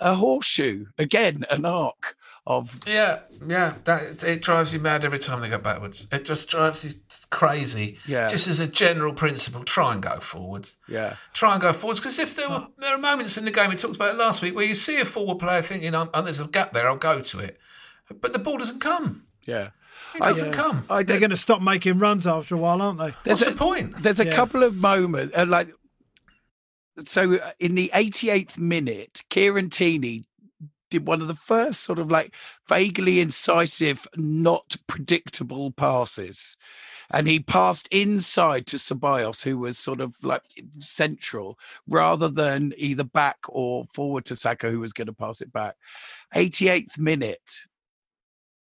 a 0.00 0.14
horseshoe 0.14 0.86
again, 0.98 1.44
an 1.50 1.64
arc 1.64 2.16
of 2.46 2.80
Yeah, 2.86 3.20
yeah. 3.46 3.74
That, 3.84 4.22
it 4.22 4.42
drives 4.42 4.72
you 4.72 4.80
mad 4.80 5.04
every 5.04 5.18
time 5.18 5.40
they 5.40 5.48
go 5.48 5.58
backwards. 5.58 6.06
It 6.12 6.24
just 6.24 6.48
drives 6.48 6.84
you 6.84 6.92
crazy. 7.30 7.98
Yeah. 8.06 8.28
Just 8.28 8.48
as 8.48 8.60
a 8.60 8.66
general 8.66 9.14
principle, 9.14 9.64
try 9.64 9.92
and 9.92 10.02
go 10.02 10.20
forwards. 10.20 10.76
yeah. 10.88 11.16
try 11.32 11.52
and 11.52 11.62
go 11.62 11.72
forwards 11.72 12.00
because 12.00 12.18
if 12.18 12.36
there 12.36 12.48
were 12.48 12.66
there 12.78 12.94
are 12.94 12.98
moments 12.98 13.36
in 13.38 13.44
the 13.44 13.50
game 13.50 13.70
we 13.70 13.76
talked 13.76 13.96
about 13.96 14.14
it 14.14 14.18
last 14.18 14.42
week 14.42 14.54
where 14.54 14.64
you 14.64 14.74
see 14.74 15.00
a 15.00 15.04
forward 15.04 15.38
player 15.38 15.62
thinking 15.62 15.94
oh, 15.94 16.08
there's 16.22 16.40
a 16.40 16.46
gap 16.46 16.72
there 16.72 16.88
I'll 16.88 16.96
go 16.96 17.20
to 17.20 17.38
it 17.40 17.58
but 18.20 18.32
the 18.32 18.38
ball 18.38 18.58
doesn't 18.58 18.80
come 18.80 19.26
Yeah. 19.46 19.70
It 20.14 20.20
doesn't 20.20 20.52
come 20.52 20.84
I 20.90 21.02
They're 21.02 21.18
going 21.20 21.30
to 21.30 21.36
stop 21.36 21.60
making 21.62 21.98
runs 21.98 22.26
after 22.26 22.54
a 22.54 22.58
while, 22.58 22.80
aren't 22.82 22.98
they? 22.98 23.04
what's 23.04 23.24
There's 23.24 23.44
the 23.44 23.52
point 23.52 24.02
There's 24.02 24.20
a 24.20 24.24
Yeah. 24.26 24.32
couple 24.32 24.62
of 24.62 24.76
moments, 24.76 25.36
uh, 25.36 25.46
like 25.46 25.68
so 27.04 27.34
uh, 27.34 27.50
in 27.58 27.74
the 27.74 27.90
88th 27.92 28.58
minute, 28.58 29.24
Kieran 29.28 29.70
Tierney 29.70 30.24
did 30.90 31.06
one 31.06 31.20
of 31.20 31.26
the 31.26 31.34
first 31.34 31.80
sort 31.80 31.98
of 31.98 32.10
like 32.10 32.32
vaguely 32.68 33.18
incisive, 33.20 34.06
not 34.16 34.76
predictable 34.86 35.72
passes. 35.72 36.56
And 37.10 37.26
he 37.28 37.38
passed 37.40 37.86
inside 37.90 38.66
to 38.68 38.76
Ceballos, 38.76 39.42
who 39.42 39.58
was 39.58 39.76
sort 39.76 40.00
of 40.00 40.14
like 40.22 40.42
central, 40.78 41.58
rather 41.86 42.28
than 42.28 42.72
either 42.76 43.04
back 43.04 43.38
or 43.48 43.84
forward 43.86 44.24
to 44.26 44.36
Saka, 44.36 44.70
who 44.70 44.80
was 44.80 44.92
going 44.92 45.06
to 45.08 45.12
pass 45.12 45.40
it 45.40 45.52
back. 45.52 45.76
88th 46.34 46.98
minute, 46.98 47.58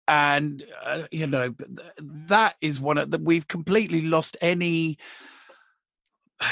and 0.09 0.65
uh, 0.85 1.03
you 1.13 1.27
know 1.27 1.55
that 2.01 2.57
is 2.61 2.81
one 2.81 2.99
of 2.99 3.11
the 3.11 3.19
we've 3.19 3.47
completely 3.47 4.03
lost 4.03 4.37
any 4.41 4.99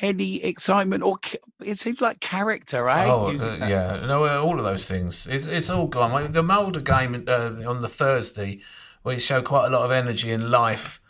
any 0.00 0.42
excitement 0.44 1.02
or 1.02 1.18
it 1.62 1.78
seems 1.78 2.00
like 2.00 2.20
character. 2.20 2.88
I 2.88 3.02
hate 3.02 3.10
Oh, 3.10 3.26
uh, 3.26 3.66
yeah, 3.66 4.04
no, 4.06 4.24
uh, 4.24 4.40
all 4.40 4.58
of 4.58 4.64
those 4.64 4.86
things. 4.86 5.26
It's, 5.26 5.44
it's 5.44 5.68
all 5.68 5.88
gone. 5.88 6.12
Like, 6.12 6.32
The 6.32 6.42
Molde 6.42 6.84
game 6.84 7.24
uh, 7.26 7.50
on 7.66 7.82
the 7.82 7.88
Thursday, 7.88 8.60
where 9.02 9.14
he 9.14 9.20
showed 9.20 9.44
quite 9.44 9.66
a 9.66 9.70
lot 9.70 9.84
of 9.84 9.90
energy 9.90 10.30
and 10.30 10.50
life 10.50 11.00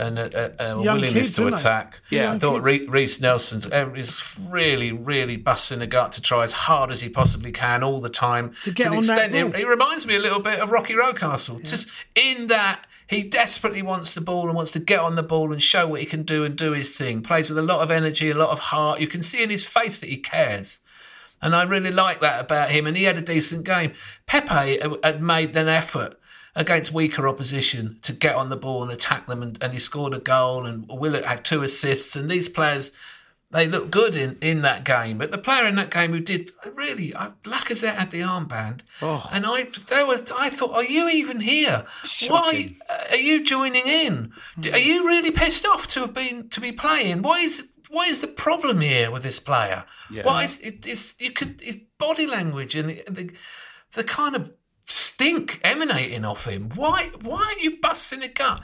and 0.00 0.18
a, 0.18 0.54
a, 0.58 0.72
a 0.74 0.80
willingness 0.80 1.34
to 1.36 1.44
aren't 1.44 1.54
they? 1.56 1.60
attack. 1.60 2.00
Yeah. 2.10 2.32
I 2.32 2.38
thought 2.38 2.62
Re- 2.62 2.86
Reiss 2.86 3.20
Nelson's 3.20 3.66
uh, 3.66 3.92
is 3.94 4.20
really, 4.48 4.92
really 4.92 5.36
busting 5.36 5.80
the 5.80 5.86
gut 5.86 6.12
to 6.12 6.22
try 6.22 6.42
as 6.42 6.52
hard 6.52 6.90
as 6.90 7.00
he 7.00 7.08
possibly 7.08 7.52
can 7.52 7.82
all 7.82 8.00
the 8.00 8.08
time. 8.08 8.54
To 8.64 8.70
get 8.72 8.90
the 8.90 8.96
on 8.96 9.06
that 9.06 9.30
extent 9.30 9.34
it, 9.34 9.52
ball. 9.52 9.60
it 9.60 9.66
reminds 9.66 10.06
me 10.06 10.16
a 10.16 10.20
little 10.20 10.40
bit 10.40 10.58
of 10.58 10.70
Rocky 10.70 10.94
Rocastle. 10.94 11.68
Just 11.68 11.88
in 12.14 12.48
that 12.48 12.86
he 13.06 13.22
desperately 13.22 13.82
wants 13.82 14.14
the 14.14 14.20
ball 14.20 14.46
and 14.46 14.54
wants 14.54 14.70
to 14.72 14.78
get 14.78 15.00
on 15.00 15.16
the 15.16 15.22
ball 15.22 15.52
and 15.52 15.62
show 15.62 15.86
what 15.88 16.00
he 16.00 16.06
can 16.06 16.22
do 16.22 16.44
and 16.44 16.56
do 16.56 16.72
his 16.72 16.96
thing. 16.96 17.22
Plays 17.22 17.48
with 17.48 17.58
a 17.58 17.62
lot 17.62 17.80
of 17.80 17.90
energy, 17.90 18.30
a 18.30 18.34
lot 18.34 18.50
of 18.50 18.58
heart. 18.58 19.00
You 19.00 19.08
can 19.08 19.22
see 19.22 19.42
in 19.42 19.50
his 19.50 19.66
face 19.66 19.98
that 19.98 20.08
he 20.08 20.18
cares. 20.18 20.78
And 21.42 21.56
I 21.56 21.64
really 21.64 21.90
like 21.90 22.20
that 22.20 22.40
about 22.40 22.70
him. 22.70 22.86
And 22.86 22.96
he 22.96 23.04
had 23.04 23.16
a 23.16 23.22
decent 23.22 23.64
game. 23.64 23.94
Pepe 24.26 24.78
had 25.02 25.20
made 25.22 25.56
an 25.56 25.68
effort 25.68 26.19
against 26.54 26.92
weaker 26.92 27.28
opposition 27.28 27.98
to 28.02 28.12
get 28.12 28.34
on 28.34 28.48
the 28.50 28.56
ball 28.56 28.82
and 28.82 28.90
attack 28.92 29.26
them. 29.26 29.42
And, 29.42 29.62
and 29.62 29.72
he 29.72 29.78
scored 29.78 30.14
a 30.14 30.18
goal. 30.18 30.66
And 30.66 30.86
Willett 30.88 31.24
had 31.24 31.44
two 31.44 31.62
assists. 31.62 32.16
And 32.16 32.28
these 32.30 32.48
players, 32.48 32.90
they 33.52 33.66
look 33.66 33.90
good 33.90 34.14
in, 34.14 34.36
in 34.40 34.62
that 34.62 34.84
game. 34.84 35.18
But 35.18 35.30
the 35.30 35.38
player 35.38 35.66
in 35.66 35.74
that 35.76 35.90
game 35.90 36.12
who 36.12 36.20
did 36.20 36.50
really, 36.74 37.14
I, 37.16 37.30
Lacazette 37.44 37.96
had 37.96 38.10
the 38.10 38.20
armband. 38.20 38.80
And 39.32 39.44
I, 39.46 39.64
there 39.88 40.06
was, 40.06 40.30
I 40.32 40.50
thought, 40.50 40.72
are 40.72 40.84
you 40.84 41.08
even 41.08 41.40
here? 41.40 41.84
Why 42.30 42.76
uh, 42.88 43.04
are 43.10 43.16
you 43.16 43.44
joining 43.44 43.86
in? 43.86 44.32
D- 44.58 44.72
Are 44.72 44.78
you 44.78 45.06
really 45.06 45.30
pissed 45.30 45.66
off 45.66 45.86
to 45.88 46.00
have 46.00 46.14
been 46.14 46.48
to 46.50 46.60
be 46.60 46.72
playing? 46.72 47.22
What 47.22 47.40
is 47.40 47.66
what 47.88 48.08
is 48.08 48.20
the 48.20 48.28
problem 48.28 48.80
here 48.82 49.10
with 49.10 49.24
this 49.24 49.40
player? 49.40 49.84
What 50.24 50.44
is 50.44 50.60
it? 50.60 50.86
It's 50.86 51.20
you 51.20 51.32
could 51.32 51.60
it's 51.60 51.78
body 51.98 52.24
language 52.28 52.76
and 52.76 52.88
the, 52.90 53.02
the 53.08 53.30
the 53.94 54.04
kind 54.04 54.36
of 54.36 54.52
stink 54.90 55.60
emanating 55.62 56.24
off 56.24 56.46
him. 56.46 56.70
Why 56.74 57.10
why 57.22 57.44
aren't 57.44 57.62
you 57.62 57.78
busting 57.80 58.22
a 58.22 58.28
gut? 58.28 58.62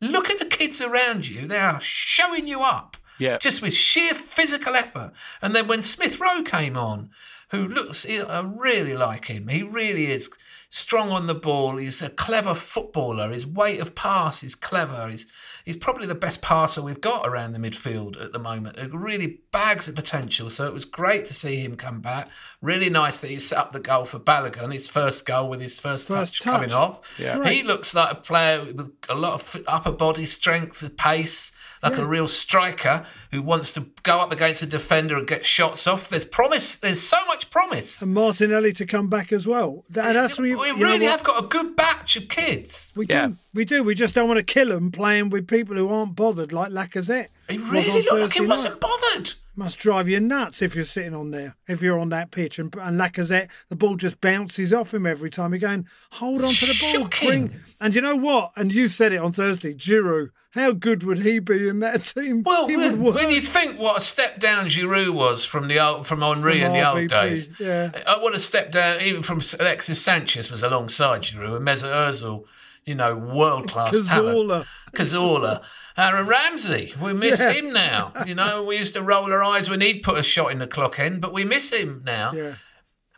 Look 0.00 0.30
at 0.30 0.38
the 0.38 0.46
kids 0.46 0.80
around 0.80 1.26
you; 1.26 1.46
they 1.46 1.58
are 1.58 1.80
showing 1.82 2.46
you 2.46 2.62
up. 2.62 2.96
Yeah. 3.16 3.38
just 3.38 3.62
with 3.62 3.74
sheer 3.74 4.12
physical 4.12 4.74
effort. 4.74 5.12
And 5.40 5.54
then 5.54 5.68
when 5.68 5.82
Smith 5.82 6.18
Rowe 6.18 6.42
came 6.42 6.76
on, 6.76 7.10
who 7.50 7.68
looks, 7.68 8.04
I 8.04 8.40
really 8.40 8.94
like 8.94 9.26
him. 9.26 9.46
He 9.46 9.62
really 9.62 10.10
is 10.10 10.30
strong 10.68 11.10
on 11.10 11.28
the 11.28 11.34
ball. 11.34 11.76
He's 11.76 12.02
a 12.02 12.10
clever 12.10 12.54
footballer. 12.54 13.30
His 13.30 13.46
weight 13.46 13.78
of 13.80 13.94
pass 13.94 14.42
is 14.42 14.56
clever. 14.56 15.08
He's 15.08 15.26
he's 15.64 15.76
probably 15.76 16.06
the 16.06 16.14
best 16.14 16.42
passer 16.42 16.82
we've 16.82 17.00
got 17.00 17.26
around 17.26 17.52
the 17.52 17.58
midfield 17.58 18.22
at 18.22 18.32
the 18.32 18.38
moment. 18.38 18.76
It 18.78 18.92
really 18.94 19.40
bags 19.50 19.88
of 19.88 19.94
potential. 19.94 20.50
So 20.50 20.66
it 20.66 20.74
was 20.74 20.84
great 20.84 21.24
to 21.26 21.34
see 21.34 21.56
him 21.56 21.76
come 21.76 22.00
back. 22.00 22.28
Really 22.60 22.90
nice 22.90 23.18
that 23.20 23.30
he 23.30 23.38
set 23.38 23.58
up 23.58 23.72
the 23.72 23.80
goal 23.80 24.04
for 24.04 24.18
Balogun, 24.18 24.72
his 24.72 24.86
first 24.86 25.24
goal 25.26 25.48
with 25.48 25.60
his 25.60 25.80
first, 25.80 26.08
First 26.08 26.36
touch, 26.36 26.44
coming 26.44 26.68
touch. 26.68 26.78
off. 26.78 27.18
Yeah. 27.18 27.42
He 27.48 27.62
looks 27.62 27.94
like 27.94 28.12
a 28.12 28.16
player 28.16 28.64
with 28.64 28.92
a 29.08 29.14
lot 29.14 29.34
of 29.34 29.62
upper 29.66 29.92
body 29.92 30.26
strength, 30.26 30.88
pace, 30.96 31.50
like 31.84 31.98
a 31.98 32.06
real 32.06 32.26
striker 32.26 33.04
who 33.30 33.42
wants 33.42 33.74
to 33.74 33.86
go 34.02 34.18
up 34.18 34.32
against 34.32 34.62
a 34.62 34.66
defender 34.66 35.16
and 35.16 35.26
get 35.28 35.44
shots 35.44 35.86
off. 35.86 36.08
There's 36.08 36.24
promise. 36.24 36.76
There's 36.76 37.00
so 37.00 37.24
much 37.26 37.50
promise. 37.50 38.00
And 38.02 38.14
Martinelli 38.14 38.72
to 38.74 38.86
come 38.86 39.08
back 39.08 39.32
as 39.32 39.46
well. 39.46 39.84
And 39.94 40.16
that's 40.16 40.38
we 40.38 40.54
we, 40.54 40.70
really 40.72 41.04
have 41.06 41.22
got 41.22 41.44
a 41.44 41.46
good 41.46 41.76
batch 41.76 42.16
of 42.16 42.28
kids. 42.28 42.92
We 42.96 43.06
Yeah. 43.08 43.28
do. 43.28 43.36
We 43.52 43.64
do. 43.64 43.82
We 43.84 43.94
just 43.94 44.14
don't 44.14 44.28
want 44.28 44.38
to 44.38 44.44
kill 44.44 44.68
them 44.68 44.90
playing 44.90 45.30
with 45.30 45.46
people 45.46 45.76
who 45.76 45.88
aren't 45.88 46.16
bothered, 46.16 46.52
like 46.52 46.70
Lacazette. 46.70 47.28
He 47.48 47.58
really 47.58 47.90
on 47.90 47.96
looked 47.96 48.12
like 48.12 48.32
he 48.32 48.46
wasn't 48.46 48.80
bothered. 48.80 49.34
Must 49.56 49.78
drive 49.78 50.08
you 50.08 50.18
nuts 50.18 50.62
if 50.62 50.74
you're 50.74 50.84
sitting 50.84 51.14
on 51.14 51.30
there. 51.30 51.54
If 51.68 51.80
you're 51.80 51.98
on 51.98 52.08
that 52.08 52.32
pitch 52.32 52.58
and, 52.58 52.74
and 52.74 52.98
Lacazette, 52.98 53.50
the 53.68 53.76
ball 53.76 53.94
just 53.94 54.20
bounces 54.20 54.72
off 54.72 54.92
him 54.92 55.06
every 55.06 55.30
time. 55.30 55.52
You're 55.52 55.60
going, 55.60 55.86
hold 56.10 56.42
on 56.42 56.52
to 56.52 56.66
the 56.66 56.76
ball. 56.80 57.04
Shocking. 57.04 57.54
And 57.80 57.94
you 57.94 58.00
know 58.00 58.16
what? 58.16 58.52
And 58.56 58.72
you 58.72 58.88
said 58.88 59.12
it 59.12 59.18
on 59.18 59.32
Thursday, 59.32 59.72
Giroud. 59.72 60.30
How 60.54 60.72
good 60.72 61.04
would 61.04 61.20
he 61.20 61.38
be 61.38 61.68
in 61.68 61.80
that 61.80 62.02
team? 62.04 62.42
Well, 62.44 62.66
he 62.66 62.76
when, 62.76 63.02
would 63.02 63.14
when 63.14 63.30
you 63.30 63.40
think 63.40 63.78
what 63.78 63.98
a 63.98 64.00
step 64.00 64.40
down 64.40 64.66
Giroud 64.66 65.12
was 65.14 65.44
from 65.44 65.68
the 65.68 65.78
old, 65.78 66.06
from 66.06 66.22
Henry 66.22 66.60
From 66.60 66.66
in 66.66 66.72
the 66.72 66.88
old 66.88 67.08
days, 67.08 67.58
yeah. 67.60 67.90
uh, 68.06 68.18
what 68.20 68.34
a 68.34 68.40
step 68.40 68.70
down 68.70 69.00
even 69.02 69.22
from 69.22 69.40
Alexis 69.58 70.00
Sanchez 70.00 70.50
was 70.50 70.62
alongside 70.62 71.22
Giroud 71.22 71.56
and 71.56 71.66
Mesut 71.66 71.92
Ozil, 71.92 72.44
you 72.84 72.94
know, 72.94 73.16
world 73.16 73.68
class 73.68 73.94
Cazorla. 73.94 74.08
talent. 74.48 74.66
Cazorla. 74.94 75.62
Aaron 75.96 76.26
Ramsey, 76.26 76.92
we 77.00 77.12
miss 77.12 77.38
Yeah. 77.38 77.52
him 77.52 77.72
now. 77.72 78.12
You 78.26 78.34
know, 78.34 78.64
we 78.64 78.76
used 78.78 78.94
to 78.94 79.02
roll 79.02 79.32
our 79.32 79.42
eyes 79.44 79.70
when 79.70 79.80
he'd 79.80 80.02
put 80.02 80.18
a 80.18 80.22
shot 80.22 80.50
in 80.50 80.58
the 80.58 80.66
clock 80.66 80.98
end, 80.98 81.20
but 81.20 81.32
we 81.32 81.44
miss 81.44 81.72
him 81.72 82.02
now. 82.04 82.32
Yeah. 82.34 82.54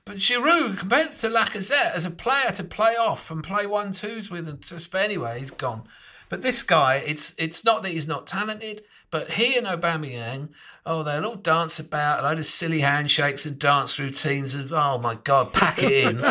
But 0.04 0.18
Giroud, 0.18 0.78
compared 0.78 1.12
to 1.12 1.28
Lacazette, 1.28 1.92
as 1.92 2.04
a 2.04 2.10
player 2.10 2.52
to 2.52 2.62
play 2.64 2.94
off 2.96 3.30
and 3.30 3.42
play 3.42 3.66
one 3.66 3.92
twos 3.92 4.30
with, 4.30 4.48
and 4.48 4.60
just, 4.60 4.90
but 4.90 5.00
anyway, 5.02 5.40
he's 5.40 5.50
gone. 5.50 5.84
But 6.28 6.42
this 6.42 6.62
guy, 6.62 6.96
it's 6.96 7.34
it's 7.38 7.64
not 7.64 7.82
that 7.82 7.90
he's 7.92 8.06
not 8.06 8.26
talented, 8.26 8.84
but 9.10 9.32
he 9.32 9.56
and 9.56 9.66
Aubameyang, 9.66 10.48
oh, 10.84 11.02
they'll 11.02 11.24
all 11.24 11.34
dance 11.36 11.78
about 11.78 12.20
a 12.20 12.22
load 12.22 12.38
of 12.38 12.46
silly 12.46 12.80
handshakes 12.80 13.46
and 13.46 13.58
dance 13.58 13.98
routines, 13.98 14.54
and 14.54 14.70
oh 14.72 14.98
my 14.98 15.14
god, 15.24 15.52
pack 15.52 15.82
it 15.82 15.92
in. 15.92 16.24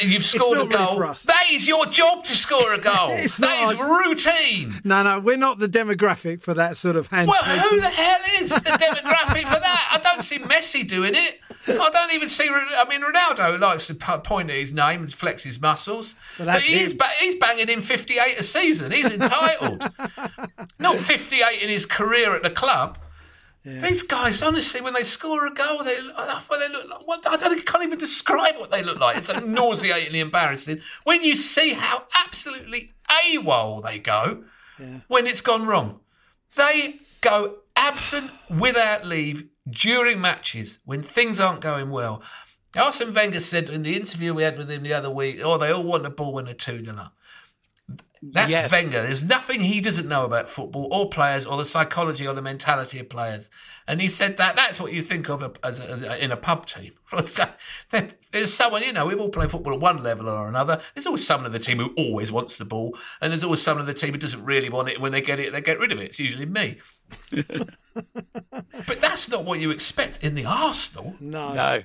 You've 0.10 0.24
scored 0.24 0.58
a 0.58 0.64
not 0.64 0.72
really 0.72 1.06
goal. 1.06 1.14
that 1.26 1.44
is 1.50 1.66
your 1.68 1.86
job 1.86 2.24
to 2.24 2.36
score 2.36 2.72
a 2.72 2.78
goal. 2.78 3.10
It's 3.22 3.36
that 3.38 3.62
not 3.62 3.74
is 3.74 3.80
routine. 3.80 4.80
No, 4.84 5.02
no, 5.02 5.20
we're 5.20 5.36
not 5.36 5.58
the 5.58 5.68
demographic 5.68 6.42
for 6.42 6.54
that 6.54 6.76
sort 6.76 6.96
of 6.96 7.06
handshake. 7.08 7.40
Well, 7.42 7.58
who 7.60 7.80
the 7.80 7.88
hell 7.88 8.20
is 8.40 8.50
the 8.50 8.70
demographic 8.70 9.42
for 9.42 9.60
that? 9.60 9.88
I 9.92 9.98
don't 10.02 10.22
see 10.22 10.38
Messi 10.38 10.86
doing 10.86 11.14
it. 11.14 11.40
I 11.68 11.90
don't 11.90 12.12
even 12.12 12.28
see. 12.28 12.48
I 12.50 12.84
mean, 12.88 13.02
Ronaldo 13.02 13.60
likes 13.60 13.86
to 13.86 13.94
point 13.94 14.50
at 14.50 14.56
his 14.56 14.72
name 14.72 15.00
and 15.00 15.12
flex 15.12 15.44
his 15.44 15.60
muscles, 15.60 16.16
But 16.36 16.46
but, 16.46 16.62
he's 16.62 16.96
he's 17.20 17.34
banging 17.36 17.68
in 17.68 17.80
fifty-eight 17.80 18.38
a 18.38 18.42
season. 18.42 18.90
He's 18.90 19.10
entitled, 19.12 19.88
not 20.80 20.96
fifty-eight 20.96 21.62
in 21.62 21.68
his 21.68 21.81
career 21.86 22.34
at 22.34 22.42
the 22.42 22.50
club. 22.50 22.98
These 23.64 24.02
guys, 24.02 24.42
honestly, 24.42 24.80
when 24.80 24.94
they 24.94 25.04
score 25.04 25.46
a 25.46 25.54
goal, 25.54 25.84
they 25.84 25.96
well, 26.16 26.58
they 26.58 26.68
look 26.68 26.90
like 26.90 27.06
what 27.06 27.24
I 27.28 27.36
don't 27.36 27.60
I 27.60 27.62
can't 27.62 27.84
even 27.84 27.98
describe 27.98 28.56
what 28.56 28.72
they 28.72 28.82
look 28.82 28.98
like. 28.98 29.16
It's 29.16 29.32
like 29.32 29.46
nauseatingly 29.46 30.18
embarrassing 30.18 30.80
when 31.04 31.22
you 31.22 31.36
see 31.36 31.74
how 31.74 32.06
absolutely 32.12 32.90
AWOL 33.08 33.84
they 33.84 34.00
go 34.00 34.42
when 35.06 35.28
it's 35.28 35.40
gone 35.40 35.66
wrong. 35.66 36.00
They 36.56 36.96
go 37.20 37.58
absent 37.76 38.32
without 38.50 39.06
leave 39.06 39.48
during 39.68 40.20
matches 40.20 40.78
when 40.84 41.04
things 41.04 41.38
aren't 41.38 41.60
going 41.60 41.90
well. 41.90 42.20
Arsene 42.76 43.14
Wenger 43.14 43.40
said 43.40 43.68
in 43.68 43.82
the 43.82 43.94
interview 43.94 44.34
we 44.34 44.42
had 44.42 44.58
with 44.58 44.70
him 44.70 44.82
the 44.82 44.94
other 44.94 45.10
week, 45.10 45.40
oh, 45.42 45.58
they 45.58 45.70
all 45.70 45.82
want 45.82 46.02
the 46.02 46.10
ball 46.10 46.32
when 46.32 46.46
they're 46.46 46.54
2 46.54 46.84
0 46.84 46.96
up. 46.96 47.16
That's 48.24 48.50
Yes. 48.50 48.70
Wenger. 48.70 49.02
There's 49.02 49.24
nothing 49.24 49.60
he 49.62 49.80
doesn't 49.80 50.06
know 50.08 50.24
about 50.24 50.48
football 50.48 50.88
or 50.92 51.08
players 51.08 51.44
or 51.44 51.56
the 51.56 51.64
psychology 51.64 52.26
or 52.26 52.34
the 52.34 52.42
mentality 52.42 53.00
of 53.00 53.08
players. 53.08 53.50
And 53.88 54.00
he 54.00 54.06
said 54.08 54.36
that 54.36 54.54
that's 54.54 54.78
what 54.80 54.92
you 54.92 55.02
think 55.02 55.28
of 55.28 55.58
as 55.64 55.80
a, 55.80 55.84
as 55.90 56.02
a, 56.02 56.24
in 56.24 56.30
a 56.30 56.36
pub 56.36 56.66
team. 56.66 56.92
There- 57.90 58.10
There's 58.30 58.54
someone, 58.54 58.82
you 58.84 58.92
know, 58.92 59.06
we 59.06 59.14
all 59.16 59.28
play 59.28 59.48
football 59.48 59.74
at 59.74 59.80
one 59.80 60.02
level 60.04 60.28
or 60.28 60.48
another. 60.48 60.80
There's 60.94 61.04
always 61.06 61.26
someone 61.26 61.46
in 61.46 61.52
the 61.52 61.58
team 61.58 61.78
who 61.78 61.92
always 61.98 62.30
wants 62.30 62.56
the 62.58 62.64
ball, 62.64 62.96
and 63.20 63.30
there's 63.32 63.42
always 63.44 63.60
someone 63.60 63.82
in 63.82 63.86
the 63.86 63.92
team 63.94 64.12
who 64.12 64.18
doesn't 64.18 64.44
really 64.44 64.70
want 64.70 64.88
it. 64.88 65.00
When 65.00 65.10
they 65.12 65.20
get 65.20 65.38
it, 65.40 65.52
they 65.52 65.60
get 65.60 65.78
rid 65.80 65.90
of 65.92 65.98
it. 65.98 66.04
It's 66.04 66.18
usually 66.20 66.46
me. 66.46 66.78
but 67.32 69.00
that's 69.00 69.28
not 69.28 69.44
what 69.44 69.60
you 69.60 69.70
expect 69.70 70.22
in 70.22 70.34
the 70.34 70.44
Arsenal. 70.46 71.16
No, 71.20 71.52
No, 71.52 71.82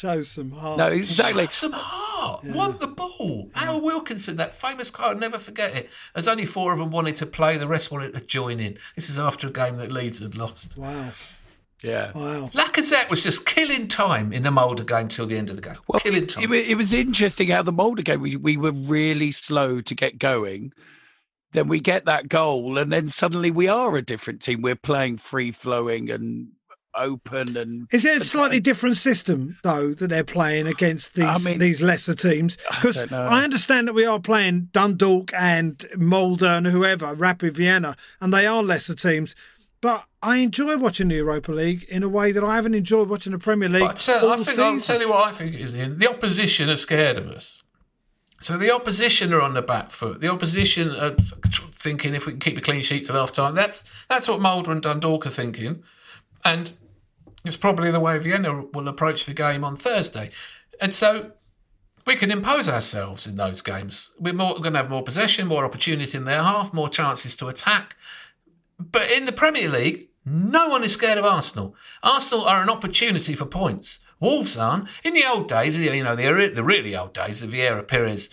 show 0.00 0.22
some 0.22 0.50
heart. 0.52 0.78
no, 0.78 0.86
exactly. 0.88 1.46
Show 1.46 1.52
some 1.52 1.72
heart. 1.72 2.44
Want 2.44 2.80
the 2.80 2.86
ball. 2.86 3.50
Howard 3.54 3.82
Wilkinson, 3.82 4.36
that 4.36 4.52
famous 4.52 4.90
guy, 4.90 5.04
I'll 5.08 5.14
never 5.16 5.38
forget 5.38 5.74
it. 5.74 5.90
There's 6.14 6.28
only 6.28 6.46
four 6.46 6.72
of 6.72 6.78
them 6.78 6.90
wanted 6.90 7.14
to 7.16 7.26
play, 7.26 7.56
the 7.56 7.66
rest 7.68 7.90
wanted 7.90 8.14
to 8.14 8.20
join 8.20 8.60
in. 8.60 8.78
This 8.96 9.08
is 9.10 9.18
after 9.18 9.48
a 9.48 9.50
game 9.50 9.76
that 9.76 9.92
Leeds 9.92 10.18
had 10.20 10.34
lost. 10.34 10.76
Wow, 10.76 11.10
Yeah. 11.82 12.12
wow. 12.12 12.50
Lacazette 12.52 13.08
was 13.10 13.22
just 13.22 13.46
killing 13.46 13.88
time 13.88 14.32
in 14.32 14.42
the 14.42 14.50
Molde 14.50 14.86
game 14.86 15.08
till 15.08 15.26
the 15.26 15.36
end 15.36 15.50
of 15.50 15.56
the 15.56 15.62
game. 15.62 15.76
killing 15.98 16.26
time. 16.26 16.52
It, 16.52 16.68
it 16.70 16.74
was 16.76 16.92
interesting 16.92 17.48
how 17.48 17.62
the 17.62 17.72
Molde 17.72 18.04
game, 18.04 18.20
we, 18.20 18.36
we 18.36 18.56
were 18.56 18.72
really 18.72 19.32
slow 19.32 19.80
to 19.80 19.94
get 19.94 20.18
going. 20.18 20.72
Then 21.52 21.66
we 21.66 21.80
get 21.80 22.04
that 22.04 22.28
goal, 22.28 22.78
and 22.78 22.92
then 22.92 23.08
suddenly 23.08 23.50
we 23.50 23.66
are 23.66 23.96
a 23.96 24.02
different 24.02 24.40
team. 24.40 24.62
We're 24.62 24.76
playing 24.76 25.16
free 25.16 25.50
flowing 25.50 26.08
and 26.08 26.48
open 26.94 27.56
and 27.56 27.88
Is 27.92 28.04
it 28.04 28.20
a 28.20 28.24
slightly 28.24 28.60
different 28.60 28.96
system 28.96 29.58
though 29.62 29.94
that 29.94 30.08
they're 30.08 30.24
playing 30.24 30.66
against 30.66 31.14
these 31.14 31.24
I 31.24 31.38
mean- 31.38 31.58
these 31.58 31.82
lesser 31.82 32.14
teams? 32.14 32.56
Because 32.56 33.04
don't. 33.04 33.12
I, 33.12 33.44
understand 33.44 33.88
that 33.88 33.94
we 33.94 34.04
are 34.04 34.20
playing 34.20 34.68
Dundalk 34.72 35.32
and 35.34 35.84
Molde 35.96 36.42
and 36.42 36.66
whoever, 36.66 37.14
Rapid 37.14 37.56
Vienna, 37.56 37.96
and 38.20 38.32
they 38.32 38.46
are 38.46 38.62
lesser 38.62 38.94
teams. 38.94 39.34
But 39.80 40.04
I 40.22 40.38
enjoy 40.38 40.76
watching 40.76 41.08
the 41.08 41.16
Europa 41.16 41.52
League 41.52 41.84
in 41.88 42.02
a 42.02 42.08
way 42.08 42.32
that 42.32 42.44
I 42.44 42.54
haven't 42.54 42.74
enjoyed 42.74 43.08
watching 43.08 43.32
the 43.32 43.38
Premier 43.38 43.68
League. 43.68 43.80
But 43.80 44.08
I 44.08 44.18
tell, 44.18 44.28
I 44.28 44.36
all 44.36 44.44
think 44.44 44.58
I'll 44.58 44.78
tell 44.78 45.00
you 45.00 45.08
what 45.08 45.26
I 45.26 45.32
think 45.32 45.54
is 45.54 45.74
Ian. 45.74 45.98
The 45.98 46.10
opposition 46.10 46.68
are 46.68 46.76
scared 46.76 47.16
of 47.16 47.28
us. 47.28 47.62
So 48.40 48.56
the 48.56 48.74
opposition 48.74 49.32
are 49.34 49.40
on 49.40 49.54
the 49.54 49.62
back 49.62 49.90
foot. 49.90 50.20
The 50.20 50.30
opposition 50.30 50.90
are 50.96 51.14
thinking 51.80 52.14
if 52.14 52.26
we 52.26 52.32
can 52.32 52.40
keep 52.40 52.58
a 52.58 52.60
clean 52.60 52.82
sheet 52.82 53.06
till 53.06 53.16
half 53.16 53.32
time. 53.32 53.54
That's 53.54 53.84
that's 54.08 54.28
what 54.28 54.40
Molde 54.40 54.68
and 54.68 54.82
Dundalk 54.82 55.26
are 55.26 55.30
thinking, 55.30 55.82
and 56.44 56.72
it's 57.44 57.56
probably 57.56 57.90
the 57.90 58.00
way 58.00 58.18
Vienna 58.18 58.64
will 58.72 58.88
approach 58.88 59.26
the 59.26 59.34
game 59.34 59.64
on 59.64 59.76
Thursday. 59.76 60.30
And 60.80 60.92
so 60.92 61.32
we 62.06 62.16
can 62.16 62.30
impose 62.30 62.68
ourselves 62.68 63.26
in 63.26 63.36
those 63.36 63.62
games. 63.62 64.12
We're 64.18 64.32
more 64.32 64.54
going 64.54 64.72
to 64.72 64.80
have 64.80 64.90
more 64.90 65.02
possession, 65.02 65.46
more 65.46 65.64
opportunity 65.64 66.16
in 66.16 66.24
their 66.24 66.42
half, 66.42 66.74
more 66.74 66.88
chances 66.88 67.36
to 67.38 67.48
attack. 67.48 67.96
But 68.78 69.10
in 69.10 69.26
the 69.26 69.32
Premier 69.32 69.68
League, 69.68 70.08
no 70.24 70.68
one 70.68 70.84
is 70.84 70.92
scared 70.92 71.18
of 71.18 71.24
Arsenal. 71.24 71.74
Arsenal 72.02 72.44
are 72.44 72.62
an 72.62 72.70
opportunity 72.70 73.34
for 73.34 73.46
points. 73.46 74.00
Wolves 74.18 74.56
aren't. 74.56 74.88
In 75.02 75.14
the 75.14 75.24
old 75.24 75.48
days, 75.48 75.76
you 75.76 76.04
know, 76.04 76.14
the, 76.14 76.52
the 76.54 76.64
really 76.64 76.94
old 76.94 77.14
days, 77.14 77.40
the 77.40 77.46
Vieira 77.46 77.86
Pires 77.86 78.28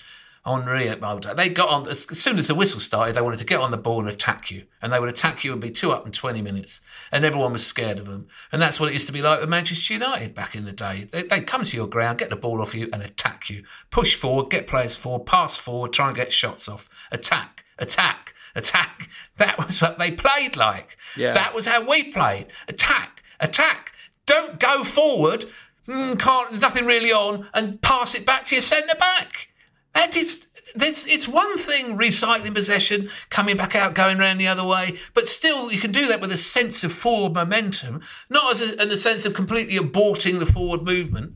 Henry 0.48 0.88
at 0.88 1.02
Molde, 1.02 1.36
they 1.36 1.50
got 1.50 1.70
on, 1.70 1.88
as 1.90 2.08
soon 2.18 2.40
as 2.40 2.48
the 2.48 2.56
whistle 2.56 2.80
started, 2.80 3.16
they 3.16 3.22
wanted 3.22 3.40
to 3.40 3.46
get 3.46 3.60
on 3.60 3.72
the 3.72 3.78
ball 3.78 4.00
and 4.00 4.10
attack 4.10 4.50
you. 4.50 4.64
And 4.82 4.94
they 4.94 5.00
would 5.00 5.10
attack 5.10 5.44
you 5.44 5.52
and 5.52 5.60
be 5.60 5.72
two 5.72 5.92
up 5.92 6.06
in 6.06 6.12
20 6.14 6.42
minutes. 6.42 6.80
And 7.12 7.26
everyone 7.26 7.54
was 7.54 7.66
scared 7.66 8.00
of 8.00 8.06
them. 8.06 8.28
And 8.52 8.62
that's 8.62 8.80
what 8.80 8.90
it 8.90 8.94
used 8.94 9.08
to 9.08 9.14
be 9.14 9.22
like 9.22 9.42
with 9.42 9.50
Manchester 9.50 9.94
United 9.94 10.34
back 10.34 10.56
in 10.56 10.66
the 10.66 10.72
day. 10.72 11.04
They, 11.12 11.24
would 11.24 11.48
come 11.48 11.64
to 11.64 11.76
your 11.76 11.88
ground, 11.88 12.20
get 12.20 12.30
the 12.30 12.36
ball 12.36 12.62
off 12.62 12.74
you 12.74 12.90
and 12.94 13.04
attack 13.04 13.50
you. 13.50 13.64
Push 13.92 14.16
forward, 14.16 14.50
get 14.50 14.68
players 14.68 14.96
forward, 14.96 15.26
pass 15.26 15.58
forward, 15.58 15.92
try 15.92 16.08
and 16.08 16.16
get 16.16 16.32
shots 16.32 16.70
off. 16.70 16.90
Attack, 17.12 17.66
attack, 17.78 18.34
attack. 18.56 19.10
That 19.38 19.64
was 19.64 19.80
what 19.84 20.00
they 20.00 20.10
played 20.10 20.56
like. 20.56 20.98
Yeah. 21.16 21.36
That 21.36 21.54
was 21.54 21.68
how 21.68 21.88
we 21.88 22.12
played. 22.12 22.48
Attack, 22.68 23.22
attack. 23.40 23.92
Don't 24.26 24.60
go 24.60 24.84
forward. 24.84 25.46
Mm, 25.88 26.18
can't, 26.18 26.50
there's 26.50 26.62
nothing 26.62 26.88
really 26.88 27.12
on 27.12 27.48
and 27.54 27.80
pass 27.84 28.16
it 28.16 28.26
back 28.26 28.42
to 28.46 28.56
your 28.56 28.64
centre 28.64 28.96
back. 28.98 29.50
That 29.98 30.16
is, 30.16 30.48
it's 30.76 31.28
one 31.28 31.58
thing 31.58 31.98
recycling 31.98 32.54
possession, 32.54 33.10
coming 33.30 33.58
back 33.58 33.76
out, 33.76 33.96
going 33.96 34.20
around 34.20 34.38
the 34.38 34.48
other 34.48 34.64
way, 34.64 35.00
but 35.14 35.28
still 35.28 35.72
you 35.72 35.80
can 35.80 35.92
do 35.92 36.08
that 36.08 36.22
with 36.22 36.32
a 36.32 36.38
sense 36.38 36.84
of 36.84 36.92
forward 36.92 37.34
momentum, 37.34 38.02
not 38.30 38.52
as 38.52 38.62
a, 38.62 38.82
in 38.82 38.92
a 38.92 38.98
sense 38.98 39.26
of 39.26 39.34
completely 39.34 39.78
aborting 39.78 40.40
the 40.40 40.46
forward 40.46 40.84
movement, 40.84 41.34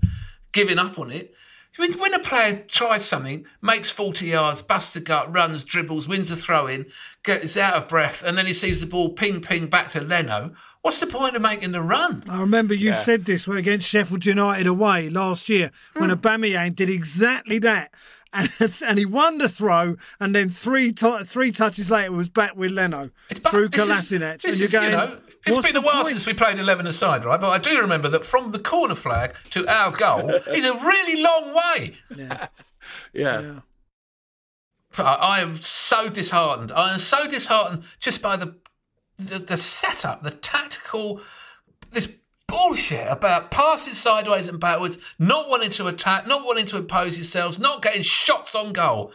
giving 0.52 0.78
up 0.78 1.00
on 1.00 1.12
it. 1.12 1.34
When 1.78 2.14
a 2.14 2.20
player 2.20 2.64
tries 2.68 3.04
something, 3.04 3.46
makes 3.62 3.90
40 3.90 4.28
yards, 4.28 4.62
busts 4.62 4.96
a 4.96 5.00
gut, 5.00 5.34
runs, 5.34 5.64
dribbles, 5.64 6.08
wins 6.08 6.30
a 6.30 6.36
throw 6.36 6.68
in, 6.68 6.86
gets 7.24 7.58
out 7.58 7.74
of 7.74 7.88
breath, 7.88 8.22
and 8.24 8.38
then 8.38 8.46
he 8.46 8.54
sees 8.54 8.82
the 8.82 8.86
ball 8.86 9.10
ping 9.14 9.42
ping 9.42 9.68
back 9.68 9.88
to 9.90 10.02
Leno, 10.02 10.54
What's 10.82 11.00
the 11.00 11.06
point 11.06 11.36
of 11.36 11.44
making 11.44 11.74
the 11.74 11.82
run? 11.82 12.24
I 12.28 12.42
remember 12.42 12.74
you 12.74 12.90
yeah. 12.90 12.96
said 12.96 13.26
this 13.26 13.48
against 13.48 13.88
Sheffield 13.88 14.26
United 14.26 14.66
away 14.66 15.10
last 15.10 15.48
year 15.48 15.70
when 15.96 16.10
mm. 16.10 16.16
Aubameyang 16.16 16.76
did 16.76 16.90
exactly 16.90 17.60
that 17.60 17.94
and, 18.34 18.50
and 18.86 18.98
he 18.98 19.06
won 19.06 19.38
the 19.38 19.50
throw, 19.50 19.96
and 20.20 20.36
then 20.36 20.50
three 20.50 20.92
t- 20.92 21.24
three 21.24 21.52
touches 21.52 21.92
later 21.92 22.12
was 22.12 22.30
back 22.30 22.56
with 22.56 22.72
Leno 22.72 23.12
it's 23.30 23.40
through 23.40 23.70
Kolasinac. 23.70 24.44
and 24.46 24.58
you're 24.58 24.70
going, 24.70 24.92
you 24.92 24.98
know, 24.98 25.18
it's 25.46 25.66
been 25.66 25.76
a 25.76 25.82
while 25.82 26.04
point? 26.04 26.08
since 26.08 26.26
we 26.26 26.34
played 26.34 26.60
11 26.60 26.88
aside, 26.88 27.26
right? 27.26 27.40
But 27.40 27.50
I 27.50 27.58
do 27.58 27.80
remember 27.80 28.10
that 28.10 28.24
from 28.24 28.52
the 28.52 28.60
corner 28.60 28.96
flag 28.96 29.36
to 29.52 29.68
our 29.68 29.92
goal 29.92 30.30
is 30.54 30.66
a 30.66 30.74
really 30.74 31.22
long 31.22 31.54
way. 31.54 31.98
Yeah. 32.16 32.48
yeah. 33.14 33.42
yeah. 33.42 33.60
I 34.98 35.40
am 35.40 35.60
so 35.62 36.10
disheartened. 36.10 36.72
I 36.72 36.94
am 36.94 37.00
so 37.00 37.28
disheartened 37.28 37.84
just 38.00 38.22
by 38.22 38.36
the 38.36 38.56
the, 39.18 39.38
the 39.38 39.58
setup, 39.58 40.24
the 40.24 40.32
tactical, 40.32 41.22
this 41.92 42.18
bullshit 42.52 43.08
about 43.10 43.50
passing 43.50 43.94
sideways 43.94 44.48
and 44.48 44.60
backwards, 44.60 44.98
not 45.18 45.50
wanting 45.50 45.70
to 45.72 45.88
attack, 45.88 46.28
not 46.28 46.46
wanting 46.46 46.66
to 46.68 46.78
impose 46.78 47.16
yourselves, 47.16 47.60
not 47.60 47.82
getting 47.82 48.04
shots 48.04 48.54
on 48.54 48.74
goal. 48.74 49.14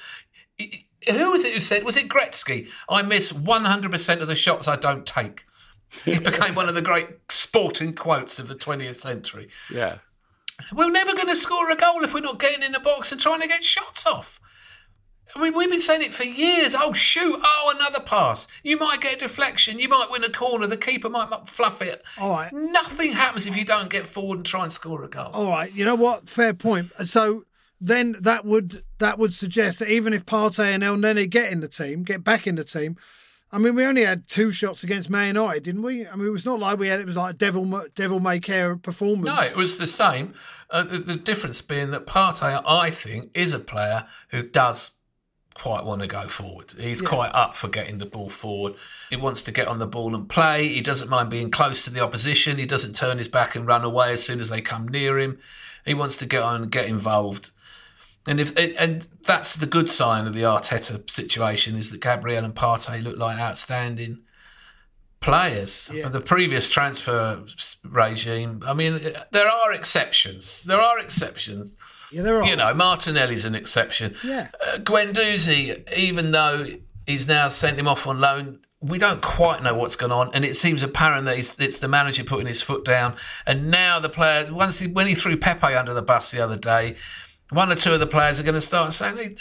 Who 0.59 1.31
was 1.31 1.45
it 1.45 1.53
who 1.53 1.61
said, 1.61 1.85
was 1.85 1.97
it 1.97 2.09
Gretzky? 2.09 2.71
I 2.89 3.03
miss 3.03 3.33
100% 3.33 4.21
of 4.21 4.29
the 4.29 4.35
shots 4.35 4.67
I 4.67 4.77
don't 4.77 5.07
take. 5.07 5.45
It 6.05 6.25
became 6.25 6.55
one 6.55 6.69
of 6.69 6.75
the 6.75 6.83
great 6.83 7.09
sporting 7.29 7.93
quotes 7.93 8.39
of 8.39 8.49
the 8.49 8.55
20th 8.55 8.97
century. 8.97 9.49
Yeah. 9.71 9.99
We're 10.73 10.91
never 10.91 11.15
going 11.15 11.29
to 11.29 11.37
score 11.37 11.71
a 11.71 11.77
goal 11.77 12.03
if 12.03 12.15
we're 12.15 12.21
not 12.21 12.41
getting 12.41 12.63
in 12.63 12.73
the 12.73 12.81
box 12.81 13.13
and 13.13 13.21
trying 13.21 13.43
to 13.43 13.49
get 13.49 13.65
shots 13.65 14.07
off. 14.07 14.41
I 15.37 15.43
mean, 15.43 15.55
we've 15.55 15.71
been 15.71 15.81
saying 15.81 16.03
it 16.03 16.15
for 16.15 16.25
years. 16.25 16.75
Oh, 16.75 16.95
shoot. 16.95 17.39
Oh, 17.45 17.73
another 17.77 18.01
pass. 18.01 18.49
You 18.63 18.79
might 18.79 19.03
get 19.03 19.17
a 19.17 19.19
deflection. 19.19 19.79
You 19.79 19.89
might 19.89 20.11
win 20.11 20.25
a 20.25 20.31
corner. 20.31 20.67
The 20.67 20.79
keeper 20.79 21.11
might 21.11 21.29
fluff 21.47 21.83
it. 21.83 22.03
All 22.19 22.31
right. 22.31 22.51
Nothing 22.53 23.13
happens 23.13 23.47
if 23.47 23.55
you 23.55 23.65
don't 23.65 23.91
get 23.91 24.07
forward 24.07 24.37
and 24.37 24.47
try 24.47 24.65
and 24.65 24.73
score 24.73 25.05
a 25.05 25.09
goal. 25.09 25.31
All 25.35 25.51
right. 25.51 25.71
You 25.75 25.85
know 25.85 25.95
what? 25.95 26.27
Fair 26.27 26.55
point. 26.55 26.91
So 27.05 27.45
then 27.81 28.17
that 28.21 28.47
would 28.47 28.83
that 28.99 29.19
would 29.19 29.35
suggest 29.35 29.81
that 29.81 29.91
even 29.91 30.15
if 30.15 30.25
Partey 30.25 30.75
and 30.75 30.83
Elneny 30.83 31.29
get 31.29 31.53
in 31.53 31.61
the 31.61 31.69
team, 31.69 32.03
get 32.03 32.25
back 32.25 32.47
in 32.47 32.55
the 32.55 32.65
team, 32.65 32.97
I 33.53 33.59
mean, 33.59 33.75
we 33.75 33.85
only 33.85 34.05
had 34.05 34.27
two 34.29 34.51
shots 34.51 34.83
against 34.83 35.11
Man 35.11 35.29
United, 35.29 35.65
didn't 35.65 35.83
we? 35.83 36.07
I 36.07 36.17
mean, 36.17 36.29
it 36.29 36.31
was 36.31 36.47
not 36.47 36.59
like 36.59 36.79
we 36.79 36.89
had 36.89 37.01
it 37.01 37.07
was 37.07 37.17
like 37.17 37.37
devil 37.37 37.85
devil 37.95 38.21
may 38.21 38.41
care 38.41 38.77
performance. 38.77 39.27
No, 39.27 39.41
it 39.43 39.57
was 39.57 39.77
the 39.77 39.87
same. 39.87 40.33
Uh, 40.71 40.83
the, 40.83 40.99
the 40.99 41.17
difference 41.17 41.61
being 41.61 41.91
that 41.91 42.07
Partey, 42.07 42.63
I 42.67 42.91
think, 42.91 43.31
is 43.35 43.53
a 43.53 43.61
player 43.61 44.07
who 44.31 44.43
does 44.43 44.93
quite 45.61 45.85
want 45.85 46.03
to 46.03 46.07
go 46.07 46.29
forward. 46.29 46.75
He's 46.79 47.03
yeah. 47.03 47.09
quite 47.09 47.31
up 47.35 47.55
for 47.55 47.69
getting 47.69 47.99
the 47.99 48.07
ball 48.07 48.29
forward. 48.29 48.75
He 49.11 49.17
wants 49.17 49.43
to 49.45 49.53
get 49.53 49.69
on 49.69 49.79
the 49.79 49.87
ball 49.87 50.15
and 50.15 50.29
play. 50.29 50.69
He 50.69 50.81
doesn't 50.81 51.09
mind 51.09 51.31
being 51.31 51.51
close 51.51 51.85
to 51.85 51.91
the 51.91 52.01
opposition. 52.01 52.59
He 52.59 52.67
doesn't 52.67 52.95
turn 52.95 53.19
his 53.19 53.29
back 53.29 53.57
and 53.57 53.67
run 53.67 53.85
away 53.85 54.13
as 54.13 54.23
soon 54.23 54.41
as 54.41 54.49
they 54.49 54.61
come 54.61 54.89
near 54.89 55.19
him. 55.19 55.39
He 55.85 55.95
wants 55.95 56.19
to 56.19 56.27
get 56.27 56.43
on 56.43 56.63
and 56.63 56.71
get 56.71 56.87
involved. 56.87 57.51
And 58.27 58.41
if 58.41 58.57
and 58.57 59.07
that's 59.23 59.55
the 59.55 59.67
good 59.67 59.89
sign 59.89 60.27
of 60.27 60.35
the 60.35 60.43
Arteta 60.43 61.09
situation 61.09 61.77
is 61.77 61.91
that 61.91 62.01
Gabriel 62.01 62.45
and 62.45 62.55
Partey 62.55 63.03
look 63.03 63.17
like 63.17 63.39
outstanding 63.39 64.19
players. 65.21 65.91
Yeah. 65.93 66.09
The 66.09 66.21
previous 66.21 66.71
transfer 66.71 67.43
regime, 67.85 68.63
I 68.67 68.75
mean, 68.75 69.01
there 69.31 69.49
are 69.49 69.73
exceptions. 69.73 70.65
There 70.65 70.81
are 70.81 70.99
exceptions. 70.99 71.73
Yeah, 72.11 72.23
there 72.23 72.37
are. 72.37 72.47
You 72.47 72.57
know, 72.57 72.73
Martinelli's 72.75 73.45
an 73.45 73.55
exception. 73.55 74.15
Yeah. 74.25 74.49
Uh, 74.61 74.79
Guendouzi, 74.79 75.93
even 75.97 76.31
though 76.31 76.67
he's 77.07 77.29
now 77.29 77.49
sent 77.49 77.79
him 77.79 77.89
off 77.89 78.07
on 78.07 78.21
loan, 78.21 78.61
we 78.81 78.99
don't 78.99 79.23
quite 79.23 79.63
know 79.63 79.75
what's 79.75 79.97
going 79.97 80.13
on, 80.13 80.31
and 80.35 80.45
it 80.45 80.57
seems 80.57 80.83
apparent 80.83 81.25
that 81.25 81.39
it's 81.39 81.81
the 81.81 81.89
manager 81.89 82.25
putting 82.25 82.47
his 82.47 82.63
foot 82.63 82.85
down. 82.85 83.17
And 83.47 83.71
now 83.71 83.99
the 83.99 84.09
players, 84.09 84.51
once 84.53 84.79
he, 84.79 84.87
when 84.87 85.07
he 85.07 85.15
threw 85.15 85.37
Pepe 85.37 85.75
under 85.75 85.95
the 85.95 86.03
bus 86.03 86.31
the 86.31 86.41
other 86.41 86.57
day, 86.57 86.97
one 87.51 87.71
or 87.71 87.77
two 87.77 87.95
of 87.95 88.01
the 88.01 88.07
players 88.07 88.39
are 88.39 88.43
going 88.43 88.55
to 88.55 88.61
start 88.61 88.93
saying 88.93 89.17
hey, 89.17 89.37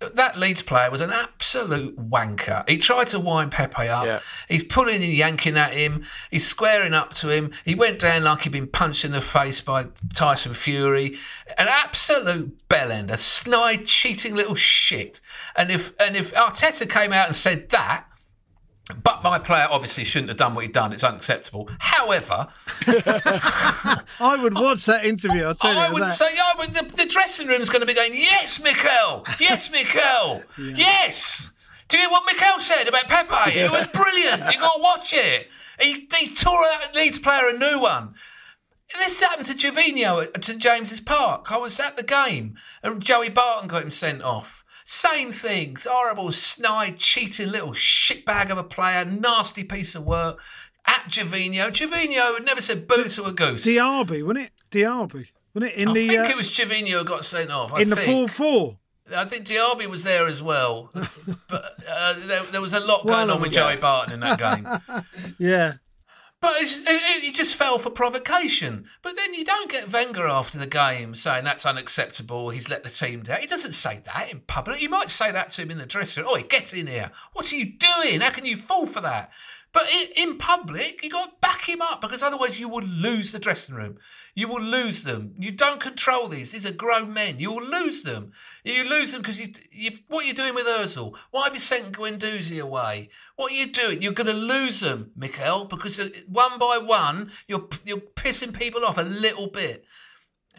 that, 0.00 0.38
Leeds 0.38 0.62
player 0.62 0.90
was 0.90 1.00
an 1.00 1.12
absolute 1.12 1.96
wanker. 1.98 2.68
He 2.68 2.78
tried 2.78 3.08
to 3.08 3.20
wind 3.20 3.52
Pepe 3.52 3.88
up. 3.88 4.06
Yeah. 4.06 4.20
He's 4.48 4.62
pulling 4.62 5.02
and 5.02 5.12
yanking 5.12 5.58
at 5.58 5.74
him. 5.74 6.04
He's 6.30 6.46
squaring 6.46 6.94
up 6.94 7.12
to 7.14 7.28
him. 7.28 7.52
He 7.64 7.74
went 7.74 7.98
down 7.98 8.24
like 8.24 8.42
he'd 8.42 8.52
been 8.52 8.66
punched 8.66 9.04
in 9.04 9.12
the 9.12 9.20
face 9.20 9.60
by 9.60 9.88
Tyson 10.14 10.54
Fury. 10.54 11.18
An 11.58 11.68
absolute 11.68 12.66
bellend, 12.68 13.10
a 13.10 13.16
snide, 13.16 13.86
cheating 13.86 14.34
little 14.34 14.54
shit. 14.54 15.20
And 15.54 15.70
if 15.70 15.94
and 16.00 16.16
if 16.16 16.32
Arteta 16.32 16.88
came 16.88 17.12
out 17.12 17.26
and 17.26 17.36
said 17.36 17.68
that, 17.68 18.06
but 19.02 19.22
my 19.22 19.38
player 19.38 19.68
obviously 19.70 20.04
shouldn't 20.04 20.30
have 20.30 20.38
done 20.38 20.54
what 20.54 20.64
he'd 20.64 20.72
done. 20.72 20.92
It's 20.92 21.04
unacceptable. 21.04 21.70
However, 21.78 22.48
I 22.86 24.38
would 24.40 24.54
watch 24.54 24.84
that 24.86 25.04
interview. 25.04 25.44
I'll 25.44 25.54
tell 25.54 25.76
I 25.78 25.88
you. 25.88 25.94
would 25.94 26.02
that. 26.02 26.12
say, 26.12 26.24
I 26.26 26.54
would, 26.58 26.74
the, 26.74 26.96
the 26.96 27.06
dressing 27.06 27.46
room's 27.46 27.68
going 27.68 27.80
to 27.80 27.86
be 27.86 27.94
going, 27.94 28.12
"Yes, 28.14 28.60
Mikel. 28.62 29.24
Yes, 29.40 29.70
Mikel. 29.72 30.42
yeah. 30.58 30.74
Yes." 30.76 31.52
Do 31.88 31.96
you 31.96 32.04
hear 32.04 32.10
what 32.10 32.22
Mikel 32.24 32.60
said 32.60 32.86
about 32.88 33.08
Pepe? 33.08 33.58
It 33.58 33.68
was 33.70 33.86
brilliant. 33.88 34.44
You 34.52 34.60
got 34.60 34.74
to 34.76 34.80
watch 34.80 35.12
it. 35.12 35.48
He, 35.80 36.06
he 36.16 36.32
tore 36.32 36.62
that 36.62 36.94
Leeds 36.94 37.18
player 37.18 37.48
a 37.52 37.58
new 37.58 37.80
one. 37.80 38.14
This 38.96 39.20
happened 39.20 39.46
to 39.46 39.54
Gervinho 39.54 40.22
at 40.32 40.44
St 40.44 40.60
James's 40.62 41.00
Park. 41.00 41.50
I 41.50 41.56
was 41.56 41.80
at 41.80 41.96
the 41.96 42.04
game, 42.04 42.56
and 42.84 43.02
Joey 43.02 43.28
Barton 43.28 43.66
got 43.68 43.82
him 43.82 43.90
sent 43.90 44.22
off. 44.22 44.59
Same 44.92 45.30
things. 45.30 45.86
Horrible, 45.88 46.32
snide, 46.32 46.98
cheating 46.98 47.52
little 47.52 47.74
shitbag 47.74 48.50
of 48.50 48.58
a 48.58 48.64
player. 48.64 49.04
Nasty 49.04 49.62
piece 49.62 49.94
of 49.94 50.04
work. 50.04 50.40
At 50.84 51.04
Gervinho. 51.08 51.70
Gervinho 51.70 52.44
never 52.44 52.60
said 52.60 52.88
boo 52.88 53.04
to 53.04 53.24
a 53.26 53.32
goose. 53.32 53.64
Diaby, 53.64 54.24
wasn't 54.24 54.46
it? 54.46 54.52
Diaby. 54.72 55.28
Wasn't 55.54 55.72
it? 55.72 55.78
In 55.78 55.90
I 55.90 55.92
the, 55.92 56.08
think 56.08 56.20
uh, 56.22 56.30
it 56.30 56.36
was 56.36 56.50
Gervinho 56.50 56.98
who 56.98 57.04
got 57.04 57.24
sent 57.24 57.52
off. 57.52 57.72
I 57.72 57.82
in 57.82 57.90
think. 57.90 58.00
the 58.00 58.04
4 58.04 58.28
4. 58.28 58.78
I 59.14 59.24
think 59.26 59.46
Diaby 59.46 59.86
was 59.86 60.02
there 60.02 60.26
as 60.26 60.42
well. 60.42 60.90
but 61.48 61.74
uh, 61.88 62.14
there, 62.26 62.42
there, 62.42 62.60
was 62.60 62.72
a 62.72 62.80
lot 62.80 63.04
going 63.06 63.28
well, 63.28 63.30
on 63.30 63.40
with 63.40 63.52
Joey 63.52 63.76
Barton 63.76 64.14
in 64.14 64.20
that 64.20 64.40
game. 64.40 65.04
yeah. 65.38 65.74
But 66.42 66.56
he 66.62 67.32
just 67.32 67.54
fell 67.54 67.78
for 67.78 67.90
provocation. 67.90 68.86
But 69.02 69.14
then 69.16 69.34
you 69.34 69.44
don't 69.44 69.70
get 69.70 69.92
Wenger 69.92 70.26
after 70.26 70.56
the 70.56 70.66
game 70.66 71.14
saying 71.14 71.44
that's 71.44 71.66
unacceptable. 71.66 72.48
He's 72.48 72.70
let 72.70 72.82
the 72.82 72.88
team 72.88 73.22
down. 73.22 73.40
He 73.40 73.46
doesn't 73.46 73.72
say 73.72 74.00
that 74.06 74.30
in 74.30 74.40
public. 74.40 74.80
You 74.80 74.88
might 74.88 75.10
say 75.10 75.30
that 75.32 75.50
to 75.50 75.62
him 75.62 75.70
in 75.70 75.76
the 75.76 75.84
dressing 75.84 76.24
room. 76.24 76.32
Oh, 76.34 76.42
get 76.42 76.72
in 76.72 76.86
here. 76.86 77.10
What 77.34 77.52
are 77.52 77.56
you 77.56 77.66
doing? 77.76 78.20
How 78.20 78.30
can 78.30 78.46
you 78.46 78.56
fall 78.56 78.86
for 78.86 79.02
that? 79.02 79.30
But 79.72 79.84
in, 80.16 80.36
public, 80.36 81.04
you 81.04 81.10
got 81.10 81.30
to 81.30 81.36
back 81.40 81.68
him 81.68 81.80
up 81.80 82.00
because 82.00 82.22
otherwise 82.22 82.58
you 82.58 82.68
will 82.68 82.82
lose 82.82 83.30
the 83.30 83.38
dressing 83.38 83.74
room. 83.74 83.98
You 84.34 84.48
will 84.48 84.62
lose 84.62 85.04
them. 85.04 85.34
You 85.38 85.52
don't 85.52 85.80
control 85.80 86.26
these. 86.26 86.50
These 86.50 86.66
are 86.66 86.72
grown 86.72 87.12
men. 87.12 87.38
You 87.38 87.52
will 87.52 87.64
lose 87.64 88.02
them. 88.02 88.32
You 88.64 88.88
lose 88.88 89.12
them 89.12 89.22
because 89.22 89.38
you, 89.40 89.48
you. 89.70 89.90
What 90.08 90.24
are 90.24 90.26
you 90.26 90.34
doing 90.34 90.54
with 90.54 90.66
Özil? 90.66 91.14
Why 91.30 91.44
have 91.44 91.54
you 91.54 91.60
sent 91.60 91.92
Guendouzi 91.92 92.60
away? 92.60 93.10
What 93.36 93.52
are 93.52 93.54
you 93.54 93.70
doing? 93.70 94.02
You're 94.02 94.12
going 94.12 94.26
to 94.26 94.32
lose 94.32 94.80
them, 94.80 95.12
Mikel, 95.16 95.66
because 95.66 96.00
uh, 96.00 96.08
one 96.26 96.58
by 96.58 96.78
one 96.78 97.30
you're 97.46 97.68
you're 97.84 97.98
pissing 97.98 98.52
people 98.52 98.84
off 98.84 98.98
a 98.98 99.02
little 99.02 99.48
bit 99.48 99.84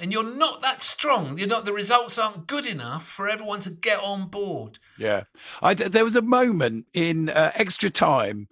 and 0.02 0.12
you're 0.12 0.36
not 0.36 0.62
that 0.62 0.82
strong. 0.82 1.38
You're 1.38 1.48
not. 1.48 1.66
The 1.66 1.74
results 1.74 2.18
aren't 2.18 2.48
good 2.48 2.66
enough 2.66 3.08
for 3.08 3.30
everyone 3.30 3.60
to 3.62 3.70
get 3.70 4.00
on 4.00 4.28
board. 4.28 4.80
Yeah, 4.98 5.24
I, 5.62 5.74
there 5.76 6.04
was 6.04 6.16
a 6.16 6.22
moment 6.22 6.88
in 6.94 7.30
uh, 7.30 7.52
extra 7.56 7.90
time. 7.90 8.48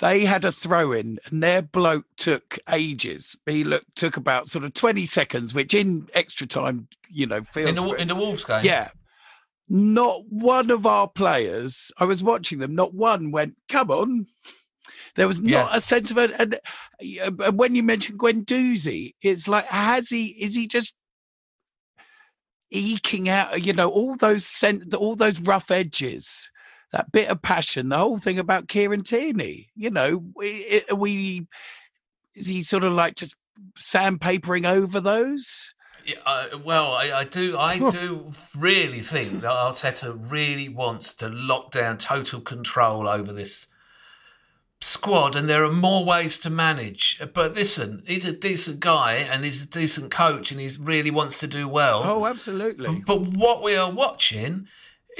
They 0.00 0.24
had 0.24 0.44
a 0.44 0.52
throw 0.52 0.92
in, 0.92 1.18
and 1.26 1.42
their 1.42 1.60
bloke 1.60 2.06
took 2.16 2.58
ages. 2.70 3.36
He 3.46 3.64
looked 3.64 3.96
took 3.96 4.16
about 4.16 4.48
sort 4.48 4.64
of 4.64 4.72
twenty 4.72 5.04
seconds, 5.04 5.52
which 5.52 5.74
in 5.74 6.08
extra 6.14 6.46
time, 6.46 6.88
you 7.10 7.26
know, 7.26 7.42
feels 7.42 7.68
in 7.70 7.76
the, 7.76 7.92
in 7.94 8.08
the 8.08 8.14
Wolves 8.14 8.44
game. 8.44 8.64
Yeah, 8.64 8.88
not 9.68 10.22
one 10.28 10.70
of 10.70 10.86
our 10.86 11.06
players. 11.06 11.92
I 11.98 12.04
was 12.04 12.22
watching 12.22 12.60
them. 12.60 12.74
Not 12.74 12.94
one 12.94 13.30
went. 13.30 13.56
Come 13.68 13.90
on, 13.90 14.26
there 15.16 15.28
was 15.28 15.40
not 15.42 15.50
Yeah. 15.50 15.68
a 15.70 15.80
sense 15.82 16.10
of 16.10 16.16
it. 16.18 16.32
And 16.38 16.58
uh, 17.20 17.52
when 17.52 17.74
you 17.74 17.82
mentioned 17.82 18.18
Guendouzi, 18.18 19.14
it's 19.20 19.48
like, 19.48 19.66
has 19.66 20.08
he? 20.08 20.28
Is 20.28 20.54
he 20.54 20.66
just 20.66 20.94
eking 22.70 23.28
out? 23.28 23.64
You 23.64 23.72
know, 23.72 23.90
all 23.90 24.16
those 24.16 24.46
sen- 24.46 24.88
all 24.96 25.14
those 25.16 25.40
rough 25.40 25.70
edges, 25.70 26.49
that 26.92 27.12
bit 27.12 27.28
of 27.28 27.42
passion, 27.42 27.88
the 27.88 27.98
whole 27.98 28.18
thing 28.18 28.38
about 28.38 28.68
Kieran 28.68 29.02
Tierney. 29.02 29.68
You 29.74 29.90
know, 29.90 30.24
we, 30.34 30.82
are 30.90 30.96
we 30.96 31.46
is 32.34 32.46
he 32.46 32.62
sort 32.62 32.84
of 32.84 32.92
like 32.92 33.16
just 33.16 33.36
sandpapering 33.78 34.68
over 34.68 35.00
those? 35.00 35.74
Yeah, 36.04 36.16
uh, 36.24 36.58
well, 36.64 36.94
I, 36.94 37.12
I 37.12 37.24
do. 37.24 37.56
I 37.58 37.78
do 37.90 38.30
really 38.56 39.00
think 39.00 39.42
that 39.42 39.50
Arteta 39.50 40.18
really 40.30 40.68
wants 40.68 41.14
to 41.16 41.28
lock 41.28 41.70
down 41.70 41.98
total 41.98 42.40
control 42.40 43.08
over 43.08 43.32
this 43.32 43.66
squad, 44.80 45.36
and 45.36 45.48
there 45.48 45.64
are 45.64 45.72
more 45.72 46.04
ways 46.04 46.38
to 46.40 46.50
manage. 46.50 47.20
But 47.34 47.54
listen, 47.54 48.02
he's 48.06 48.24
a 48.24 48.32
decent 48.32 48.80
guy, 48.80 49.14
and 49.14 49.44
he's 49.44 49.62
a 49.62 49.68
decent 49.68 50.10
coach, 50.10 50.50
and 50.50 50.60
he 50.60 50.70
really 50.80 51.10
wants 51.10 51.38
to 51.40 51.46
do 51.46 51.68
well. 51.68 52.02
Oh, 52.04 52.26
absolutely. 52.26 53.02
But 53.06 53.20
what 53.20 53.62
we 53.62 53.76
are 53.76 53.90
watching 53.90 54.68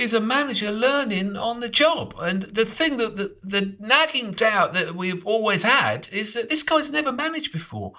is 0.00 0.14
a 0.14 0.20
manager 0.20 0.72
learning 0.72 1.36
on 1.36 1.60
the 1.60 1.68
job. 1.68 2.14
And 2.18 2.42
the 2.42 2.64
thing 2.64 2.96
that 2.96 3.16
the, 3.16 3.36
the 3.42 3.76
nagging 3.78 4.32
doubt 4.32 4.72
that 4.72 4.94
we've 4.94 5.24
always 5.26 5.62
had 5.62 6.08
is 6.10 6.34
that 6.34 6.48
this 6.48 6.62
guy's 6.62 6.90
never 6.90 7.12
managed 7.12 7.52
before. 7.52 7.92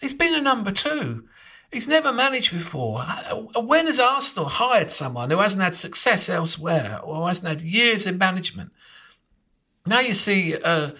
He's 0.00 0.14
been 0.14 0.34
a 0.34 0.40
number 0.40 0.72
two. 0.72 1.28
He's 1.72 1.88
never 1.88 2.12
managed 2.12 2.52
before. 2.52 3.02
When 3.54 3.86
has 3.86 3.98
Arsenal 3.98 4.48
hired 4.48 4.90
someone 4.90 5.30
who 5.30 5.38
hasn't 5.38 5.62
had 5.62 5.74
success 5.74 6.28
elsewhere 6.28 7.00
or 7.02 7.28
hasn't 7.28 7.48
had 7.48 7.62
years 7.62 8.06
in 8.06 8.18
management? 8.18 8.72
Now 9.86 10.00
you 10.00 10.14
see 10.14 10.56
uh, 10.56 10.92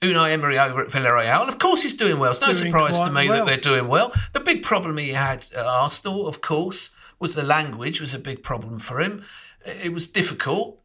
Unai 0.00 0.32
Emery 0.32 0.58
over 0.58 0.82
at 0.82 0.88
Villarreal. 0.88 1.48
Of 1.48 1.58
course, 1.58 1.82
he's 1.82 1.94
doing 1.94 2.18
well. 2.18 2.32
It's 2.32 2.40
no 2.40 2.52
Doing 2.52 2.66
surprise 2.66 2.98
to 3.00 3.10
me 3.10 3.28
well. 3.28 3.44
that 3.44 3.46
they're 3.46 3.72
doing 3.72 3.88
well. 3.88 4.12
The 4.32 4.40
big 4.40 4.62
problem 4.62 4.98
he 4.98 5.10
had 5.10 5.46
at 5.54 5.64
Arsenal, 5.66 6.26
of 6.26 6.40
course, 6.40 6.90
was 7.18 7.34
the 7.34 7.42
language 7.42 8.00
was 8.00 8.14
a 8.14 8.18
big 8.18 8.42
problem 8.42 8.78
for 8.78 9.00
him. 9.00 9.24
It 9.64 9.92
was 9.92 10.08
difficult. 10.08 10.80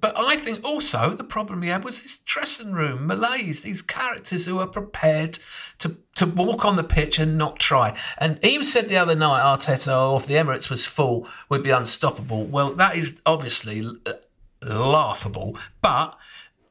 But 0.00 0.14
I 0.16 0.36
think 0.36 0.64
also 0.64 1.10
the 1.10 1.24
problem 1.24 1.62
he 1.62 1.68
had 1.68 1.84
was 1.84 2.02
his 2.02 2.18
dressing 2.18 2.72
room 2.72 3.06
malaise. 3.06 3.62
These 3.62 3.82
characters 3.82 4.46
who 4.46 4.58
are 4.58 4.66
prepared 4.66 5.38
to, 5.78 5.96
to 6.16 6.26
walk 6.26 6.64
on 6.64 6.76
the 6.76 6.84
pitch 6.84 7.18
and 7.18 7.38
not 7.38 7.58
try. 7.58 7.96
And 8.18 8.38
even 8.44 8.66
said 8.66 8.88
the 8.88 8.96
other 8.96 9.14
night, 9.14 9.42
Arteta, 9.42 9.88
oh, 9.88 10.16
if 10.16 10.26
the 10.26 10.34
Emirates 10.34 10.68
was 10.68 10.84
full, 10.84 11.28
we'd 11.48 11.62
be 11.62 11.70
unstoppable. 11.70 12.44
Well, 12.44 12.72
that 12.74 12.96
is 12.96 13.20
obviously 13.24 13.88
uh, 14.06 14.14
laughable. 14.62 15.56
But 15.80 16.18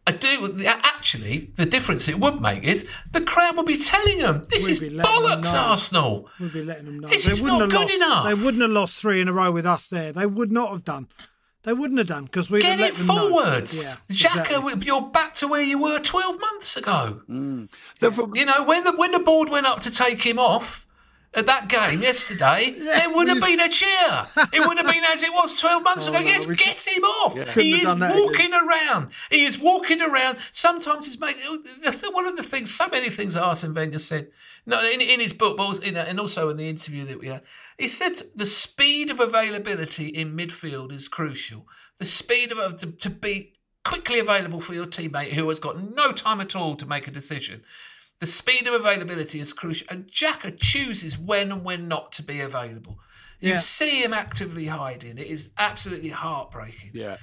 I 0.06 0.12
do 0.12 0.62
actually 0.66 1.52
the 1.56 1.66
difference 1.66 2.08
it 2.10 2.20
would 2.20 2.42
make 2.42 2.64
is 2.64 2.86
the 3.14 3.22
crowd 3.22 3.56
would 3.56 3.66
be 3.66 3.78
telling 3.78 4.18
them 4.20 4.44
this 4.50 4.66
We'd 4.66 4.72
is 4.72 4.80
be 4.80 4.90
letting 4.90 5.24
them 5.24 5.42
bollocks. 5.42 5.54
Arsenal. 5.54 6.30
We'll 6.40 6.50
be 6.50 6.64
letting 6.64 6.86
them 6.86 7.00
know. 7.00 7.08
This 7.10 7.26
They 7.26 7.32
is 7.32 7.42
wouldn't 7.42 7.60
not 7.60 7.72
have 7.72 7.72
good 7.72 7.82
lost, 7.82 7.94
enough. 7.96 8.26
They 8.28 8.34
wouldn't 8.44 8.62
have 8.64 8.72
lost 8.72 8.96
three 8.98 9.22
in 9.22 9.28
a 9.30 9.34
row 9.34 9.52
with 9.52 9.66
us 9.66 9.88
there. 9.88 10.12
They 10.12 10.26
would 10.26 10.52
not 10.52 10.72
have 10.72 10.84
done. 10.84 11.08
They 11.64 11.72
wouldn't 11.72 11.98
have 12.00 12.08
done 12.08 12.26
because 12.26 12.50
we 12.52 12.60
Get 12.62 12.80
let 12.80 12.90
it 12.92 12.96
them 12.98 13.08
know. 13.08 13.30
forwards. 13.30 13.82
Yeah, 13.82 13.96
Xhaka, 14.14 14.58
exactly. 14.58 14.86
you're 14.86 15.02
back 15.10 15.34
to 15.36 15.48
where 15.48 15.62
you 15.62 15.78
were 15.82 16.00
12 16.00 16.38
months 16.42 16.76
ago. 16.76 17.22
Mm. 17.30 17.70
The- 18.00 18.12
from- 18.12 18.36
You 18.36 18.46
know, 18.46 18.64
when 18.64 18.84
the 18.84 18.92
when 18.92 19.12
the 19.12 19.20
board 19.20 19.48
went 19.50 19.66
up 19.66 19.80
to 19.82 19.90
take 19.92 20.24
him 20.24 20.38
off 20.38 20.86
at 21.36 21.46
that 21.48 21.68
game 21.68 22.02
yesterday, 22.02 22.72
there 22.80 23.14
would 23.14 23.28
have 23.28 23.42
been 23.42 23.60
a 23.60 23.70
cheer. 23.70 24.28
It 24.54 24.68
would 24.68 24.78
have 24.78 24.86
been 24.86 25.04
as 25.04 25.24
it 25.24 25.32
was 25.34 25.60
12 25.60 25.84
months 25.84 26.08
ago. 26.08 26.20
no, 26.20 26.26
yes, 26.26 26.46
get 26.46 26.80
him 26.86 27.04
off. 27.04 27.36
Couldn't 27.36 27.60
He 27.60 27.82
is 27.82 27.88
walking 27.88 28.54
around. 28.54 29.10
He 29.30 29.46
is 29.46 29.60
walking 29.60 30.02
around. 30.02 30.38
Sometimes 30.52 31.06
he's 31.06 31.20
making 31.20 31.44
one 32.12 32.28
of 32.28 32.38
the 32.38 32.44
things. 32.44 32.74
So 32.74 32.88
many 32.88 33.10
things 33.10 33.36
Arsene 33.36 33.74
Wenger 33.74 34.00
said. 34.00 34.30
No, 34.66 34.84
in, 34.86 35.02
in 35.02 35.20
his 35.20 35.34
book, 35.34 35.58
but 35.58 35.84
and 35.84 36.20
also 36.20 36.50
in 36.50 36.58
the 36.58 36.70
interview 36.70 37.04
that 37.06 37.20
we 37.20 37.28
had, 37.28 37.42
he 37.78 37.88
said 37.88 38.14
the 38.36 38.46
speed 38.46 39.10
of 39.10 39.20
availability 39.20 40.08
in 40.08 40.38
midfield 40.38 40.92
is 40.94 41.08
crucial. 41.08 41.68
The 41.98 42.06
speed 42.06 42.52
of 42.52 42.78
to, 42.80 42.92
to 42.92 43.10
be 43.10 43.54
quickly 43.84 44.20
available 44.20 44.62
for 44.62 44.74
your 44.74 44.86
teammate 44.86 45.34
who 45.34 45.48
has 45.50 45.60
got 45.60 45.94
no 45.94 46.12
time 46.12 46.40
at 46.40 46.56
all 46.56 46.76
to 46.76 46.86
make 46.86 47.08
a 47.08 47.12
decision. 47.12 47.64
The 48.24 48.28
speed 48.28 48.68
of 48.68 48.74
availability 48.74 49.42
is 49.42 49.52
crucial, 49.52 49.86
and 49.90 50.10
Xhaka 50.10 50.58
chooses 50.58 51.18
when 51.18 51.52
and 51.52 51.62
when 51.66 51.90
not 51.90 52.14
to 52.14 52.24
be 52.24 52.40
available. 52.40 52.98
You 53.42 53.50
Yeah. 53.56 53.60
see 53.60 54.02
him 54.02 54.14
actively 54.14 54.68
hiding. 54.68 55.18
It 55.18 55.28
is 55.28 55.50
absolutely 55.58 56.12
heartbreaking. 56.12 56.92
yeah. 56.94 57.18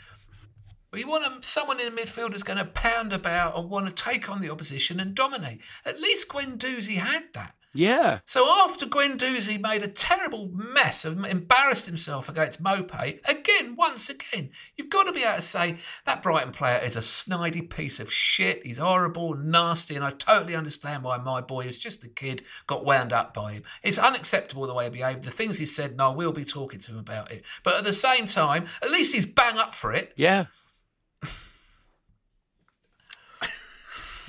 But 0.91 1.01
you 1.01 1.09
want 1.09 1.25
a, 1.25 1.43
someone 1.43 1.81
in 1.81 1.95
the 1.95 2.03
midfield 2.03 2.33
who's 2.33 2.43
going 2.43 2.59
to 2.59 2.67
pound 2.67 3.15
about 3.15 3.57
and 3.57 3.71
want 3.71 3.87
to 3.87 3.93
take 4.05 4.29
on 4.29 4.41
the 4.43 4.51
opposition 4.51 5.01
and 5.01 5.15
dominate. 5.15 5.63
At 5.87 5.99
least 5.99 6.29
Guendouzi 6.29 6.97
had 6.97 7.33
that. 7.33 7.55
Yeah. 7.73 8.19
So 8.25 8.49
after 8.65 8.85
Guendouzi 8.85 9.61
made 9.61 9.85
a 9.85 9.89
terrible 9.89 10.51
mess 10.53 11.05
and 11.05 11.25
embarrassed 11.25 11.87
himself 11.87 12.29
against 12.29 12.61
Maupay, 12.63 13.21
again, 13.29 13.77
once 13.77 14.11
again, 14.11 14.51
you've 14.77 14.91
got 14.91 15.07
to 15.07 15.13
be 15.13 15.23
able 15.23 15.37
to 15.37 15.43
say 15.43 15.77
that 16.05 16.21
Brighton 16.23 16.51
player 16.53 16.81
is 16.83 16.97
a 16.97 17.01
snidey 17.01 17.71
piece 17.71 18.01
of 18.01 18.13
shit. 18.13 18.67
He's 18.67 18.79
horrible, 18.79 19.35
nasty, 19.37 19.95
and 19.95 20.05
I 20.05 20.11
totally 20.11 20.57
understand 20.57 21.05
why 21.05 21.19
my 21.19 21.41
boy, 21.41 21.63
who's 21.65 21.79
just 21.79 22.03
a 22.03 22.09
kid, 22.09 22.43
got 22.67 22.85
wound 22.85 23.13
up 23.13 23.33
by 23.33 23.53
him. 23.53 23.63
It's 23.85 23.99
unacceptable 23.99 24.67
the 24.67 24.75
way 24.75 24.85
he 24.85 24.91
behaved. 24.91 25.23
The 25.23 25.31
things 25.31 25.59
he 25.59 25.67
said, 25.67 25.93
and 25.93 26.03
I 26.03 26.09
will 26.09 26.33
be 26.33 26.45
talking 26.45 26.81
to 26.81 26.91
him 26.93 26.99
about 26.99 27.31
it. 27.31 27.45
But 27.63 27.77
at 27.77 27.85
the 27.85 27.95
same 27.95 28.27
time, 28.27 28.67
at 28.83 28.91
least 28.91 29.15
he's 29.15 29.27
bang 29.27 29.59
up 29.59 29.77
for 29.77 29.93
it. 29.93 30.13
Yeah. 30.17 30.47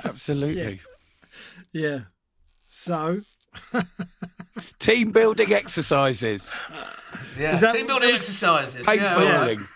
Absolutely. 0.05 0.81
Yeah. 1.73 2.01
So 2.69 3.21
Team 4.79 5.11
building 5.11 5.53
exercises. 5.53 6.59
Yeah, 7.37 7.55
that- 7.55 7.75
team 7.75 7.87
building 7.87 8.11
exercises. 8.13 8.85
Paint 8.85 9.01
yeah, 9.01 9.15
all 9.15 9.21
right. 9.21 9.45
building. 9.45 9.67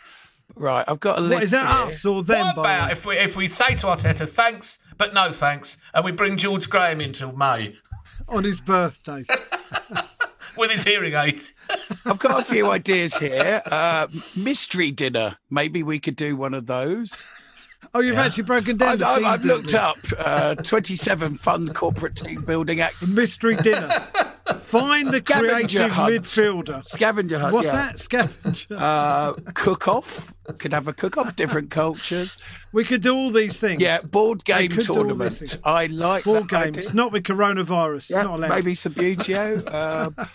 Right, 0.58 0.86
I've 0.88 1.00
got 1.00 1.18
a 1.18 1.22
list. 1.22 1.34
what 1.34 1.44
is 1.44 1.52
that 1.52 1.68
here. 1.68 1.88
us 1.88 2.06
or 2.06 2.24
them? 2.24 2.40
What 2.40 2.58
about 2.58 2.92
if 2.92 3.06
we 3.06 3.18
if 3.18 3.36
we 3.36 3.48
say 3.48 3.76
to 3.76 3.88
Arteta 3.88 4.28
thanks 4.28 4.80
but 4.98 5.14
no 5.14 5.32
thanks, 5.32 5.78
and 5.94 6.06
we 6.06 6.12
bring 6.12 6.38
George 6.38 6.70
Graham 6.70 7.02
in 7.02 7.12
till 7.12 7.34
May 7.34 7.76
on 8.30 8.44
his 8.44 8.62
birthday? 8.62 9.24
with 10.58 10.72
his 10.72 10.84
hearing 10.84 11.14
aids? 11.14 11.54
I've 12.06 12.20
got 12.20 12.40
a 12.40 12.44
few 12.44 12.70
ideas 12.70 13.18
here. 13.18 13.62
Uh, 13.66 14.08
mystery 14.36 14.92
dinner. 14.92 15.38
Maybe 15.50 15.84
we 15.84 16.00
could 16.00 16.16
do 16.16 16.36
one 16.36 16.54
of 16.54 16.68
those. 16.68 17.24
Oh, 17.96 18.02
you've 18.02 18.18
actually 18.18 18.44
broken 18.44 18.76
down 18.76 19.02
I've, 19.02 19.24
I've 19.24 19.46
looked 19.46 19.74
up 19.74 19.96
uh, 20.20 20.56
27 20.56 21.36
fun 21.36 21.70
corporate 21.70 22.18
team 22.18 22.42
building 22.42 22.82
act. 22.82 23.08
Mystery 23.08 23.56
dinner. 23.56 23.88
Find 24.60 25.08
the 25.08 25.22
creative 25.22 25.92
hunt. 25.92 26.14
midfielder. 26.14 26.86
Scavenger 26.86 27.40
hunt. 27.40 27.54
What's 27.54 27.68
yeah. 27.68 27.76
that? 27.76 28.00
Scavenger. 28.00 28.76
Uh, 28.78 29.34
cook 29.54 29.88
off. 29.88 30.34
Could 30.58 30.74
have 30.74 30.90
a 30.90 30.94
cook 30.94 31.18
off, 31.18 31.38
different 31.38 31.72
cultures. 31.72 32.38
we 32.74 32.84
could 32.84 33.02
do 33.02 33.16
all 33.16 33.32
these 33.32 33.60
things. 33.60 33.82
Yeah, 33.82 34.02
board 34.02 34.44
game 34.44 34.72
could 34.72 34.86
do 34.86 34.92
all 34.92 35.06
tournament. 35.06 35.62
I 35.64 35.86
like 35.86 36.26
Board 36.26 36.50
games, 36.50 36.78
idea. 36.78 36.94
not 36.94 37.14
with 37.14 37.24
coronavirus. 37.24 38.10
Yeah, 38.10 38.24
not 38.24 38.40
allowed. 38.40 38.50
maybe 38.50 38.74
Subbuteo. 38.74 39.74
Um, 39.74 40.28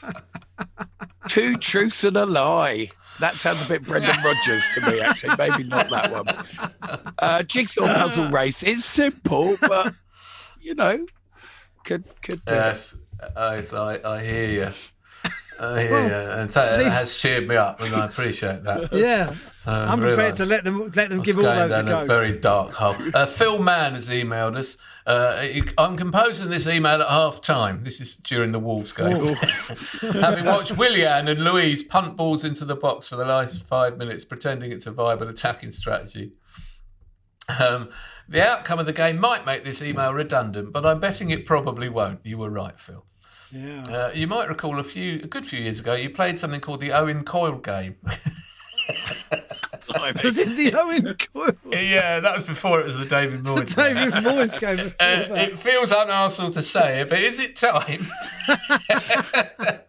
two 1.28 1.56
truths 1.56 2.04
and 2.04 2.16
a 2.16 2.24
lie. 2.24 2.90
That 3.20 3.36
sounds 3.36 3.62
a 3.64 3.68
bit 3.68 3.82
Brendan 3.84 4.16
Rodgers 4.24 4.66
to 4.74 4.90
me, 4.90 5.00
actually. 5.00 5.36
Maybe 5.38 5.64
not 5.64 5.90
that 5.90 6.10
one. 6.10 6.26
Uh, 7.18 7.42
jigsaw 7.42 7.82
puzzle 7.86 8.28
race. 8.30 8.62
It's 8.62 8.84
simple, 8.84 9.56
but 9.60 9.94
you 10.60 10.74
know, 10.74 11.06
could 11.84 12.04
could. 12.22 12.44
do. 12.44 12.54
Yes, 12.54 12.96
yes, 13.36 13.74
I, 13.74 14.00
I 14.04 14.22
hear 14.24 14.48
you. 14.50 14.72
Uh, 15.58 15.76
yeah, 15.76 16.06
yeah, 16.06 16.40
and 16.40 16.50
that, 16.50 16.78
that 16.78 16.90
has 16.90 17.14
cheered 17.14 17.46
me 17.46 17.54
up, 17.54 17.82
and 17.82 17.94
I 17.94 18.06
appreciate 18.06 18.62
that. 18.64 18.90
Yeah. 18.92 19.34
So 19.62 19.70
I 19.70 19.92
I'm 19.92 20.00
prepared 20.00 20.36
to 20.36 20.46
let 20.46 20.64
them 20.64 20.90
let 20.96 21.10
them 21.10 21.20
give 21.20 21.36
all 21.36 21.42
going 21.42 21.58
those 21.68 21.72
a 21.72 21.82
down 21.82 21.84
go. 21.84 22.00
a 22.00 22.04
very 22.06 22.38
dark 22.38 22.72
hole. 22.72 22.96
Uh, 23.12 23.26
Phil 23.26 23.58
Mann 23.62 23.92
has 23.92 24.08
emailed 24.08 24.56
us. 24.56 24.78
Uh, 25.10 25.62
I'm 25.76 25.96
composing 25.96 26.50
this 26.50 26.68
email 26.68 27.02
at 27.02 27.08
half 27.08 27.40
time. 27.40 27.82
This 27.82 28.00
is 28.00 28.14
during 28.14 28.52
the 28.52 28.60
Wolves 28.60 28.92
game. 28.92 29.16
Having 30.22 30.44
watched 30.44 30.76
Willian 30.76 31.26
and 31.26 31.42
Luiz 31.42 31.82
punt 31.82 32.16
balls 32.16 32.44
into 32.44 32.64
the 32.64 32.76
box 32.76 33.08
for 33.08 33.16
the 33.16 33.24
last 33.24 33.64
five 33.64 33.98
minutes, 33.98 34.24
pretending 34.24 34.70
it's 34.70 34.86
a 34.86 34.92
viable 34.92 35.26
attacking 35.26 35.72
strategy. 35.72 36.30
Um, 37.58 37.90
the 38.28 38.46
outcome 38.46 38.78
of 38.78 38.86
the 38.86 38.92
game 38.92 39.18
might 39.18 39.44
make 39.44 39.64
this 39.64 39.82
email 39.82 40.14
redundant, 40.14 40.72
but 40.72 40.86
I'm 40.86 41.00
betting 41.00 41.30
it 41.30 41.44
probably 41.44 41.88
won't. 41.88 42.24
You 42.24 42.38
were 42.38 42.50
right, 42.50 42.78
Phil. 42.78 43.04
Yeah. 43.50 43.82
Uh, 43.88 44.12
you 44.14 44.28
might 44.28 44.48
recall 44.48 44.78
a 44.78 44.84
few, 44.84 45.22
a 45.24 45.26
good 45.26 45.44
few 45.44 45.58
years 45.58 45.80
ago, 45.80 45.94
you 45.94 46.10
played 46.10 46.38
something 46.38 46.60
called 46.60 46.78
the 46.78 46.92
Owen 46.92 47.24
Coyle 47.24 47.58
game. 47.58 47.96
Was 50.24 50.38
it 50.38 50.56
the 50.56 50.72
Owen 50.78 51.14
Coyle? 51.14 51.52
yeah, 51.82 52.20
that 52.20 52.34
was 52.36 52.44
before 52.44 52.80
it 52.80 52.84
was 52.84 52.96
the 52.96 53.04
David 53.04 53.42
Moyes. 53.42 53.74
game. 53.76 53.94
David 53.94 54.14
Moyes 54.24 54.60
game 54.60 54.76
before 54.76 54.94
Uh, 55.00 55.28
that. 55.28 55.38
it 55.50 55.58
feels 55.58 55.92
un-Arsenal 55.92 56.50
to 56.52 56.62
say 56.62 57.00
it, 57.00 57.08
but 57.08 57.18
is 57.20 57.38
it 57.38 57.56
time? 57.56 58.06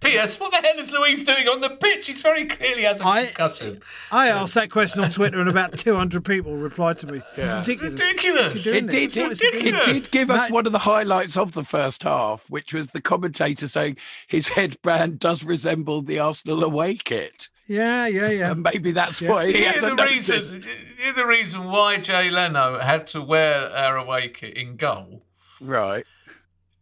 P.S. 0.00 0.38
What 0.40 0.50
the 0.52 0.58
hell 0.66 0.78
is 0.78 0.90
Luiz 0.92 1.22
doing 1.24 1.46
on 1.48 1.60
the 1.60 1.70
pitch? 1.70 2.06
He's 2.06 2.20
very 2.22 2.44
clearly 2.46 2.82
has 2.84 3.00
a 3.00 3.06
I- 3.06 3.26
concussion. 3.26 3.80
I 4.10 4.28
asked 4.28 4.54
that 4.54 4.70
question 4.70 5.02
on 5.04 5.10
Twitter 5.10 5.40
and 5.40 5.48
about 5.48 5.76
200 5.76 6.24
people 6.24 6.56
replied 6.56 6.98
to 6.98 7.06
me. 7.06 7.20
Ridiculous. 7.36 7.98
Ridiculous. 7.98 8.52
What's 8.54 8.64
he 8.64 8.70
doing 8.72 8.84
It 8.86 8.90
did, 8.90 9.22
What 9.22 9.32
is 9.32 9.42
it, 9.42 9.54
he 9.62 9.68
it 9.70 9.84
did 9.84 10.10
give 10.10 10.30
us 10.30 10.46
That- 10.46 10.52
one 10.52 10.66
of 10.66 10.72
the 10.72 10.78
highlights 10.80 11.36
of 11.36 11.52
the 11.52 11.64
first 11.64 12.02
half, 12.02 12.48
which 12.50 12.72
was 12.72 12.90
the 12.90 13.00
commentator 13.00 13.68
saying 13.68 13.96
his 14.26 14.48
headband 14.48 15.18
does 15.18 15.44
resemble 15.44 16.02
the 16.02 16.18
Arsenal 16.18 16.64
away 16.64 16.94
kit. 16.94 17.48
Yeah, 17.66 18.06
yeah, 18.06 18.28
yeah. 18.28 18.50
And 18.52 18.62
maybe 18.74 18.92
that's 18.92 19.20
Yeah. 19.20 19.30
why 19.30 19.46
he 19.46 19.52
Hear 19.64 19.80
the 19.80 19.94
noticed. 19.94 20.30
reason. 20.56 20.62
Hear 20.98 21.12
the 21.14 21.26
reason 21.26 21.64
why 21.64 21.98
Jay 21.98 22.30
Leno 22.30 22.78
had 22.78 23.06
to 23.08 23.22
wear 23.22 23.70
our 23.70 23.96
away 23.96 24.28
kit 24.28 24.56
in 24.56 24.76
goal. 24.76 25.24
Right. 25.60 26.04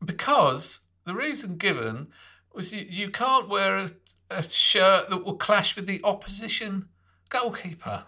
because 0.05 0.81
the 1.05 1.15
reason 1.15 1.57
given 1.57 2.09
was 2.53 2.73
you, 2.73 2.87
you 2.89 3.11
can't 3.11 3.49
wear 3.49 3.79
a, 3.79 3.91
a 4.31 4.43
shirt 4.43 5.09
that 5.11 5.25
will 5.25 5.37
clash 5.37 5.77
with 5.77 5.87
the 5.87 6.01
opposition 6.05 6.89
goalkeeper. 7.29 8.05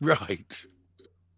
Right. 0.00 0.64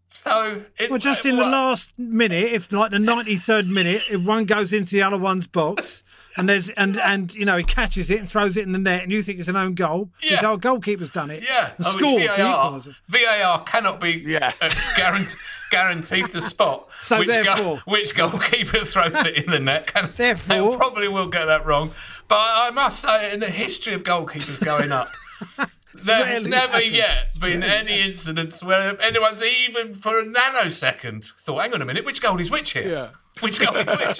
So, 0.09 0.63
it, 0.79 0.89
Well, 0.89 0.99
just 0.99 1.25
in 1.25 1.37
the 1.37 1.43
last 1.43 1.93
minute, 1.97 2.51
if 2.51 2.71
like 2.71 2.91
the 2.91 2.97
93rd 2.97 3.69
minute, 3.69 4.03
if 4.09 4.25
one 4.25 4.45
goes 4.45 4.73
into 4.73 4.91
the 4.91 5.01
other 5.03 5.17
one's 5.17 5.47
box 5.47 6.03
and 6.37 6.47
there's 6.49 6.69
and 6.71 6.97
and 6.99 7.33
you 7.35 7.45
know 7.45 7.57
he 7.57 7.63
catches 7.63 8.09
it 8.09 8.19
and 8.19 8.29
throws 8.29 8.57
it 8.57 8.63
in 8.63 8.71
the 8.71 8.79
net 8.79 9.03
and 9.03 9.11
you 9.11 9.21
think 9.21 9.39
it's 9.39 9.47
an 9.47 9.55
own 9.55 9.73
goal, 9.75 10.09
you 10.21 10.31
Yeah. 10.31 10.39
say, 10.41 10.45
"Oh, 10.47 10.57
goalkeeper's 10.57 11.11
done 11.11 11.29
it." 11.31 11.43
Yeah, 11.43 11.71
the 11.77 11.85
I 11.87 11.91
score, 11.91 12.19
the 12.19 12.27
VAR. 12.27 12.79
VAR 13.09 13.63
cannot 13.63 13.99
be 13.99 14.23
Yeah. 14.25 14.51
uh, 14.61 14.69
guaranteed, 14.95 15.35
guaranteed 15.71 16.29
to 16.31 16.41
spot 16.41 16.87
So 17.01 17.19
which, 17.19 17.27
therefore- 17.27 17.81
which 17.85 18.15
goalkeeper 18.15 18.85
throws 18.85 19.25
it 19.25 19.35
in 19.35 19.51
the 19.51 19.59
net. 19.59 19.87
Can, 19.87 20.11
Therefore- 20.15 20.71
they 20.71 20.77
probably 20.77 21.07
will 21.07 21.27
get 21.27 21.45
that 21.45 21.65
wrong. 21.65 21.93
But 22.27 22.39
I 22.39 22.71
must 22.71 22.99
say, 23.01 23.33
in 23.33 23.39
the 23.41 23.49
history 23.49 23.93
of 23.93 24.03
goalkeepers 24.03 24.63
going 24.63 24.91
up, 24.93 25.11
there 25.93 26.25
has 26.25 26.45
never 26.45 26.73
happens. 26.73 26.93
yet 26.95 27.37
been 27.39 27.61
any 27.61 27.99
incidents 27.99 28.63
where 28.63 28.99
anyone's 29.01 29.43
even 29.43 29.93
for 29.93 30.17
a 30.19 30.23
nanosecond 30.25 31.29
thought, 31.33 31.61
"Hang 31.61 31.73
on 31.73 31.81
a 31.81 31.85
minute, 31.85 32.05
which 32.05 32.21
goal 32.21 32.39
is 32.39 32.49
which 32.49 32.71
here?" 32.71 33.11
Yeah. 33.41 33.43
Which 33.43 33.59
goal 33.59 33.75
is 33.77 33.87
which? 33.87 34.19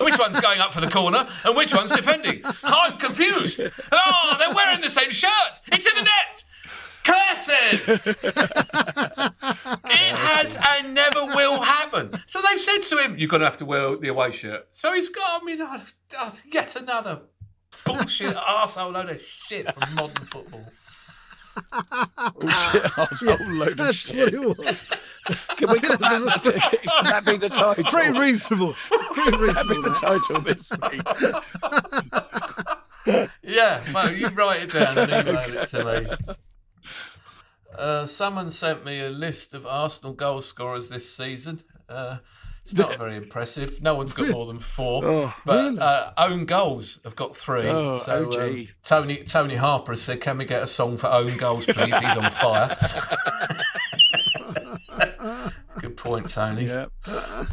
Which 0.00 0.18
one's 0.18 0.40
going 0.40 0.60
up 0.60 0.72
for 0.72 0.80
the 0.80 0.90
corner 0.90 1.28
and 1.44 1.56
which 1.56 1.74
one's 1.74 1.92
defending? 1.92 2.42
I'm 2.64 2.98
confused. 2.98 3.60
Oh, 3.92 4.36
they're 4.38 4.54
wearing 4.54 4.80
the 4.80 4.90
same 4.90 5.10
shirt. 5.10 5.60
It's 5.70 5.86
in 5.86 5.92
the 5.94 6.02
net. 6.02 6.44
Curses! 7.04 8.06
it 8.06 8.24
has 9.84 10.56
and 10.56 10.94
never 10.94 11.26
will 11.26 11.60
happen. 11.62 12.22
So 12.26 12.40
they've 12.40 12.60
said 12.60 12.82
to 12.82 12.98
him, 12.98 13.16
"You're 13.18 13.28
going 13.28 13.40
to 13.40 13.46
have 13.46 13.56
to 13.58 13.64
wear 13.64 13.96
the 13.96 14.08
away 14.08 14.32
shirt." 14.32 14.68
So 14.70 14.92
he's 14.92 15.08
got. 15.08 15.42
I 15.42 15.44
mean, 15.44 15.58
oh, 15.60 16.32
yet 16.52 16.76
another 16.76 17.22
bullshit 17.84 18.36
arsehole 18.36 18.92
load 18.92 19.10
of 19.10 19.20
shit 19.48 19.72
from 19.74 19.94
modern 19.96 20.24
football. 20.24 20.64
Arsehole 21.72 23.40
Oh, 23.40 23.44
load 23.52 23.68
of 23.68 23.76
That's 23.78 23.96
shit. 23.98 24.34
what 24.34 24.34
it 24.34 24.58
was. 24.58 24.90
Can 25.56 25.68
we 25.70 25.78
call 25.80 25.96
that, 25.98 26.42
can 26.82 27.04
that 27.04 27.24
be 27.24 27.36
the 27.36 27.48
title? 27.48 27.84
Pretty 27.84 28.18
reasonable. 28.18 28.74
Pretty 29.12 29.30
That'd 29.30 29.38
be 29.68 29.76
reasonable. 29.76 29.82
the 29.82 29.94
title 30.00 30.40
this 30.40 30.68
week. 30.82 31.02
Yeah, 33.42 33.82
well, 33.92 34.12
you 34.12 34.28
write 34.28 34.62
it 34.62 34.70
down 34.72 34.96
and 34.96 35.10
email 35.10 35.58
it 35.58 35.68
to 35.70 35.84
me. 36.26 36.34
Uh, 37.76 38.06
someone 38.06 38.50
sent 38.52 38.84
me 38.84 39.00
a 39.00 39.10
list 39.10 39.54
of 39.54 39.66
Arsenal 39.66 40.12
goal 40.12 40.40
scorers 40.42 40.88
this 40.88 41.12
season. 41.12 41.60
Uh, 41.88 42.18
it's 42.62 42.74
not 42.74 42.94
very 42.94 43.16
impressive. 43.16 43.82
No 43.82 43.94
one's 43.96 44.14
got 44.14 44.28
more 44.32 44.46
than 44.46 44.58
four. 44.58 45.32
but 45.44 45.78
uh, 45.78 46.12
own 46.16 46.46
goals 46.46 47.00
have 47.04 47.16
got 47.16 47.36
three. 47.36 47.68
Oh, 47.68 47.98
so 47.98 48.32
um, 48.40 48.68
Tony 48.82 49.16
Tony 49.18 49.56
Harper 49.56 49.92
has 49.92 50.02
said, 50.02 50.20
"Can 50.20 50.38
we 50.38 50.44
get 50.44 50.62
a 50.62 50.66
song 50.66 50.96
for 50.96 51.08
own 51.08 51.36
goals, 51.36 51.66
please?" 51.66 51.96
He's 51.96 52.16
on 52.16 52.30
fire. 52.30 52.76
Good 55.80 55.96
point, 55.96 56.28
Tony. 56.28 56.66
Yeah. 57.06 57.46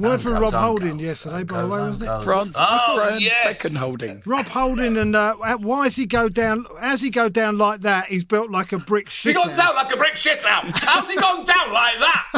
Word 0.00 0.22
from 0.22 0.34
Own 0.34 0.42
Rob 0.42 0.52
Holding 0.52 0.88
goals, 0.90 1.02
yesterday, 1.02 1.42
by 1.42 1.62
the 1.62 1.66
way, 1.68 1.80
wasn't 1.80 2.02
it? 2.02 2.06
goals. 2.06 2.24
Franz, 2.24 2.54
Oh, 2.58 2.96
Franz 2.96 3.22
yes. 3.22 3.58
Beckenholding. 3.58 4.22
Rob 4.26 4.46
Holding 4.46 4.96
and 4.96 5.16
uh, 5.16 5.34
why 5.58 5.84
does 5.84 5.96
he 5.96 6.06
go 6.06 6.28
down? 6.28 6.66
As 6.80 7.00
he 7.00 7.10
go 7.10 7.28
down 7.28 7.58
like 7.58 7.80
that, 7.80 8.06
he's 8.06 8.22
built 8.24 8.50
like 8.50 8.72
a 8.72 8.78
brick 8.78 9.08
shit. 9.10 9.34
He 9.36 9.42
gone 9.42 9.56
down 9.56 9.74
like 9.74 9.92
a 9.92 9.96
brick 9.96 10.16
shit 10.16 10.44
out. 10.44 10.64
How's 10.78 11.10
he 11.10 11.16
gone 11.16 11.44
down 11.44 11.72
like 11.72 11.98
that? 11.98 12.28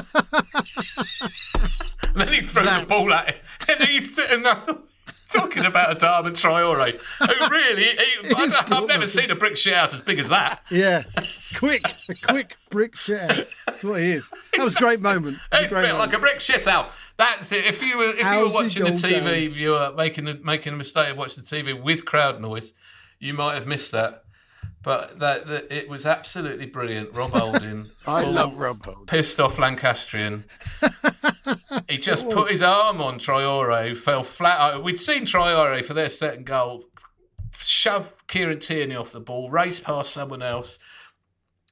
and 2.09 2.15
then 2.17 2.29
he 2.29 2.41
threw 2.41 2.63
the 2.65 2.87
ball 2.89 3.13
at 3.13 3.29
him. 3.35 3.35
And 3.69 3.81
he's 3.89 4.15
sitting 4.15 4.43
there 4.43 4.59
talking 5.31 5.65
about 5.65 5.99
Adama 5.99 6.31
Traore, 6.31 6.99
who 7.19 7.51
really, 7.51 7.83
he, 7.85 8.35
I, 8.35 8.49
have 8.75 8.87
never 8.87 9.07
seen 9.07 9.31
a 9.31 9.35
brick 9.37 9.57
shit 9.57 9.75
house 9.75 9.95
as 9.95 10.01
big 10.01 10.19
as 10.19 10.29
that. 10.31 10.63
Yeah, 10.71 11.03
quick, 11.57 11.83
a 12.09 12.15
quick 12.27 12.57
brick 12.71 12.97
shit 12.97 13.31
house. 13.31 13.51
That's 13.81 13.91
what 13.91 14.01
he 14.01 14.13
is. 14.13 14.31
That 14.55 14.65
was 14.65 14.77
a 14.77 14.79
great 14.79 15.01
moment. 15.01 15.39
It's 15.53 15.69
great 15.71 15.87
built 15.87 15.99
like 15.99 16.13
a 16.13 16.19
brick 16.19 16.41
shit 16.41 16.69
out. 16.69 16.91
That's 17.17 17.51
it. 17.53 17.65
If 17.65 17.81
you 17.83 17.97
were 17.97 18.11
if 18.11 18.19
you 18.19 18.41
were 18.41 18.49
watching 18.49 18.85
the 18.85 18.91
TV 18.91 19.45
down? 19.47 19.55
viewer 19.55 19.93
making 19.97 20.29
a, 20.29 20.35
making 20.35 20.75
a 20.75 20.77
mistake 20.77 21.11
of 21.11 21.17
watching 21.17 21.43
the 21.43 21.49
TV 21.49 21.81
with 21.81 22.05
crowd 22.05 22.41
noise, 22.41 22.75
you 23.19 23.33
might 23.33 23.55
have 23.55 23.67
missed 23.67 23.93
that. 23.93 24.25
But 24.83 25.19
that, 25.19 25.47
that 25.47 25.73
it 25.75 25.89
was 25.89 26.05
absolutely 26.05 26.67
brilliant. 26.67 27.15
Rob 27.15 27.33
Holding, 27.33 27.87
I 28.07 28.23
love 28.23 28.59
Rob 28.59 28.85
Holding. 28.85 29.07
pissed 29.07 29.41
off 29.41 29.59
Lancastrian. 29.59 30.45
he 31.89 31.97
just 31.97 32.29
put 32.31 32.51
his 32.51 32.63
arm 32.63 33.01
on 33.01 33.19
Traore, 33.19 33.89
who 33.89 33.95
fell 33.95 34.23
flat. 34.23 34.83
We'd 34.83 34.99
seen 34.99 35.25
Traore 35.25 35.83
for 35.85 35.95
their 35.95 36.09
second 36.09 36.45
goal 36.45 36.85
shove 37.59 38.27
Kieran 38.27 38.59
Tierney 38.59 38.97
off 38.97 39.13
the 39.13 39.21
ball, 39.21 39.51
race 39.51 39.81
past 39.81 40.13
someone 40.13 40.43
else. 40.43 40.79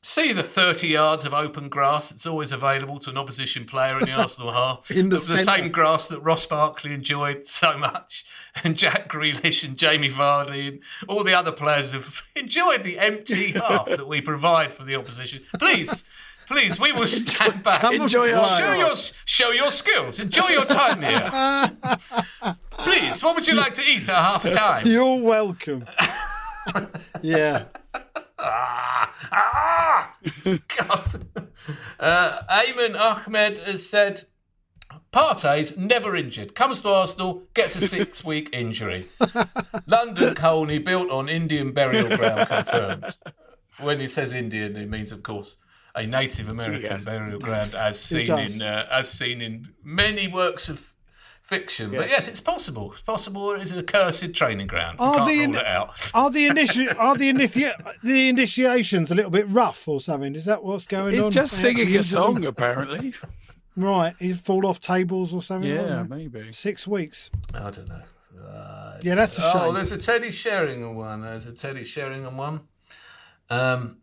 See 0.01 0.33
the 0.33 0.45
30 0.45 0.87
yards 0.87 1.25
of 1.25 1.35
open 1.35 1.69
grass 1.69 2.11
that's 2.11 2.25
always 2.25 2.53
available 2.53 2.99
to 3.01 3.11
an 3.11 3.19
opposition 3.19 3.65
player 3.65 3.99
in 3.99 4.07
the 4.07 4.13
Arsenal 4.19 4.53
half. 4.53 4.91
In 4.91 5.09
the 5.09 5.17
the 5.17 5.39
same 5.39 5.73
grass 5.73 6.09
that 6.09 6.21
Ross 6.21 6.47
Barkley 6.47 6.95
enjoyed 6.95 7.45
so 7.45 7.77
much, 7.77 8.25
and 8.65 8.77
Jack 8.77 9.09
Grealish 9.09 9.65
and 9.65 9.77
Jamie 9.77 10.09
Vardy 10.09 10.69
and 10.69 10.81
all 11.09 11.25
the 11.25 11.35
other 11.35 11.51
players 11.53 11.91
have 11.91 12.23
enjoyed 12.37 12.85
the 12.85 12.99
empty 12.99 13.53
half 13.53 13.87
that 13.87 14.07
we 14.07 14.21
provide 14.21 14.73
for 14.73 14.85
the 14.85 14.95
opposition. 14.95 15.43
Please, 15.59 16.05
please, 16.47 16.79
we 16.79 16.93
will 16.93 17.09
stand 17.09 17.65
back. 17.65 17.83
Enjoy 17.93 18.27
your, 18.27 18.47
show 18.47 18.73
your 18.75 18.97
show 19.25 19.51
your 19.51 19.71
skills. 19.73 20.21
Enjoy 20.21 20.49
your 20.49 20.65
time 20.65 21.03
here. 21.03 22.57
Please, 22.79 23.23
what 23.23 23.35
would 23.35 23.49
you 23.49 23.55
like 23.55 23.75
to 23.75 23.83
eat 23.83 24.09
at 24.09 24.15
half 24.15 24.45
time? 24.53 24.87
You're 24.87 25.21
welcome. 25.21 25.85
yeah. 27.21 27.65
Ah, 28.41 30.15
God. 30.79 31.25
Uh, 31.99 32.43
Ayman 32.49 32.99
Ahmed 32.99 33.59
has 33.59 33.89
said 33.89 34.23
Partey's 35.13 35.77
never 35.77 36.15
injured. 36.17 36.55
Comes 36.55 36.83
to 36.83 36.89
Arsenal, 36.91 37.43
gets 37.55 37.77
a 37.77 37.87
six 37.87 38.25
week 38.25 38.49
injury. 38.53 39.07
London 39.87 40.35
Colney 40.35 40.79
built 40.79 41.11
on 41.11 41.29
Indian 41.29 41.73
burial 41.73 42.17
ground 42.17 42.49
confirmed. 42.49 43.15
When 43.81 44.01
he 44.01 44.09
says 44.09 44.33
Indian, 44.33 44.75
he 44.77 44.85
means, 44.87 45.13
of 45.13 45.23
course, 45.23 45.57
a 45.95 46.07
Native 46.07 46.49
American 46.49 46.83
Yes. 46.83 47.05
burial 47.05 47.39
ground, 47.39 47.75
as 47.75 48.01
seen 48.01 48.31
in 48.31 48.63
uh, 48.63 48.87
as 48.91 49.11
seen 49.11 49.41
in 49.41 49.69
many 49.83 50.29
works 50.29 50.69
of 50.69 50.95
fiction. 51.49 51.91
But 51.91 52.11
yes, 52.11 52.29
it's 52.29 52.41
possible. 52.41 52.93
It's 52.93 53.01
possible. 53.01 53.53
It 53.53 53.63
is 53.63 53.77
a 53.77 53.83
cursed 53.83 54.35
training 54.35 54.67
ground. 54.67 54.99
Are 55.01 55.15
can't 55.17 55.29
the 55.29 55.47
rule 55.47 55.57
it 55.57 55.67
out. 55.67 56.11
are 56.13 56.31
the 56.31 56.47
initi- 56.51 56.99
are 56.99 57.17
the 57.17 57.33
initi- 57.33 57.95
the 58.03 58.29
initiations 58.29 59.11
a 59.11 59.15
little 59.15 59.31
bit 59.31 59.49
rough 59.49 59.89
or 59.89 60.01
something? 60.01 60.35
Is 60.35 60.45
that 60.45 60.63
what's 60.63 60.87
going 60.87 61.19
on? 61.19 61.25
He's 61.25 61.35
just 61.35 61.55
singing 61.55 61.97
a 61.97 62.05
song, 62.05 62.37
him? 62.37 62.45
apparently. 62.45 63.15
Right, 63.77 64.15
he's 64.19 64.41
fall 64.41 64.67
off 64.67 64.81
tables 64.81 65.33
or 65.33 65.41
something. 65.41 65.71
Yeah, 65.71 66.03
maybe. 66.03 66.53
Six 66.53 66.87
weeks. 66.87 67.31
I 67.55 67.71
don't 67.71 67.89
know. 67.89 68.03
Yeah, 69.03 69.15
that's 69.15 69.39
a 69.39 69.43
shame. 69.43 69.51
Oh, 69.55 69.73
there's 69.73 69.93
a 69.93 69.99
Teddy 69.99 70.33
Sheringham 70.33 70.97
one. 70.97 71.23
There's 71.23 71.47
a 71.47 71.53
Teddy 71.53 71.85
Sheringham 71.85 72.37
one. 72.37 72.63
Um, 73.49 73.99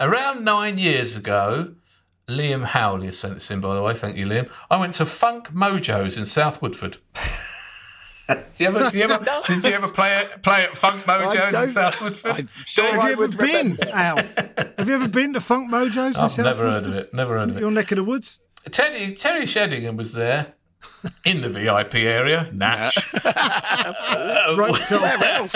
around 0.00 0.44
nine 0.44 0.78
years 0.78 1.14
ago, 1.14 1.74
Liam 2.28 2.64
Howley 2.64 3.06
has 3.06 3.18
sent 3.18 3.34
this 3.34 3.50
in, 3.50 3.60
by 3.60 3.74
the 3.74 3.82
way. 3.82 3.94
Thank 3.94 4.16
you, 4.16 4.26
Liam. 4.26 4.48
I 4.70 4.78
went 4.78 4.94
to 4.94 5.06
Funk 5.06 5.48
Mojos 5.52 6.16
in 6.16 6.26
South 6.26 6.62
Woodford. 6.62 6.96
did, 8.28 8.44
you 8.58 8.66
ever, 8.68 8.78
did, 8.78 8.94
you 8.94 9.02
ever, 9.02 9.24
did 9.46 9.64
you 9.64 9.70
ever 9.72 9.88
play 9.88 10.14
at, 10.14 10.42
play 10.42 10.64
at 10.64 10.76
Funk 10.76 11.04
Mojos 11.04 11.62
in 11.62 11.68
South 11.68 12.00
Woodford? 12.00 12.48
Sure 12.64 12.86
Have 12.86 13.00
I 13.00 13.06
you 13.08 13.12
ever 13.12 13.20
would 13.22 13.36
been, 13.36 13.78
Al? 13.90 14.16
Have 14.78 14.88
you 14.88 14.94
ever 14.94 15.08
been 15.08 15.34
to 15.34 15.40
Funk 15.40 15.70
Mojos 15.70 16.14
in 16.14 16.16
I've 16.16 16.30
South 16.30 16.38
never 16.38 16.70
heard 16.70 16.84
of 16.84 16.94
it. 16.94 17.12
Never 17.12 17.38
heard 17.38 17.50
of 17.50 17.56
it. 17.58 17.60
Your 17.60 17.70
neck 17.70 17.92
of 17.92 17.96
the 17.96 18.04
woods? 18.04 18.38
Teddy 18.70 19.14
Terry 19.14 19.44
Sheringham 19.44 19.96
was 19.98 20.14
there 20.14 20.54
in 21.24 21.42
the 21.42 21.50
VIP 21.50 21.96
area. 21.96 22.48
Natch. 22.52 22.96
Roped 24.56 24.90
off. 24.92 25.54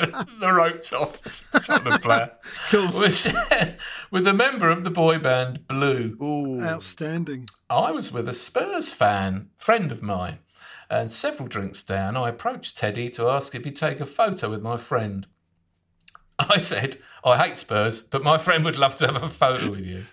the 0.40 0.52
roped 0.52 0.92
off 0.92 1.22
Tottenham 1.64 2.00
player. 2.00 2.32
Was 2.72 3.32
with 4.10 4.26
a 4.26 4.32
member 4.32 4.70
of 4.70 4.84
the 4.84 4.90
boy 4.90 5.18
band 5.18 5.66
Blue. 5.66 6.16
Outstanding. 6.62 7.48
I 7.68 7.90
was 7.90 8.12
with 8.12 8.28
a 8.28 8.34
Spurs 8.34 8.92
fan, 8.92 9.50
friend 9.56 9.90
of 9.90 10.02
mine, 10.02 10.38
and 10.88 11.10
several 11.10 11.48
drinks 11.48 11.82
down, 11.82 12.16
I 12.16 12.28
approached 12.28 12.76
Teddy 12.78 13.10
to 13.10 13.28
ask 13.28 13.54
if 13.54 13.64
he'd 13.64 13.76
take 13.76 14.00
a 14.00 14.06
photo 14.06 14.50
with 14.50 14.62
my 14.62 14.76
friend. 14.76 15.26
I 16.38 16.58
said, 16.58 16.96
I 17.24 17.38
hate 17.38 17.58
Spurs, 17.58 18.00
but 18.00 18.22
my 18.22 18.38
friend 18.38 18.64
would 18.64 18.78
love 18.78 18.94
to 18.96 19.06
have 19.06 19.22
a 19.22 19.28
photo 19.28 19.70
with 19.70 19.84
you. 19.86 20.04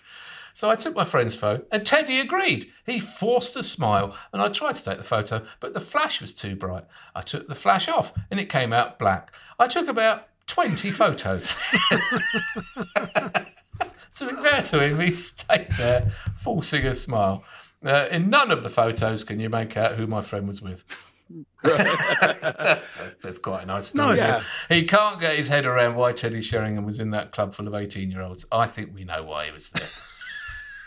So 0.54 0.70
I 0.70 0.76
took 0.76 0.96
my 0.96 1.04
friend's 1.04 1.36
phone, 1.36 1.64
and 1.72 1.86
Teddy 1.86 2.20
agreed. 2.20 2.72
He 2.86 3.00
forced 3.00 3.56
a 3.56 3.64
smile, 3.64 4.16
and 4.32 4.42
I 4.42 4.50
tried 4.50 4.76
to 4.76 4.84
take 4.84 5.00
the 5.00 5.04
photo, 5.04 5.44
but 5.60 5.74
the 5.74 5.82
flash 5.82 6.22
was 6.22 6.36
too 6.36 6.56
bright. 6.56 6.84
I 7.16 7.22
took 7.22 7.48
the 7.48 7.56
flash 7.56 7.88
off, 7.88 8.14
and 8.30 8.40
it 8.40 8.50
came 8.50 8.72
out 8.72 9.00
black. 9.00 9.34
I 9.58 9.68
took 9.68 9.88
about 9.88 10.28
20 10.48 10.92
photos. 10.92 11.56
to 14.16 14.28
be 14.28 14.36
fair 14.42 14.62
to 14.62 14.84
him, 14.84 15.00
he 15.00 15.10
stayed 15.10 15.70
there, 15.78 16.12
forcing 16.38 16.86
a 16.86 16.96
smile. 16.96 17.44
Uh, 17.84 18.08
in 18.12 18.30
none 18.30 18.52
of 18.52 18.64
the 18.64 18.70
photos 18.70 19.24
can 19.24 19.40
you 19.40 19.50
make 19.50 19.76
out 19.76 19.96
who 19.96 20.06
my 20.08 20.22
friend 20.22 20.48
was 20.48 20.62
with. 20.62 20.86
that's, 21.64 23.00
that's 23.22 23.38
quite 23.40 23.64
a 23.64 23.66
nice 23.66 23.88
story. 23.88 24.18
Nice. 24.18 24.20
Yeah. 24.20 24.44
He 24.70 24.86
can't 24.86 25.20
get 25.20 25.36
his 25.36 25.48
head 25.48 25.66
around 25.66 25.96
why 25.96 26.12
Teddy 26.14 26.42
Sheringham 26.42 26.86
was 26.86 27.00
in 27.00 27.10
that 27.12 27.32
club 27.32 27.54
full 27.54 27.68
of 27.68 27.74
18 27.74 28.12
year 28.12 28.22
olds. 28.22 28.46
I 28.52 28.68
think 28.68 28.94
we 28.94 29.04
know 29.04 29.24
why 29.24 29.46
he 29.46 29.52
was 29.52 29.70
there. 29.70 29.88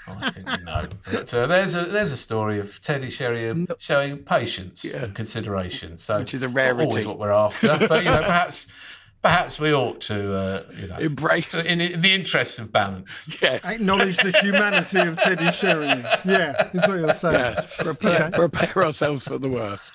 I 0.08 0.30
think 0.30 0.46
we 0.46 0.64
know. 0.64 0.86
But 1.10 1.32
uh, 1.34 1.46
there's 1.46 1.74
a 1.74 1.84
there's 1.84 2.12
a 2.12 2.16
story 2.16 2.58
of 2.58 2.80
Teddy 2.80 3.10
Sheringham 3.10 3.68
showing 3.78 4.18
patience 4.18 4.84
and 4.84 5.14
consideration. 5.14 5.98
So 5.98 6.18
Which 6.18 6.34
is 6.34 6.42
a 6.42 6.48
not 6.48 6.54
rarity. 6.56 6.84
Always 6.84 7.06
what 7.06 7.18
we're 7.18 7.32
after, 7.32 7.76
but 7.88 8.04
you 8.04 8.10
know, 8.10 8.22
perhaps 8.22 8.68
perhaps 9.22 9.58
we 9.58 9.74
ought 9.74 10.00
to 10.02 10.34
uh, 10.34 10.62
you 10.78 10.86
know 10.86 10.96
Embrace. 10.96 11.64
in, 11.64 11.80
in 11.80 12.00
the 12.00 12.14
interests 12.14 12.58
of 12.58 12.72
balance. 12.72 13.28
Yes. 13.42 13.64
Acknowledge 13.64 14.16
the 14.18 14.32
humanity 14.40 15.00
of 15.00 15.18
Teddy 15.18 15.50
Sheringham. 15.50 16.06
Yeah, 16.24 16.70
is 16.72 16.86
what 16.86 16.98
you're 16.98 17.12
saying. 17.14 17.34
Yes. 17.34 17.76
Prepare, 17.76 18.30
prepare 18.30 18.84
ourselves 18.84 19.26
for 19.26 19.38
the 19.38 19.48
worst. 19.48 19.92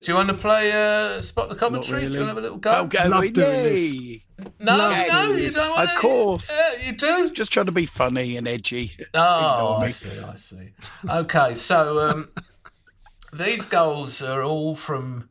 Do 0.00 0.12
you 0.12 0.14
want 0.14 0.28
to 0.28 0.34
play 0.34 0.70
uh, 0.72 1.20
spot 1.22 1.48
the 1.48 1.56
commentary? 1.56 2.06
Do 2.08 2.12
you 2.14 2.20
want 2.20 2.22
to 2.22 2.26
have 2.28 2.38
a 2.38 2.40
little 2.40 2.58
go? 2.58 2.70
Oh, 2.70 2.86
go 2.86 3.08
Love 3.08 3.32
doing 3.32 3.64
yay. 3.64 4.24
no, 4.60 4.90
Yes. 4.90 5.12
no, 5.12 5.36
you 5.36 5.50
don't 5.50 5.70
want 5.70 5.88
Of 5.88 5.94
to. 5.94 6.00
course. 6.00 6.50
Yeah, 6.80 6.86
you 6.86 6.92
do. 6.92 7.30
Just 7.30 7.52
trying 7.52 7.66
to 7.66 7.72
be 7.72 7.84
funny 7.84 8.36
and 8.36 8.46
edgy. 8.46 8.92
Oh, 9.14 9.78
I 9.82 9.88
see, 9.88 10.16
I 10.20 10.36
see. 10.36 10.72
Okay, 11.08 11.56
so 11.56 11.98
um, 12.08 12.28
these 13.32 13.66
goals 13.66 14.22
are 14.22 14.44
all 14.44 14.76
from. 14.76 15.30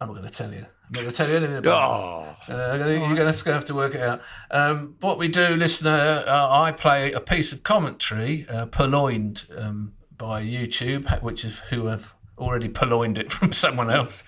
I'm 0.00 0.08
not 0.08 0.16
going 0.18 0.28
to 0.28 0.36
tell 0.36 0.52
you. 0.52 0.58
I'm 0.66 0.90
not 0.92 1.00
going 1.00 1.10
to 1.10 1.16
tell 1.16 1.30
you 1.30 1.36
anything 1.36 1.56
about 1.56 1.90
Oh, 1.90 2.36
it. 2.48 2.52
Uh, 2.52 2.86
you're 2.88 3.14
going 3.16 3.32
to 3.32 3.52
have 3.52 3.64
to 3.64 3.74
work 3.74 3.94
it 3.94 4.02
out. 4.02 4.20
Um, 4.50 4.96
what 5.00 5.16
we 5.16 5.28
do, 5.28 5.56
listener, 5.56 6.24
uh, 6.26 6.50
I 6.60 6.72
play 6.72 7.12
a 7.12 7.20
piece 7.20 7.52
of 7.52 7.62
commentary 7.62 8.46
uh, 8.50 8.66
purloined 8.66 9.46
um, 9.56 9.94
by 10.14 10.44
YouTube, 10.44 11.22
which 11.22 11.42
is 11.46 11.58
who 11.70 11.86
have 11.86 12.14
already 12.42 12.68
purloined 12.68 13.18
it 13.18 13.32
from 13.32 13.52
someone 13.52 13.90
else, 13.90 14.24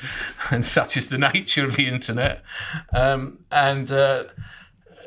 and 0.51 0.65
such 0.65 0.97
is 0.97 1.09
the 1.09 1.19
nature 1.19 1.65
of 1.65 1.77
the 1.77 1.89
internet. 1.89 2.43
Um, 2.93 3.41
and 3.51 3.91
uh, 3.91 4.25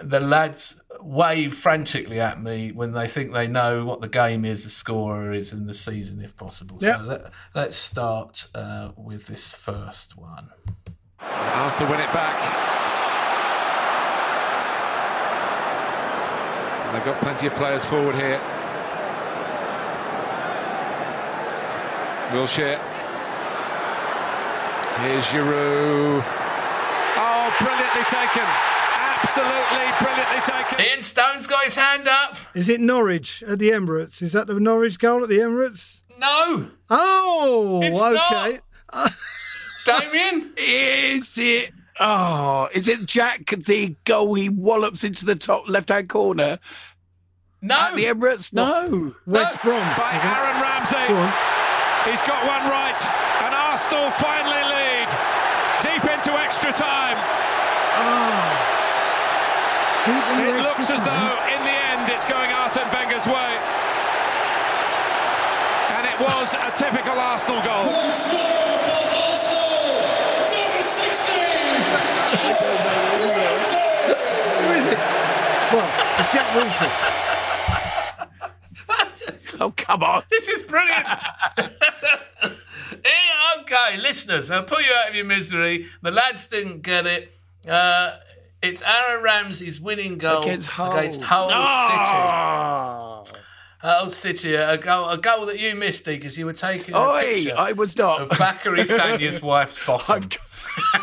the 0.02 0.20
lads 0.20 0.80
wave 1.00 1.54
frantically 1.56 2.20
at 2.20 2.42
me 2.42 2.72
when 2.72 2.92
they 2.92 3.08
think 3.08 3.34
they 3.34 3.48
know 3.48 3.86
what 3.86 4.02
the 4.02 4.10
game 4.10 4.46
is, 4.46 4.64
the 4.64 4.70
scorer 4.70 5.32
is, 5.32 5.54
and 5.54 5.68
the 5.68 5.74
season, 5.74 6.22
if 6.22 6.36
possible. 6.36 6.78
Yeah. 6.82 6.98
So 6.98 7.04
let, 7.04 7.32
let's 7.56 7.78
start 7.78 8.48
uh, 8.54 8.92
with 8.96 9.28
this 9.28 9.54
first 9.54 10.18
one. 10.18 10.50
Has 11.20 11.76
to 11.78 11.86
win 11.86 12.00
it 12.00 12.14
back. 12.14 12.36
And 16.86 16.96
they've 16.96 17.06
got 17.06 17.22
plenty 17.22 17.48
of 17.48 17.54
players 17.56 17.86
forward 17.86 18.16
here. 18.16 18.40
Wilshere. 22.32 22.97
Here's 25.02 25.26
Giroud. 25.26 26.24
Oh, 27.20 27.56
brilliantly 27.60 28.04
taken. 28.10 28.48
Absolutely 29.22 29.88
brilliantly 30.00 30.42
taken. 30.44 30.86
Ian 30.86 31.02
Stone's 31.02 31.48
got 31.48 31.64
his 31.66 31.76
hand 31.76 32.08
up. 32.08 32.38
Is 32.56 32.68
it 32.70 32.80
Norwich 32.80 33.44
at 33.48 33.60
the 33.60 33.70
Emirates? 33.70 34.22
Is 34.22 34.32
that 34.34 34.48
the 34.48 34.60
Norwich 34.60 34.98
goal 35.00 35.24
at 35.24 35.30
the 35.30 35.40
Emirates? 35.40 36.02
No, 36.20 36.70
Oh, 36.90 37.80
It's 37.84 38.02
okay. 38.02 38.60
Damian. 39.86 40.54
is 40.58 41.38
it? 41.38 41.72
Oh, 42.00 42.68
is 42.74 42.88
it 42.88 43.06
Jack 43.06 43.46
the 43.66 43.96
goal 44.06 44.34
he 44.36 44.50
wallops 44.50 45.04
into 45.04 45.26
the 45.26 45.36
top 45.36 45.68
left-hand 45.70 46.10
corner 46.10 46.60
No. 47.62 47.76
at 47.76 47.96
the 47.96 48.06
Emirates? 48.06 48.54
No. 48.54 49.14
West 49.26 49.62
Brom. 49.62 49.80
By? 49.98 50.20
Aaron 50.24 50.62
Ramsey. 50.62 51.08
Go 51.08 51.16
on. 51.16 51.34
He's 52.10 52.22
got 52.22 52.40
one 52.48 52.64
right, 52.72 53.02
and 53.44 53.54
Arsenal 53.54 54.10
finally 54.12 54.54
lead. 54.54 54.56
Deep 54.56 54.56
into 54.56 54.57
extra 56.68 56.86
time. 56.86 57.16
Ah. 57.96 58.52
Deep 60.06 60.24
in 60.36 60.38
the 60.44 60.60
It 60.60 60.64
looks 60.64 60.90
as 60.90 61.02
time. 61.02 61.08
though, 61.08 61.56
in 61.56 61.64
the 61.64 61.76
end, 61.96 62.12
it's 62.12 62.26
going 62.26 62.52
Arsene 62.52 62.88
Wenger's 62.92 63.26
way. 63.28 63.52
And 65.96 66.04
it 66.08 66.20
was 66.20 66.54
a 66.56 66.72
typical 66.76 67.16
Arsenal 67.20 67.62
goal. 67.64 67.88
Who 73.38 74.74
is 74.74 74.88
it? 74.88 74.98
Well, 75.72 75.88
it's 76.20 76.34
Jack 76.34 76.56
Wilson. 76.56 76.90
Oh, 79.60 79.74
come 79.76 80.04
on. 80.04 80.22
This 80.30 80.48
is 80.50 80.62
brilliant. 80.62 81.08
yeah, 84.08 84.08
okay, 84.08 84.10
listeners, 84.10 84.52
I'll 84.52 84.64
put 84.64 84.80
you 84.80 84.94
out 85.04 85.10
of 85.10 85.16
your 85.16 85.26
misery. 85.26 85.88
The 86.02 86.12
lads 86.12 86.48
didn't 86.48 86.82
get 86.82 87.06
it. 87.06 87.32
Uh, 87.68 88.18
it's 88.62 88.82
Aaron 88.82 89.24
Ramsey's 89.24 89.80
winning 89.80 90.18
goal 90.18 90.42
Against 90.42 90.68
Hull. 90.68 90.98
against 90.98 91.22
Hull 91.22 91.50
Oh. 91.52 93.24
City. 93.26 93.40
Hull 93.80 94.12
City, 94.12 94.56
a 94.56 94.78
goal, 94.78 95.10
a 95.10 95.18
goal 95.18 95.46
that 95.46 95.60
you 95.60 95.76
missed 95.76 96.06
because 96.06 96.38
you 96.38 96.46
were 96.48 96.54
taking 96.54 96.96
a 96.96 97.00
Oi, 97.00 97.22
picture 97.22 97.56
I 97.58 97.72
was 97.74 97.96
not. 97.98 98.22
of 98.22 98.30
Bakary 98.30 98.88
Sagna's 98.98 99.42
wife's 99.42 99.80
bottom. 99.86 100.28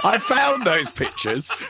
I 0.02 0.18
found 0.18 0.64
those 0.64 0.90
pictures. 0.90 1.54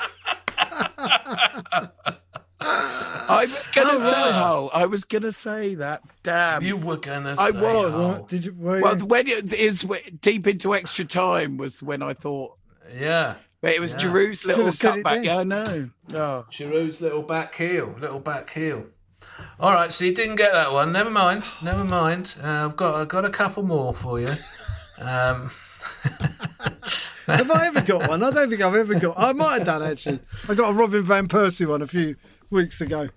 I 3.29 3.45
was 3.45 3.67
gonna 3.69 3.91
Oh, 3.93 3.99
say 3.99 4.23
right. 4.23 4.33
Hull. 4.33 4.71
I 4.73 4.87
was 4.87 5.05
gonna 5.05 5.33
say 5.33 5.75
that. 5.77 6.03
Damn. 6.23 6.63
You 6.63 6.77
were 6.77 6.97
gonna. 6.97 7.35
I 7.39 7.51
say 7.51 7.61
was. 7.61 7.95
Hull. 7.95 8.13
What? 8.13 8.29
Did 8.29 8.45
you? 8.47 8.55
Were 8.55 8.81
well, 8.81 8.99
you? 8.99 9.05
when 9.07 9.29
it 9.29 9.53
is 9.53 9.87
deep 10.21 10.47
into 10.47 10.75
extra 10.75 11.05
time 11.05 11.57
was 11.57 11.83
when 11.83 12.03
I 12.03 12.15
thought. 12.15 12.59
Yeah. 12.99 13.35
But 13.61 13.73
it 13.73 13.81
was 13.81 13.95
Giroud's 13.95 14.45
little 14.45 14.65
Should've 14.65 14.75
said 14.75 14.97
it 14.99 15.05
cutback. 15.05 15.25
Yeah, 15.25 15.39
I 15.39 15.45
know. 15.45 15.91
Oh. 16.13 16.45
Giroud's 16.51 17.01
little 17.01 17.23
back 17.23 17.55
heel, 17.55 17.95
little 17.99 18.21
back 18.21 18.51
heel. 18.51 18.85
All 19.59 19.73
right, 19.73 19.91
so 19.91 20.05
you 20.05 20.15
didn't 20.15 20.37
get 20.37 20.53
that 20.53 20.73
one. 20.73 20.93
Never 20.93 21.09
mind, 21.11 21.45
never 21.63 21.83
mind. 21.83 22.37
Uh, 22.43 22.67
I've 22.67 22.77
got 22.77 22.97
I've 22.97 23.09
got 23.09 23.25
a 23.25 23.31
couple 23.31 23.63
more 23.63 23.95
for 23.95 24.21
you. 24.21 24.33
Um, 25.01 25.51
Have 27.27 27.51
I 27.51 27.69
ever 27.69 27.81
got 27.81 28.09
one? 28.09 28.23
I 28.23 28.31
don't 28.31 28.51
think 28.51 28.61
I've 28.61 28.75
ever 28.75 28.95
got. 28.99 29.19
I 29.19 29.33
might 29.33 29.59
have 29.59 29.67
done 29.67 29.83
actually. 29.83 30.21
I 30.49 30.55
got 30.55 30.71
a 30.71 30.73
Robin 30.75 31.03
van 31.03 31.27
Persie 31.27 31.67
one 31.67 31.81
a 31.81 31.87
few 31.87 32.17
weeks 32.55 32.81
ago. 32.81 33.09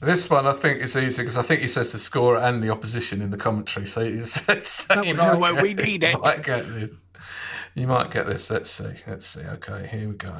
this 0.00 0.28
one 0.28 0.46
I 0.46 0.52
think 0.52 0.80
is 0.82 0.96
easy 0.96 1.22
because 1.22 1.36
I 1.38 1.42
think 1.42 1.60
he 1.60 1.68
says 1.68 1.92
the 1.92 1.98
scorer 1.98 2.38
and 2.38 2.62
the 2.62 2.70
opposition 2.70 3.22
in 3.22 3.30
the 3.30 3.36
commentary. 3.36 3.86
So, 3.86 4.04
he's, 4.10 4.32
so 4.68 5.02
you 5.02 5.14
might 5.14 5.22
help. 5.22 5.40
Get- 5.54 5.62
we 5.62 5.74
need 5.74 6.02
you 6.02 6.08
it. 6.08 6.20
Might 6.20 6.42
get 6.42 6.68
this. 6.68 6.90
You 7.74 7.86
might 7.86 8.10
get 8.10 8.26
this. 8.26 8.50
Let's 8.50 8.70
see. 8.70 8.94
Let's 9.06 9.26
see. 9.26 9.40
Okay, 9.40 9.86
here 9.86 10.08
we 10.08 10.14
go. 10.14 10.32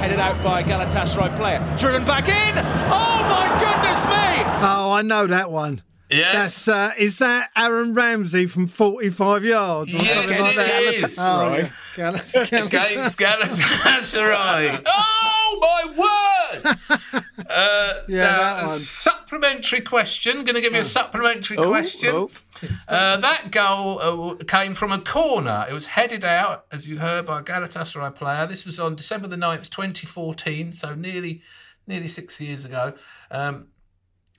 Headed 0.00 0.18
out 0.18 0.42
by 0.42 0.62
Galatasaray 0.62 1.36
player. 1.36 1.60
Driven 1.78 2.04
back 2.06 2.28
in. 2.28 2.54
Oh 2.56 3.20
my 3.28 3.48
goodness 3.60 4.04
me! 4.06 4.42
Oh, 4.62 4.92
I 4.92 5.02
know 5.02 5.26
that 5.26 5.50
one. 5.50 5.82
Yes. 6.10 6.64
That's 6.64 6.68
uh, 6.68 6.92
is 6.98 7.18
that 7.18 7.50
Aaron 7.56 7.94
Ramsey 7.94 8.46
from 8.46 8.66
45 8.66 9.44
yards 9.44 9.94
or 9.94 9.98
Yes, 9.98 10.14
something 10.14 10.40
like 10.40 10.52
it 10.52 10.56
that? 10.56 10.94
is. 11.10 11.18
Oh, 11.20 11.46
Right. 11.48 11.58
yeah. 11.64 11.70
Galatasaray. 12.12 12.66
Against 12.66 13.18
Galatasaray. 13.18 14.82
oh 14.86 15.58
my 15.60 15.92
word! 15.96 16.76
Uh, 17.50 17.94
Yeah, 18.06 18.24
now, 18.26 18.38
that 18.38 18.62
a 18.64 18.66
one. 18.68 18.78
supplementary 18.78 19.80
question. 19.80 20.44
Going 20.44 20.54
to 20.54 20.60
give 20.60 20.72
you 20.72 20.80
a 20.80 20.84
supplementary 20.84 21.56
Oh, 21.56 21.70
question. 21.70 22.10
oh. 22.14 22.30
Uh, 22.88 23.16
that 23.16 23.50
goal 23.50 23.98
uh, 24.40 24.44
came 24.44 24.74
from 24.74 24.92
a 24.92 25.00
corner. 25.00 25.66
It 25.68 25.72
was 25.72 25.86
headed 25.86 26.24
out, 26.24 26.66
as 26.70 26.86
you 26.86 26.98
heard, 26.98 27.26
by 27.26 27.40
a 27.40 27.42
Galatasaray 27.42 28.14
player. 28.14 28.46
This 28.46 28.64
was 28.64 28.78
on 28.78 28.94
December 28.94 29.26
the 29.26 29.36
9th, 29.36 29.68
2014, 29.70 30.72
so 30.72 30.94
nearly 30.94 31.42
nearly 31.88 32.06
six 32.08 32.40
years 32.40 32.64
ago. 32.64 32.92
Um, 33.32 33.68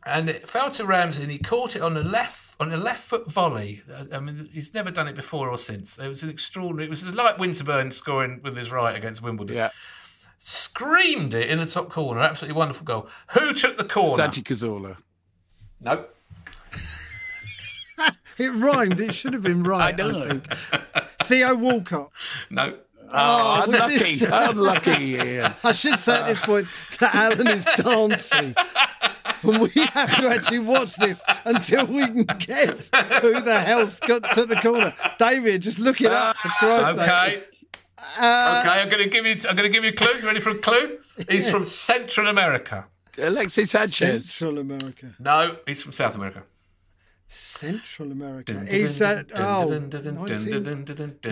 and 0.05 0.29
it 0.29 0.49
fell 0.49 0.69
to 0.71 0.85
Ramsey, 0.85 1.23
and 1.23 1.31
he 1.31 1.37
caught 1.37 1.75
it 1.75 1.81
on 1.81 1.95
a 1.97 2.01
left 2.01 2.55
on 2.59 2.71
a 2.71 2.77
left 2.77 3.03
foot 3.03 3.29
volley. 3.31 3.81
I 4.13 4.19
mean, 4.19 4.47
he's 4.53 4.73
never 4.73 4.91
done 4.91 5.07
it 5.07 5.15
before 5.15 5.49
or 5.49 5.57
since. 5.57 5.97
It 5.97 6.07
was 6.07 6.21
an 6.23 6.29
extraordinary. 6.29 6.85
It 6.85 6.89
was 6.89 7.03
like 7.15 7.37
Winterburn 7.37 7.91
scoring 7.91 8.39
with 8.43 8.55
his 8.55 8.71
right 8.71 8.95
against 8.95 9.23
Wimbledon. 9.23 9.55
Yeah. 9.55 9.69
Screamed 10.37 11.33
it 11.33 11.49
in 11.49 11.59
the 11.59 11.65
top 11.65 11.89
corner. 11.89 12.21
Absolutely 12.21 12.57
wonderful 12.57 12.85
goal. 12.85 13.07
Who 13.33 13.53
took 13.53 13.77
the 13.77 13.83
corner? 13.83 14.15
Santi 14.15 14.41
Cazorla. 14.41 14.97
Nope. 15.79 16.15
It 18.37 18.49
rhymed. 18.49 18.99
It 18.99 19.13
should 19.13 19.33
have 19.33 19.43
been 19.43 19.61
right. 19.73 19.93
I, 19.93 19.97
know. 19.97 20.27
think. 20.27 20.51
Theo 21.23 21.55
Walcott. 21.55 22.09
No. 22.49 22.75
Ah, 23.11 23.63
oh, 23.65 23.67
with 23.69 23.75
unlucky. 23.75 23.97
this- 24.15 24.21
unlucky. 24.31 25.03
Yeah. 25.05 25.53
I 25.63 25.71
should 25.73 25.99
say 25.99 26.17
at 26.19 26.27
this 26.27 26.39
point 26.39 26.67
that 26.99 27.13
Alan 27.13 27.47
is 27.49 27.65
dancing. 27.77 28.55
And 29.43 29.61
we 29.61 29.81
have 29.85 30.17
to 30.17 30.29
actually 30.29 30.59
watch 30.59 30.95
this 30.95 31.23
until 31.45 31.87
we 31.87 32.05
can 32.05 32.23
guess 32.39 32.91
who 33.21 33.41
the 33.41 33.59
hell's 33.59 33.99
got 33.99 34.31
to 34.33 34.45
the 34.45 34.55
corner. 34.57 34.93
David, 35.17 35.61
just 35.61 35.79
look 35.79 36.01
it 36.01 36.11
up 36.11 36.37
for 36.37 36.49
Christ's 36.49 36.97
sake. 36.97 37.09
Okay. 37.09 37.43
okay, 38.17 38.81
I'm 38.81 38.89
going 38.89 39.03
to 39.03 39.09
give 39.09 39.25
you. 39.25 39.35
I'm 39.49 39.55
going 39.55 39.69
to 39.69 39.73
give 39.73 39.83
you 39.83 39.91
a 39.91 39.93
clue. 39.93 40.19
You 40.19 40.27
ready 40.27 40.39
for 40.39 40.51
a 40.51 40.55
clue? 40.55 40.99
He's 41.29 41.49
from 41.49 41.65
Central 41.65 42.27
America. 42.27 42.87
Alexis 43.17 43.71
Sanchez. 43.71 44.31
Central 44.31 44.59
America. 44.59 45.15
No, 45.19 45.57
he's 45.67 45.83
from 45.83 45.91
South 45.91 46.15
America. 46.15 46.43
Central 47.27 48.11
America. 48.11 48.65
He's 48.69 49.01
at 49.01 49.27
oh, 49.35 49.69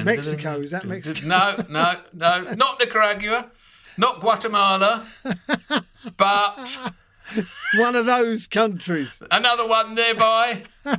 Mexico. 0.04 0.62
Is 0.62 0.72
that 0.72 0.86
Mexico? 0.86 1.28
No, 1.28 1.56
no, 1.70 2.00
no, 2.14 2.54
not 2.54 2.80
Nicaragua, 2.80 3.52
not 3.98 4.22
Guatemala, 4.22 5.06
but 6.16 6.94
one 7.78 7.96
of 7.96 8.06
those 8.06 8.48
countries. 8.48 9.22
another 9.32 9.68
one 9.68 9.96
nearby. 9.96 10.64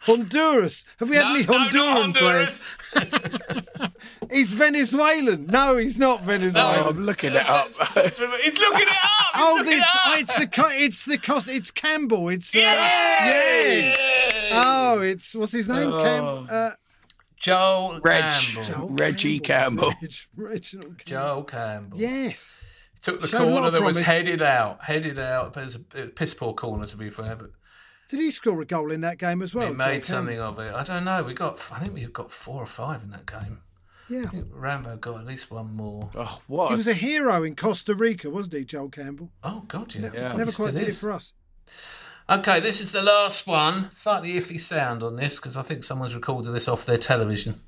Honduras. 0.00 0.84
Have 0.98 1.08
we 1.10 1.16
had 1.16 1.24
No, 1.24 1.34
any 1.34 1.44
no, 1.46 1.52
not 1.52 1.72
Honduran 1.72 2.02
Honduras. 2.02 2.78
players? 2.92 3.90
He's 4.30 4.50
Venezuelan. 4.52 5.46
No, 5.46 5.76
he's 5.76 5.98
not 5.98 6.20
Oh, 6.22 6.24
Venezuelan. 6.24 6.86
I'm 6.88 7.06
looking 7.06 7.32
it 7.34 7.48
up. 7.48 7.68
He's 7.76 8.58
looking 8.58 8.86
it 8.86 8.88
up. 8.88 9.34
He's 9.34 9.42
Oh, 9.44 9.54
looking 9.58 9.78
it's, 9.78 9.94
it 9.94 10.06
up. 10.06 10.18
it's 10.18 10.38
the 10.38 10.46
co- 10.46 10.70
it's 10.70 11.04
the 11.04 11.18
cos 11.18 11.48
it's 11.48 11.70
Campbell. 11.70 12.28
It's 12.30 12.54
uh, 12.54 12.58
Yes! 12.58 13.96
yes. 14.34 14.50
Oh, 14.54 15.00
it's 15.00 15.34
what's 15.34 15.52
his 15.52 15.68
name? 15.68 15.90
Cam, 15.90 16.46
uh, 16.50 16.70
Joel 17.36 18.00
Reg. 18.02 18.30
Campbell. 18.30 18.88
Reggie 18.90 19.38
Campbell. 19.40 19.92
Reg, 20.00 20.12
Reginald 20.36 20.98
Campbell. 20.98 21.04
Joel 21.06 21.44
Campbell. 21.44 21.98
Yes. 21.98 22.60
Took 23.02 23.20
the 23.20 23.28
Showed 23.28 23.48
corner 23.48 23.66
of 23.66 23.72
that 23.72 23.82
was 23.82 24.00
headed 24.00 24.42
out. 24.42 24.84
Headed 24.84 25.18
out. 25.18 25.52
But 25.52 25.60
it 25.60 25.64
was 25.64 25.74
a 25.74 26.06
piss 26.06 26.34
poor 26.34 26.54
corner, 26.54 26.86
to 26.86 26.96
be 26.96 27.10
fair. 27.10 27.36
But 27.36 27.50
Did 28.08 28.20
he 28.20 28.30
score 28.30 28.60
a 28.62 28.64
goal 28.64 28.92
in 28.92 29.00
that 29.00 29.18
game 29.18 29.42
as 29.42 29.54
well? 29.54 29.68
he 29.68 29.74
made 29.74 30.04
something 30.04 30.38
of 30.40 30.58
it. 30.58 30.72
I 30.72 30.84
don't 30.84 31.04
know. 31.04 31.22
We 31.24 31.34
got. 31.34 31.60
I 31.72 31.80
think 31.80 31.94
we 31.94 32.04
got 32.06 32.30
four 32.30 32.62
or 32.62 32.66
five 32.66 33.02
in 33.02 33.10
that 33.10 33.26
game. 33.26 33.58
Yeah. 34.08 34.22
I 34.22 34.26
think 34.26 34.46
Rambo 34.50 34.96
got 34.96 35.18
at 35.18 35.26
least 35.26 35.50
one 35.50 35.74
more. 35.74 36.10
Oh, 36.14 36.40
what? 36.46 36.68
He 36.68 36.76
was 36.76 36.86
a 36.88 36.94
hero 36.94 37.42
in 37.42 37.56
Costa 37.56 37.94
Rica, 37.94 38.30
wasn't 38.30 38.54
he, 38.54 38.64
Joel 38.64 38.90
Campbell? 38.90 39.30
Oh 39.42 39.64
God, 39.68 39.94
yeah. 39.94 40.10
Yeah. 40.12 40.32
Never 40.34 40.52
quite 40.52 40.68
still 40.70 40.84
did 40.84 40.88
it 40.88 40.94
for 40.94 41.12
us. 41.12 41.32
Okay, 42.28 42.60
this 42.60 42.80
is 42.80 42.92
the 42.92 43.02
last 43.02 43.46
one. 43.46 43.90
Slightly 43.96 44.34
iffy 44.34 44.60
sound 44.60 45.02
on 45.02 45.16
this 45.16 45.36
because 45.36 45.56
I 45.56 45.62
think 45.62 45.82
someone's 45.82 46.14
recorded 46.14 46.52
this 46.52 46.68
off 46.68 46.86
their 46.86 46.98
television. 46.98 47.60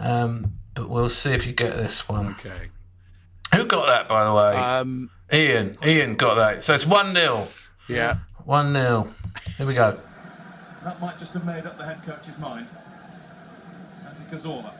Um, 0.00 0.54
but 0.74 0.88
we'll 0.88 1.08
see 1.08 1.32
if 1.32 1.46
you 1.46 1.52
get 1.52 1.74
this 1.76 2.08
one. 2.08 2.28
Okay. 2.28 2.68
Who 3.56 3.64
got 3.64 3.86
that, 3.86 4.06
by 4.06 4.24
the 4.24 4.34
way? 4.34 4.54
Um, 4.54 5.10
Ian. 5.32 5.76
Ian 5.84 6.16
got 6.16 6.34
that. 6.34 6.62
So 6.62 6.74
it's 6.74 6.86
1 6.86 7.14
0. 7.14 7.48
yeah. 7.88 8.18
1 8.44 8.72
0. 8.74 9.08
Here 9.56 9.66
we 9.66 9.74
go. 9.74 9.98
That 10.84 11.00
might 11.00 11.18
just 11.18 11.32
have 11.32 11.44
made 11.46 11.64
up 11.64 11.78
the 11.78 11.84
head 11.84 12.04
coach's 12.04 12.38
mind. 12.38 12.66
Santi 14.02 14.36
Cazorla. 14.36 14.72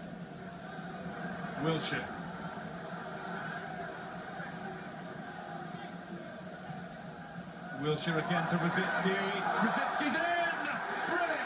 Wilshere. 1.64 2.04
Wilshere 7.82 8.26
again 8.26 8.46
to 8.48 8.56
Rosicky. 8.56 9.16
Rosicky's 9.64 10.14
in! 10.14 10.22
Brilliant! 11.08 11.40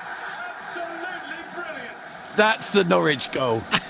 Absolutely 0.66 1.44
brilliant! 1.54 1.96
That's 2.36 2.70
the 2.70 2.84
Norwich 2.84 3.30
goal. 3.30 3.62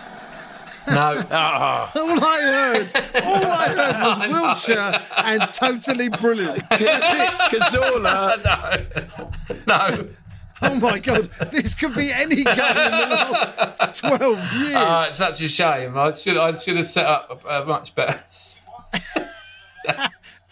No. 0.89 1.23
Ah, 1.31 1.93
All 1.95 2.25
I 2.25 2.41
heard, 2.41 2.91
all 3.25 3.45
I 3.45 3.69
heard 3.69 3.97
was 4.03 4.19
Wiltshire 4.69 5.03
and 5.17 5.43
totally 5.53 6.09
brilliant. 6.09 6.67
That's 6.71 6.83
it. 6.83 7.31
Cazorla. 7.61 8.39
no. 9.67 10.09
Oh 10.63 10.75
my 10.75 10.99
God, 10.99 11.31
this 11.51 11.75
could 11.75 11.95
be 11.95 12.13
any 12.13 12.37
game 12.37 12.47
in 12.49 12.55
the 12.55 13.75
last 13.81 14.01
12 14.01 14.53
years. 14.55 14.75
Uh, 14.75 15.07
it's 15.09 15.17
such 15.19 15.41
a 15.41 15.49
shame. 15.49 15.97
I 15.97 16.13
should 16.13 16.37
I 16.37 16.53
should 16.55 16.77
have 16.77 16.87
set 16.87 17.07
up 17.07 17.43
a, 17.47 17.63
a 17.63 17.65
much 17.67 17.95
better. 17.95 18.21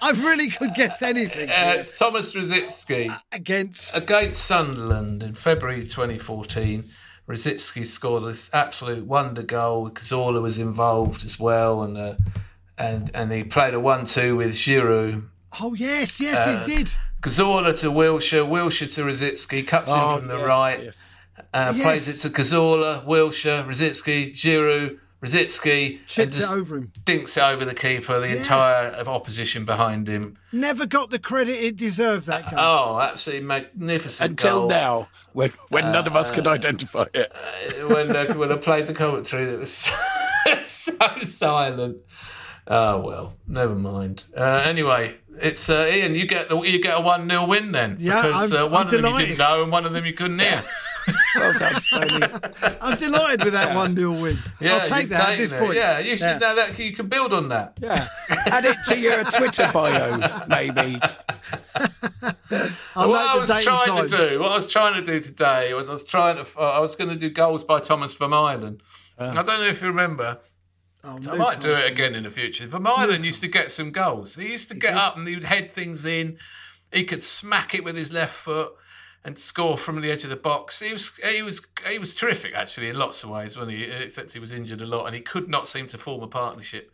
I 0.00 0.12
really 0.12 0.48
could 0.48 0.74
guess 0.74 1.02
anything 1.02 1.50
Uh, 1.50 1.74
it's 1.78 1.98
Thomas 1.98 2.32
Rosicky 2.34 3.10
against. 3.32 3.94
against 3.96 4.44
Sunderland 4.44 5.22
in 5.22 5.32
February 5.34 5.84
2014. 5.84 6.84
Rosicky 7.28 7.84
scored 7.86 8.24
this 8.24 8.48
absolute 8.54 9.04
wonder 9.04 9.42
goal. 9.42 9.90
Cazorla 9.90 10.40
was 10.40 10.56
involved 10.58 11.24
as 11.24 11.38
well, 11.38 11.82
and 11.82 11.96
uh, 11.96 12.14
and 12.78 13.10
and 13.14 13.30
he 13.30 13.44
played 13.44 13.74
a 13.74 13.80
one-two 13.80 14.36
with 14.36 14.52
Giroud. 14.52 15.24
Oh, 15.60 15.74
yes, 15.74 16.20
yes, 16.20 16.46
Uh, 16.46 16.64
he 16.64 16.76
did. 16.76 16.94
Cazorla 17.22 17.78
to 17.80 17.90
Wilshere, 17.90 18.46
Wilshere 18.48 18.94
to 18.94 19.02
Rosicky, 19.02 19.66
cuts 19.66 19.90
Oh, 19.92 20.14
in 20.14 20.18
from 20.20 20.28
the 20.28 20.38
yes, 20.38 20.46
right, 20.46 20.82
yes. 20.84 21.16
uh, 21.52 21.72
Yes. 21.74 21.82
plays 21.82 22.08
it 22.08 22.18
to 22.28 22.30
Cazorla, 22.30 23.04
Wilshere, 23.06 23.66
Rosicki, 23.66 24.32
Giroud, 24.34 24.98
Rosicky, 25.22 25.98
and 25.98 26.06
Chipped 26.06 26.36
it 26.38 26.48
over 26.48 26.76
him. 26.76 26.92
dinks 27.04 27.36
it 27.36 27.42
over 27.42 27.64
the 27.64 27.74
keeper, 27.74 28.20
the 28.20 28.36
entire 28.36 28.94
opposition 29.06 29.64
behind 29.64 30.06
him. 30.08 30.38
Never 30.52 30.86
got 30.86 31.10
the 31.10 31.18
credit 31.18 31.58
it 31.62 31.76
deserved, 31.76 32.26
that 32.28 32.48
goal. 32.50 32.60
Oh, 32.60 33.00
absolutely 33.00 33.44
magnificent 33.46 34.30
Until 34.30 34.60
goal. 34.60 34.68
now, 34.68 35.08
when 35.32 35.50
when 35.70 35.90
none 35.90 36.06
of 36.06 36.14
us 36.14 36.30
could 36.30 36.46
identify 36.46 37.06
it. 37.14 37.32
when 37.90 38.14
uh, 38.14 38.32
when 38.34 38.52
I 38.52 38.56
played 38.56 38.86
the 38.86 38.94
commentary, 38.94 39.44
that 39.46 39.58
was 39.58 39.72
so 40.62 40.92
silent. 41.22 41.96
Oh 42.68 43.00
well, 43.00 43.34
never 43.46 43.74
mind. 43.74 44.24
Uh, 44.36 44.62
anyway, 44.64 45.16
it's 45.40 45.68
uh, 45.68 45.88
Ian. 45.90 46.14
You 46.14 46.26
get 46.26 46.48
the 46.48 46.60
you 46.60 46.80
get 46.80 46.96
a 46.96 47.00
one 47.00 47.28
0 47.28 47.46
win 47.46 47.72
then 47.72 47.96
Yeah, 47.98 48.22
because 48.22 48.52
I'm- 48.52 48.66
uh, 48.66 48.68
one 48.68 48.86
I'm 48.88 48.94
of 48.94 49.02
them 49.02 49.12
you 49.14 49.18
didn't 49.26 49.38
know 49.38 49.62
and 49.62 49.72
one 49.72 49.84
of 49.84 49.92
them 49.94 50.04
you 50.06 50.12
couldn't 50.12 50.38
hear. 50.38 50.62
Well 51.34 51.58
done, 51.58 51.80
Stoney. 51.80 52.26
I'm 52.80 52.96
delighted 52.96 53.44
with 53.44 53.52
that 53.52 53.74
one 53.74 53.94
nil 53.94 54.20
win. 54.20 54.38
Yeah, 54.60 54.76
I'll 54.76 54.86
take 54.86 55.02
you've 55.02 55.10
that 55.10 55.30
at 55.30 55.38
this 55.38 55.52
it. 55.52 55.58
point. 55.58 55.74
Yeah, 55.74 55.98
you 55.98 56.16
should 56.16 56.40
know 56.40 56.54
that. 56.54 56.78
You 56.78 56.92
can 56.92 57.08
build 57.08 57.32
on 57.32 57.48
that. 57.48 57.78
Yeah. 57.80 58.06
Add 58.28 58.64
it 58.64 58.76
to 58.88 58.98
your 58.98 59.24
Twitter 59.24 59.70
bio, 59.72 60.18
maybe. 60.48 61.00
I'll 62.96 63.08
what 63.08 63.20
I 63.20 63.38
was 63.38 63.48
the 63.48 63.54
date 63.54 63.64
trying 63.64 64.08
to 64.08 64.16
do, 64.16 64.40
what 64.40 64.52
I 64.52 64.56
was 64.56 64.70
trying 64.70 64.94
to 64.94 65.02
do 65.02 65.20
today 65.20 65.74
was 65.74 65.88
I 65.88 65.92
was 65.92 66.04
trying 66.04 66.42
to, 66.42 66.46
uh, 66.58 66.62
I 66.62 66.78
was 66.80 66.96
going 66.96 67.10
to 67.10 67.16
do 67.16 67.30
goals 67.30 67.64
by 67.64 67.80
Thomas 67.80 68.14
Vermaelen. 68.14 68.80
Ah. 69.18 69.30
I 69.30 69.42
don't 69.42 69.46
know 69.46 69.66
if 69.66 69.80
you 69.80 69.88
remember. 69.88 70.38
Oh, 71.04 71.18
I 71.30 71.36
might 71.36 71.60
do 71.60 71.72
it 71.72 71.90
again 71.90 72.14
in 72.14 72.24
the 72.24 72.30
future. 72.30 72.66
Vermaelen 72.66 73.24
used 73.24 73.40
to 73.42 73.48
get 73.48 73.70
some 73.70 73.92
goals. 73.92 74.34
He 74.34 74.50
used 74.50 74.68
to 74.68 74.74
get 74.74 74.94
up 74.94 75.16
and 75.16 75.26
he 75.28 75.34
would 75.34 75.44
head 75.44 75.72
things 75.72 76.04
in. 76.04 76.38
He 76.92 77.04
could 77.04 77.22
smack 77.22 77.74
it 77.74 77.84
with 77.84 77.96
his 77.96 78.12
left 78.12 78.34
foot 78.34 78.72
and 79.28 79.38
score 79.38 79.76
from 79.76 80.00
the 80.00 80.10
edge 80.10 80.24
of 80.24 80.30
the 80.30 80.36
box. 80.36 80.80
He 80.80 80.90
was 80.90 81.12
he 81.22 81.42
was 81.42 81.60
he 81.86 81.98
was 81.98 82.14
terrific 82.14 82.54
actually 82.54 82.88
in 82.88 82.96
lots 82.96 83.22
of 83.22 83.28
ways 83.28 83.58
when 83.58 83.68
he 83.68 83.84
except 83.84 84.32
he 84.32 84.38
was 84.38 84.52
injured 84.52 84.80
a 84.80 84.86
lot 84.86 85.04
and 85.04 85.14
he 85.14 85.20
could 85.20 85.50
not 85.50 85.68
seem 85.68 85.86
to 85.88 85.98
form 85.98 86.22
a 86.22 86.26
partnership. 86.26 86.90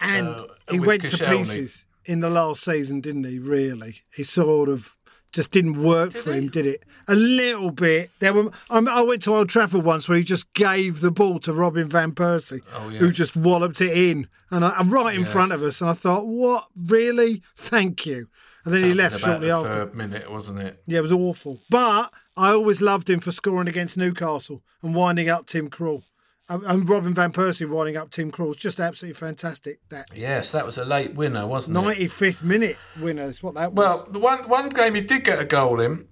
And 0.00 0.28
uh, 0.28 0.46
he 0.68 0.80
went 0.80 1.02
to 1.08 1.16
pieces 1.16 1.84
in 2.04 2.20
the 2.20 2.28
last 2.28 2.64
season, 2.64 3.00
didn't 3.00 3.24
he? 3.24 3.38
Really, 3.38 4.00
he 4.12 4.24
sort 4.24 4.68
of 4.68 4.96
just 5.32 5.52
didn't 5.52 5.80
work 5.80 6.12
for 6.12 6.32
him, 6.32 6.48
did 6.48 6.66
it? 6.66 6.82
A 7.06 7.14
little 7.14 7.70
bit. 7.70 8.10
There 8.18 8.34
were. 8.34 8.50
I, 8.68 8.78
I 8.80 9.02
went 9.02 9.22
to 9.22 9.36
Old 9.36 9.48
Trafford 9.48 9.84
once 9.84 10.08
where 10.08 10.18
he 10.18 10.24
just 10.24 10.52
gave 10.54 11.00
the 11.00 11.12
ball 11.12 11.38
to 11.40 11.52
Robin 11.52 11.86
van 11.88 12.12
Persie, 12.12 12.64
who 12.98 13.06
yes. 13.06 13.14
just 13.14 13.36
walloped 13.36 13.80
it 13.80 13.96
in, 13.96 14.26
and 14.50 14.64
I, 14.64 14.76
and 14.80 14.90
right 14.92 15.14
in 15.14 15.20
Yes. 15.20 15.32
front 15.32 15.52
of 15.52 15.62
us. 15.62 15.80
And 15.80 15.88
I 15.88 15.92
thought, 15.92 16.26
what? 16.26 16.66
Really? 16.86 17.42
Thank 17.54 18.06
you. 18.06 18.28
And 18.64 18.74
then 18.74 18.84
he 18.84 18.94
left 18.94 19.20
shortly 19.20 19.48
the 19.48 19.54
after. 19.54 19.72
third 19.72 19.94
minute, 19.94 20.30
wasn't 20.30 20.60
it? 20.60 20.82
Yeah, 20.86 20.98
it 20.98 21.02
was 21.02 21.12
awful. 21.12 21.60
But 21.70 22.12
I 22.36 22.50
always 22.50 22.82
loved 22.82 23.08
him 23.08 23.20
for 23.20 23.32
scoring 23.32 23.68
against 23.68 23.96
Newcastle 23.96 24.62
and 24.82 24.94
winding 24.94 25.28
up 25.28 25.46
Tim 25.46 25.70
Krul. 25.70 26.02
And, 26.48 26.62
and 26.64 26.88
Robin 26.88 27.14
van 27.14 27.32
Persie 27.32 27.68
winding 27.68 27.96
up 27.96 28.10
Tim 28.10 28.32
Krul 28.32 28.56
just 28.56 28.80
absolutely 28.80 29.14
fantastic. 29.14 29.78
That 29.88 30.06
Yes, 30.14 30.50
that 30.52 30.66
was 30.66 30.76
a 30.76 30.84
late 30.84 31.14
winner, 31.14 31.46
wasn't 31.46 31.76
it? 31.76 31.80
95th 31.80 32.42
minute 32.42 32.76
winner 33.00 33.22
is 33.22 33.42
what 33.42 33.54
that 33.54 33.72
was. 33.72 33.84
Well, 33.84 34.08
the 34.10 34.18
one 34.18 34.48
one 34.48 34.68
game 34.68 34.94
he 34.94 35.00
did 35.00 35.24
get 35.24 35.38
a 35.38 35.44
goal 35.44 35.80
in 35.80 36.08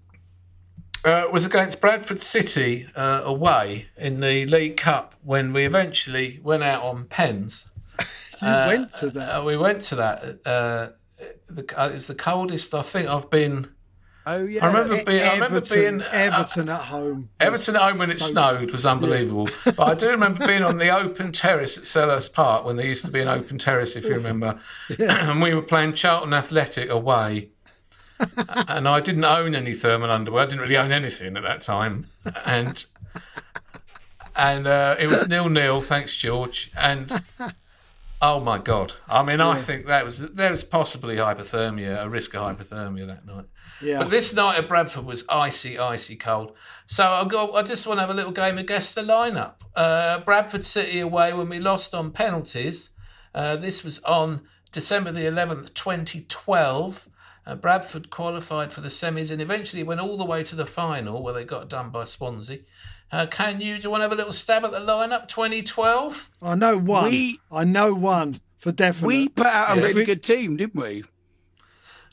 uh, 1.05 1.27
was 1.33 1.45
against 1.45 1.81
Bradford 1.81 2.21
City 2.21 2.87
uh, 2.95 3.23
away 3.25 3.89
in 3.97 4.21
the 4.21 4.47
League 4.47 4.77
Cup 4.77 5.15
when 5.23 5.53
we 5.53 5.65
eventually 5.65 6.41
went 6.43 6.63
out 6.63 6.83
on 6.83 7.07
pens. 7.07 7.67
you 8.43 8.49
went 8.49 8.95
to 8.97 9.11
that. 9.11 9.41
Uh, 9.41 9.45
we 9.45 9.57
went 9.57 9.83
to 9.83 9.97
that. 9.97 10.95
The, 11.49 11.81
uh, 11.81 11.89
it 11.89 11.95
was 11.95 12.07
the 12.07 12.15
coldest 12.15 12.75
I 12.75 12.83
think 12.83 13.09
I've 13.09 13.31
been. 13.31 13.69
Oh 14.27 14.45
yeah. 14.45 14.63
I 14.65 14.69
remember 14.69 15.03
being. 15.05 15.23
I 15.23 15.33
remember 15.35 15.57
Everton, 15.57 15.99
being. 15.99 16.03
uh, 16.03 16.09
Everton 16.13 16.69
at 16.69 16.81
home. 16.83 17.31
Everton 17.41 17.77
at 17.77 17.83
home 17.83 17.99
when 17.99 18.11
it 18.11 18.19
So- 18.19 18.27
snowed 18.27 18.71
was 18.71 18.85
unbelievable. 18.85 19.49
But 19.65 19.81
I 19.81 19.95
do 19.95 20.11
remember 20.11 20.47
being 20.47 20.63
on 20.63 20.77
the 20.77 20.91
open 20.91 21.33
terrace 21.33 21.79
at 21.79 21.85
Selhurst 21.85 22.35
Park 22.35 22.65
when 22.67 22.77
there 22.77 22.85
used 22.87 23.05
to 23.07 23.11
be 23.11 23.21
an 23.21 23.29
open 23.29 23.57
terrace, 23.57 23.97
if 23.97 24.05
you 24.05 24.15
remember. 24.15 24.59
and 24.99 25.41
we 25.41 25.55
were 25.55 25.63
playing 25.63 25.95
Charlton 25.95 26.35
Athletic 26.35 26.91
away. 26.91 27.49
and 28.69 28.87
I 28.89 29.01
didn't 29.01 29.25
own 29.25 29.55
any 29.55 29.73
thermal 29.73 30.11
underwear. 30.11 30.43
I 30.43 30.47
didn't 30.47 30.61
really 30.61 30.77
own 30.77 30.93
anything 30.93 31.37
at 31.37 31.43
that 31.45 31.63
time. 31.63 32.07
And 32.45 32.85
and 34.37 34.67
uh, 34.67 34.97
it 34.99 35.09
was 35.09 35.27
nil 35.29 35.49
nil. 35.49 35.81
Thanks, 35.81 36.15
George. 36.17 36.71
And 36.77 37.23
oh 38.21 38.41
my 38.41 38.59
god! 38.59 38.95
I 39.09 39.23
mean, 39.23 39.41
I 39.41 39.59
think 39.59 39.87
that 39.87 40.05
was 40.05 40.19
there 40.19 40.51
was 40.51 40.65
possibly 40.65 41.17
hypothermia, 41.17 42.03
a 42.05 42.09
risk 42.09 42.35
of 42.35 42.43
hypothermia 42.43 43.07
that 43.07 43.27
night. 43.27 43.47
Yeah. 43.81 43.99
But 43.99 44.11
this 44.11 44.35
night 44.35 44.59
at 44.59 44.69
Bradford 44.69 45.05
was 45.05 45.25
icy, 45.29 45.79
icy 45.79 46.17
cold. 46.17 46.53
So 46.87 47.05
I 47.05 47.25
go. 47.27 47.55
I 47.55 47.63
just 47.63 47.87
want 47.87 47.99
to 47.99 48.03
have 48.03 48.11
a 48.11 48.15
little 48.15 48.33
game 48.33 48.57
guess 48.67 48.93
the 48.93 49.03
lineup. 49.03 49.55
Uh, 49.75 50.21
Bradford 50.21 50.65
City 50.65 51.01
away 51.01 51.33
when 51.33 51.49
we 51.49 51.59
lost 51.59 51.95
on 51.95 52.11
penalties. 52.11 52.91
Uh, 53.35 53.57
this 53.57 53.85
was 53.85 54.01
on 54.01 54.43
December 54.73 55.13
the 55.13 55.21
11th, 55.21 55.75
2012. 55.75 57.09
Uh, 57.47 57.55
Bradford 57.55 58.11
qualified 58.11 58.73
for 58.73 58.81
the 58.81 58.89
semis 58.89 59.31
and 59.31 59.41
eventually 59.41 59.83
went 59.83 60.01
all 60.01 60.19
the 60.19 60.25
way 60.25 60.43
to 60.45 60.55
the 60.55 60.67
final 60.67 61.23
where 61.23 61.33
they 61.33 61.45
got 61.45 61.69
done 61.69 61.91
by 61.91 62.05
Swansea. 62.05 62.59
Uh, 63.11 63.27
can 63.27 63.61
you, 63.61 63.77
do 63.77 63.83
you 63.85 63.91
want 63.91 64.01
to 64.01 64.03
have 64.03 64.13
a 64.13 64.17
little 64.17 64.33
stab 64.33 64.65
at 64.65 64.71
the 64.71 64.79
lineup 64.81 65.29
2012? 65.29 66.31
I 66.43 66.55
know 66.55 66.77
one. 66.77 67.11
We- 67.11 67.41
I 67.51 67.65
know 67.65 67.95
one 67.95 68.35
for 68.59 68.71
definite. 68.73 69.07
we 69.07 69.29
put 69.29 69.47
out 69.47 69.77
a 69.77 69.81
Yeah. 69.81 69.87
really 69.87 70.05
good 70.05 70.23
team, 70.23 70.57
didn't 70.57 70.75
we? 70.81 71.05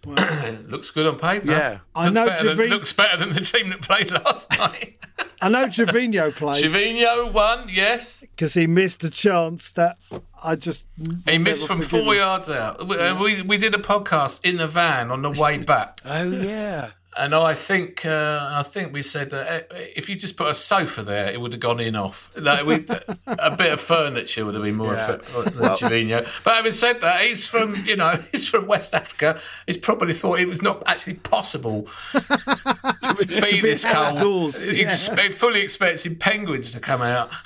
It 0.07 0.69
looks 0.69 0.91
good 0.91 1.07
on 1.07 1.17
paper. 1.17 1.49
Yeah. 1.51 1.79
I 1.95 2.09
know 2.09 2.27
better 2.27 2.53
than, 2.53 2.67
looks 2.69 2.93
better 2.93 3.17
than 3.17 3.33
the 3.33 3.41
team 3.41 3.69
that 3.71 3.81
played 3.81 4.11
last 4.11 4.51
night. 4.57 4.99
I 5.41 5.49
know 5.49 5.65
Gervinho 5.65 6.31
played 6.33 6.63
Gervinho 6.63 7.31
won, 7.33 7.67
yes. 7.69 8.19
because 8.21 8.53
he 8.53 8.67
missed 8.67 9.03
a 9.03 9.09
chance 9.09 9.71
that 9.73 9.97
I 10.43 10.55
just. 10.55 10.87
He 11.27 11.37
missed 11.39 11.65
from 11.67 11.81
four 11.81 12.13
yards 12.15 12.49
out. 12.49 12.87
We, 12.87 12.97
uh, 12.97 13.19
we 13.19 13.41
we 13.41 13.57
did 13.57 13.73
a 13.75 13.79
podcast 13.79 14.45
in 14.45 14.57
the 14.57 14.67
van 14.67 15.09
on 15.11 15.21
the 15.23 15.31
way 15.31 15.57
back, 15.57 16.01
Oh 16.05 16.29
yeah. 16.29 16.91
And 17.17 17.33
I 17.33 17.53
think 17.53 18.05
uh, 18.05 18.49
I 18.51 18.63
think 18.63 18.91
we 18.91 19.01
said 19.01 19.29
that 19.29 19.71
uh, 19.71 19.75
if 19.95 20.09
you 20.09 20.15
just 20.15 20.35
put 20.35 20.47
a 20.49 20.55
sofa 20.55 21.01
there, 21.01 21.31
it 21.31 21.39
would 21.39 21.53
have 21.53 21.61
gone 21.61 21.79
in 21.79 21.95
off. 21.95 22.29
Like 22.35 22.65
we, 22.65 22.85
a 23.25 23.55
bit 23.55 23.71
of 23.71 23.79
furniture 23.79 24.43
would 24.43 24.53
have 24.53 24.63
been 24.63 24.75
more 24.75 24.93
effective 24.95 25.33
than 25.53 25.63
Gervinho. 25.77 26.27
But 26.43 26.55
having 26.55 26.73
said 26.73 26.99
that, 27.01 27.23
he's 27.23 27.47
from 27.47 27.85
you 27.85 27.95
know 27.95 28.21
he's 28.31 28.49
from 28.49 28.67
West 28.67 28.93
Africa. 28.93 29.39
He's 29.65 29.77
probably 29.77 30.13
thought 30.13 30.39
it 30.41 30.47
was 30.47 30.61
not 30.61 30.83
actually 30.87 31.15
possible 31.15 31.87
to 32.13 33.25
be 33.49 33.61
this 33.61 33.83
cold. 33.85 33.95
outdoors, 33.95 34.61
He 34.61 34.83
fully 34.85 35.61
expecting 35.61 36.17
penguins 36.17 36.71
to 36.73 36.79
come 36.79 37.01
out. 37.01 37.29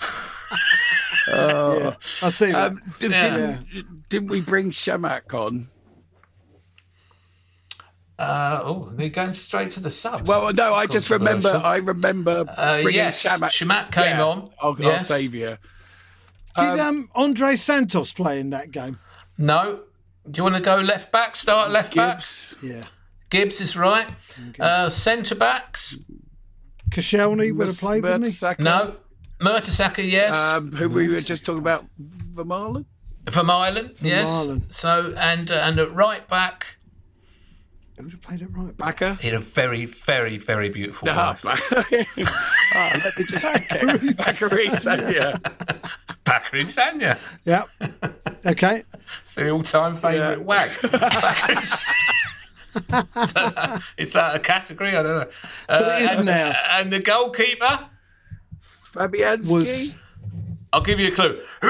Yeah, 1.28 1.93
I 2.24 2.30
see 2.30 2.51
that. 2.51 2.72
Um, 2.72 2.82
did, 2.99 3.11
Yeah. 3.11 3.57
didn't, 3.72 4.09
didn't 4.09 4.30
we 4.30 4.41
bring 4.41 4.72
Chamakh 4.72 5.32
on? 5.34 5.67
Uh, 8.20 8.61
oh, 8.63 8.91
they're 8.95 9.07
going 9.09 9.34
straight 9.34 9.70
to 9.72 9.80
the 9.80 9.89
subs. 9.89 10.28
Well, 10.28 10.51
no, 10.53 10.74
I 10.74 10.86
just 10.88 11.09
remember. 11.09 11.49
I 11.63 11.78
remember 11.78 12.43
Uh, 12.49 12.82
bringing 12.82 12.95
yes, 12.95 13.24
Chamakh. 13.24 13.49
Chamakh 13.49 13.91
came 13.93 14.20
on. 14.20 14.51
Our, 14.59 14.72
our 14.72 14.76
Yes. 14.80 15.07
saviour. 15.07 15.57
Did 16.57 16.80
um, 16.80 17.09
Andre 17.15 17.55
Santos 17.55 18.11
play 18.11 18.39
in 18.41 18.49
that 18.49 18.72
game? 18.72 18.99
No. 19.38 19.82
Do 20.30 20.38
you 20.38 20.43
want 20.43 20.55
to 20.55 20.61
go 20.61 20.76
left 20.78 21.11
back? 21.13 21.36
Start 21.38 21.72
left 21.72 21.95
back. 21.95 22.22
Yeah. 22.61 22.84
Gibbs 23.30 23.61
is 23.61 23.78
right. 23.78 24.09
Uh, 24.59 24.89
Centre 24.89 25.36
backs? 25.36 25.95
Koscielny 26.89 27.55
would 27.55 27.67
have 27.67 27.78
played, 27.78 28.03
wouldn't 28.03 28.26
he? 28.28 28.63
No. 28.63 28.95
Mertesacker, 29.39 30.09
yes. 30.09 30.34
Um, 30.34 30.74
who 30.74 30.89
we 30.89 31.07
were 31.07 31.22
just 31.22 31.45
talking 31.45 31.59
about, 31.59 31.86
Vermaelen? 32.34 32.86
From 33.30 33.49
Ireland, 33.49 33.93
yes. 34.01 34.28
Ireland. 34.28 34.65
So 34.70 35.13
and 35.15 35.49
uh, 35.51 35.55
and 35.55 35.80
at 35.80 35.93
right 35.93 36.28
back, 36.28 36.78
Who 37.99 38.05
would 38.05 38.13
have 38.13 38.21
played 38.21 38.41
it 38.41 38.47
right? 38.53 38.75
Backer. 38.77 39.17
he 39.21 39.27
had 39.27 39.35
a 39.35 39.41
very, 39.41 39.83
very, 39.85 40.37
very 40.37 40.69
beautiful 40.69 41.09
Ah, 41.11 41.37
wife. 41.43 41.61
ah, 42.73 42.91
let 43.03 43.17
me 43.17 43.25
just 43.25 43.43
Backery, 43.43 45.13
yeah. 45.13 45.35
Bakary 46.23 46.63
Sagna, 46.63 47.17
Yep. 47.43 47.67
Okay. 48.45 48.83
it's 49.23 49.35
the 49.35 49.49
all-time 49.49 49.97
favourite 49.97 50.37
Yeah. 50.37 50.43
wag. 50.45 50.69
Bakary 50.79 51.85
Is 53.97 54.13
that 54.13 54.33
a 54.35 54.39
category? 54.39 54.91
I 54.95 55.03
don't 55.03 55.05
know. 55.05 55.29
Uh, 55.67 55.97
it 55.99 56.03
is 56.03 56.17
and, 56.19 56.25
now. 56.25 56.53
And 56.71 56.93
the 56.93 56.99
goalkeeper, 57.01 57.85
Fabianski. 58.93 59.51
Was 59.53 59.97
I'll 60.72 60.82
give 60.82 60.99
you 60.99 61.07
a 61.07 61.11
clue. 61.11 61.41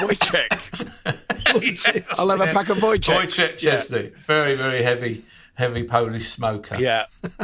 Wojciech. 0.00 2.04
I'll 2.18 2.28
have 2.30 2.40
a 2.40 2.46
pack 2.52 2.68
of 2.68 2.78
Wojciechs. 2.78 3.26
Wojciech 3.26 3.62
Yeah. 3.62 3.76
Szczesny, 3.76 4.14
very, 4.16 4.54
very 4.54 4.82
heavy, 4.82 5.22
heavy 5.54 5.84
Polish 5.84 6.30
smoker. 6.32 6.76
Yeah. 6.78 7.06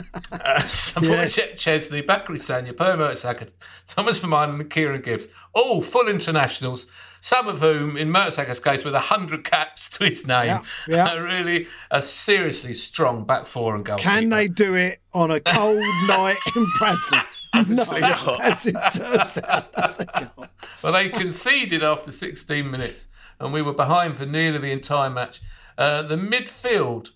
So 0.69 1.01
Yes. 1.03 1.37
Wojciech 1.37 1.57
Szczesny, 1.57 2.07
Bakary 2.07 2.39
Sagna, 2.39 2.73
Per 2.77 2.97
Mertesacker, 2.97 3.51
Thomas 3.87 4.21
Vermaelen 4.21 4.61
and 4.61 4.71
Kieran 4.71 5.03
Gibbs, 5.03 5.27
all 5.55 5.83
full 5.83 6.09
internationals, 6.09 6.87
some 7.21 7.49
of 7.49 7.61
whom, 7.61 7.97
in 7.97 8.11
Mertesacker's 8.11 8.61
case, 8.61 8.85
with 8.85 8.95
100 8.95 9.45
caps 9.45 9.89
to 9.91 10.05
his 10.05 10.27
name, 10.27 10.47
Yeah, 10.47 10.63
yeah. 10.89 11.09
are 11.15 11.23
really 11.23 11.67
a 11.91 12.01
seriously 12.01 12.75
strong 12.75 13.25
back 13.25 13.47
four 13.47 13.75
and 13.75 13.85
goal. 13.85 13.99
can 13.99 14.29
they 14.29 14.49
do 14.49 14.75
it 14.75 15.01
on 15.13 15.31
a 15.31 15.41
cold 15.41 15.79
night 16.09 16.37
in 16.55 16.67
Bradford? 16.79 17.23
No, 17.69 17.85
not. 17.85 18.41
as 18.43 18.67
it 18.67 18.77
turns 18.95 19.39
out, 19.39 19.73
they. 19.99 20.27
Well, 20.83 20.93
they 20.93 21.09
conceded 21.09 21.83
after 21.83 22.13
16 22.13 22.71
minutes, 22.71 23.09
and 23.41 23.53
we 23.53 23.63
were 23.63 23.73
behind 23.73 24.17
for 24.19 24.27
nearly 24.27 24.59
the 24.59 24.71
entire 24.73 25.11
match. 25.11 25.41
Uh, 25.79 26.03
the 26.03 26.17
midfield. 26.17 27.11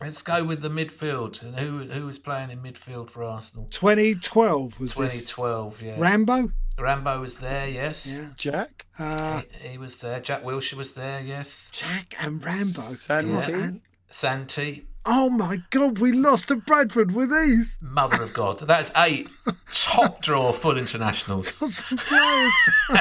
Let's 0.00 0.22
go 0.22 0.44
with 0.44 0.60
the 0.60 0.68
midfield. 0.68 1.42
And 1.42 1.58
who 1.58 1.78
who 1.92 2.06
was 2.06 2.18
playing 2.18 2.50
in 2.50 2.60
midfield 2.60 3.10
for 3.10 3.24
Arsenal? 3.24 3.66
2012 3.70 4.80
was 4.80 4.94
this. 4.94 5.24
2012, 5.26 5.82
yeah. 5.82 5.94
Rambo? 5.98 6.52
Rambo 6.78 7.20
was 7.20 7.38
there, 7.38 7.68
yes. 7.68 8.06
Yeah. 8.06 8.28
Jack. 8.36 8.86
Uh, 8.98 9.42
He 9.60 9.76
was 9.76 9.98
there. 9.98 10.20
Jack 10.20 10.44
Wilshere 10.44 10.74
was 10.74 10.94
there, 10.94 11.20
yes. 11.20 11.68
Jack 11.72 12.14
and 12.20 12.42
Rambo. 12.44 12.64
Santi. 12.94 13.52
And- 13.52 13.80
Santi, 14.08 14.86
oh 15.06 15.30
my 15.30 15.62
God, 15.70 15.98
we 15.98 16.12
lost 16.12 16.48
to 16.48 16.56
Bradford 16.56 17.12
with 17.12 17.30
these. 17.30 17.78
mother 17.80 18.22
of 18.22 18.34
God. 18.34 18.58
That's 18.60 18.90
eight 18.96 19.28
top 19.72 20.20
draw 20.22 20.52
full 20.52 20.76
internationals. 20.78 21.48
Some 21.74 21.98
players. 21.98 22.52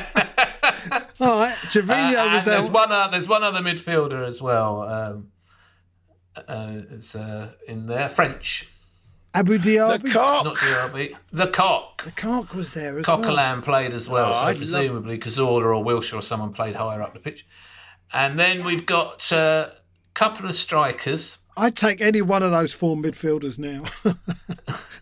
All 1.20 1.40
right, 1.40 1.56
Gervinho 1.70 2.16
Uh, 2.16 2.26
and 2.26 2.34
was 2.36 2.46
there's 2.46 2.66
out. 2.68 2.72
one, 2.72 2.92
uh, 2.92 3.08
there's 3.08 3.28
one 3.28 3.44
other 3.44 3.60
midfielder 3.62 4.26
as 4.26 4.42
well. 4.42 4.82
Um, 4.84 5.28
uh, 6.48 6.82
it's 6.92 7.16
uh, 7.16 7.54
in 7.68 7.88
there. 7.88 8.08
French, 8.10 8.68
Abu 9.34 9.58
The 9.58 9.78
Dhabi. 9.78 10.14
cock. 10.14 10.46
not 10.46 10.56
DRB. 10.56 11.16
The 11.32 11.48
Cock. 11.48 12.04
The 12.04 12.12
Cock 12.12 12.54
was 12.54 12.74
there 12.74 12.98
as 13.00 13.08
well. 13.08 13.18
Coquelin 13.22 13.64
played 13.64 13.92
as 13.94 14.08
well, 14.08 14.30
Oh, 14.30 14.34
so 14.34 14.40
I'd 14.40 14.48
love- 14.50 14.58
presumably 14.58 15.18
Cazorla 15.18 15.76
or 15.76 15.84
Wilshere 15.84 16.20
or 16.20 16.22
someone 16.22 16.54
played 16.54 16.76
higher 16.76 17.02
up 17.02 17.14
the 17.14 17.20
pitch. 17.20 17.46
And 18.14 18.40
then 18.40 18.64
we've 18.64 18.86
got 18.86 19.32
a 19.32 19.74
couple 20.14 20.46
of 20.48 20.54
strikers. 20.56 21.40
I'd 21.58 21.76
take 21.76 22.02
any 22.02 22.22
one 22.22 22.44
of 22.44 22.52
those 22.52 22.72
four 22.72 22.96
midfielders 22.96 23.58
now. 23.58 23.84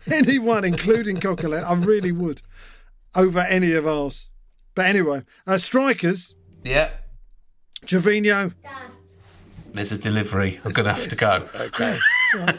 Anyone, 0.12 0.64
including 0.64 1.18
Coquelin. 1.20 1.62
I 1.62 1.74
really 1.74 2.12
would. 2.12 2.40
Over 3.14 3.40
any 3.40 3.72
of 3.72 3.86
ours. 3.86 4.28
But 4.74 4.86
anyway, 4.86 5.22
uh, 5.46 5.58
strikers, 5.58 6.34
Yeah, 6.64 6.90
Gervinho, 7.84 8.52
there's 9.72 9.92
a 9.92 9.98
delivery. 9.98 10.58
I'm 10.64 10.72
going 10.72 10.86
to 10.86 10.94
have 10.94 11.08
to 11.08 11.16
go. 11.16 11.48
Okay. 11.54 11.98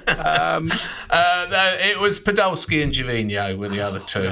um, 0.08 0.72
Uh, 1.10 1.48
no, 1.50 1.78
it 1.82 2.00
was 2.00 2.20
Podolski 2.20 2.84
and 2.84 2.93
Gervinho 2.93 3.58
were 3.58 3.70
the 3.70 3.82
other 3.82 4.00
two. 4.00 4.32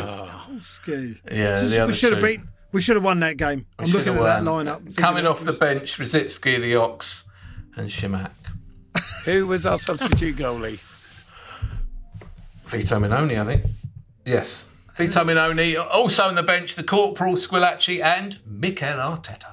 Ski. 0.61 1.19
Yeah, 1.31 1.57
So 1.57 1.67
the 1.67 1.77
other 1.83 1.87
we 1.87 1.93
should 1.93 2.13
have 2.13 2.21
beat. 2.21 2.41
We 2.71 2.81
should 2.81 2.95
have 2.95 3.03
won 3.05 3.19
that 3.21 3.37
game. 3.37 3.65
I'm 3.79 3.89
looking 3.89 4.13
at 4.15 4.21
have 4.21 4.43
that 4.45 4.51
lineup. 4.51 4.95
Coming 4.97 5.25
off 5.25 5.43
the 5.43 5.53
bench, 5.53 5.97
Rosicky, 5.97 6.59
the 6.61 6.75
Ox, 6.75 7.23
and 7.75 7.89
Chamakh. 7.89 8.31
Who 9.25 9.47
was 9.47 9.65
our 9.65 9.77
substitute 9.77 10.35
goalie? 10.37 10.79
Vito 12.67 12.99
Mannone, 12.99 13.39
I 13.41 13.45
think. 13.45 13.63
Yes. 14.25 14.65
Vito 14.95 15.23
Mannone. 15.23 15.75
Also 15.91 16.23
on 16.27 16.35
the 16.35 16.43
bench, 16.43 16.75
the 16.75 16.83
Corporal, 16.83 17.33
Squillaci, 17.35 18.01
and 18.03 18.39
Mikel 18.45 18.97
Arteta. 18.97 19.51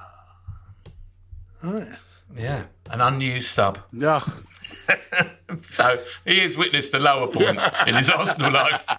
Right. 1.61 1.87
Yeah, 2.35 2.63
an 2.89 3.01
unused 3.01 3.49
sub. 3.49 3.79
Yeah. 3.91 4.21
So 5.61 6.01
he 6.25 6.39
has 6.39 6.57
witnessed 6.57 6.91
the 6.93 6.99
lower 6.99 7.27
point 7.27 7.59
in 7.85 7.93
his 7.93 8.09
Arsenal 8.09 8.51
life. 8.53 8.83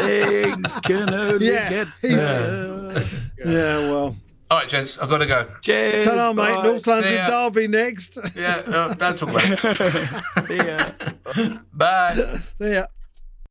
Things 0.00 0.76
can 0.80 1.14
only 1.14 1.46
Yeah, 1.52 1.68
get 1.70 1.88
he's- 2.02 2.16
better. 2.16 3.00
Yeah, 3.44 3.78
well. 3.90 4.16
All 4.48 4.58
right, 4.58 4.68
gents, 4.68 4.96
I've 4.98 5.08
got 5.08 5.18
to 5.18 5.26
go. 5.26 5.48
Cheers. 5.60 6.04
Hello, 6.04 6.32
mate. 6.32 6.54
bye. 6.54 6.62
North 6.62 6.86
London 6.86 7.10
See 7.10 7.16
ya. 7.16 7.26
Derby 7.48 7.66
next. 7.66 8.18
Yeah, 8.36 8.62
no, 8.68 8.88
don't 8.94 9.18
talk 9.18 9.30
about 9.30 9.42
it. 9.44 10.44
See 10.46 10.56
ya. 10.58 11.58
Bye. 11.72 12.14
See 12.56 12.72
ya. 12.74 12.86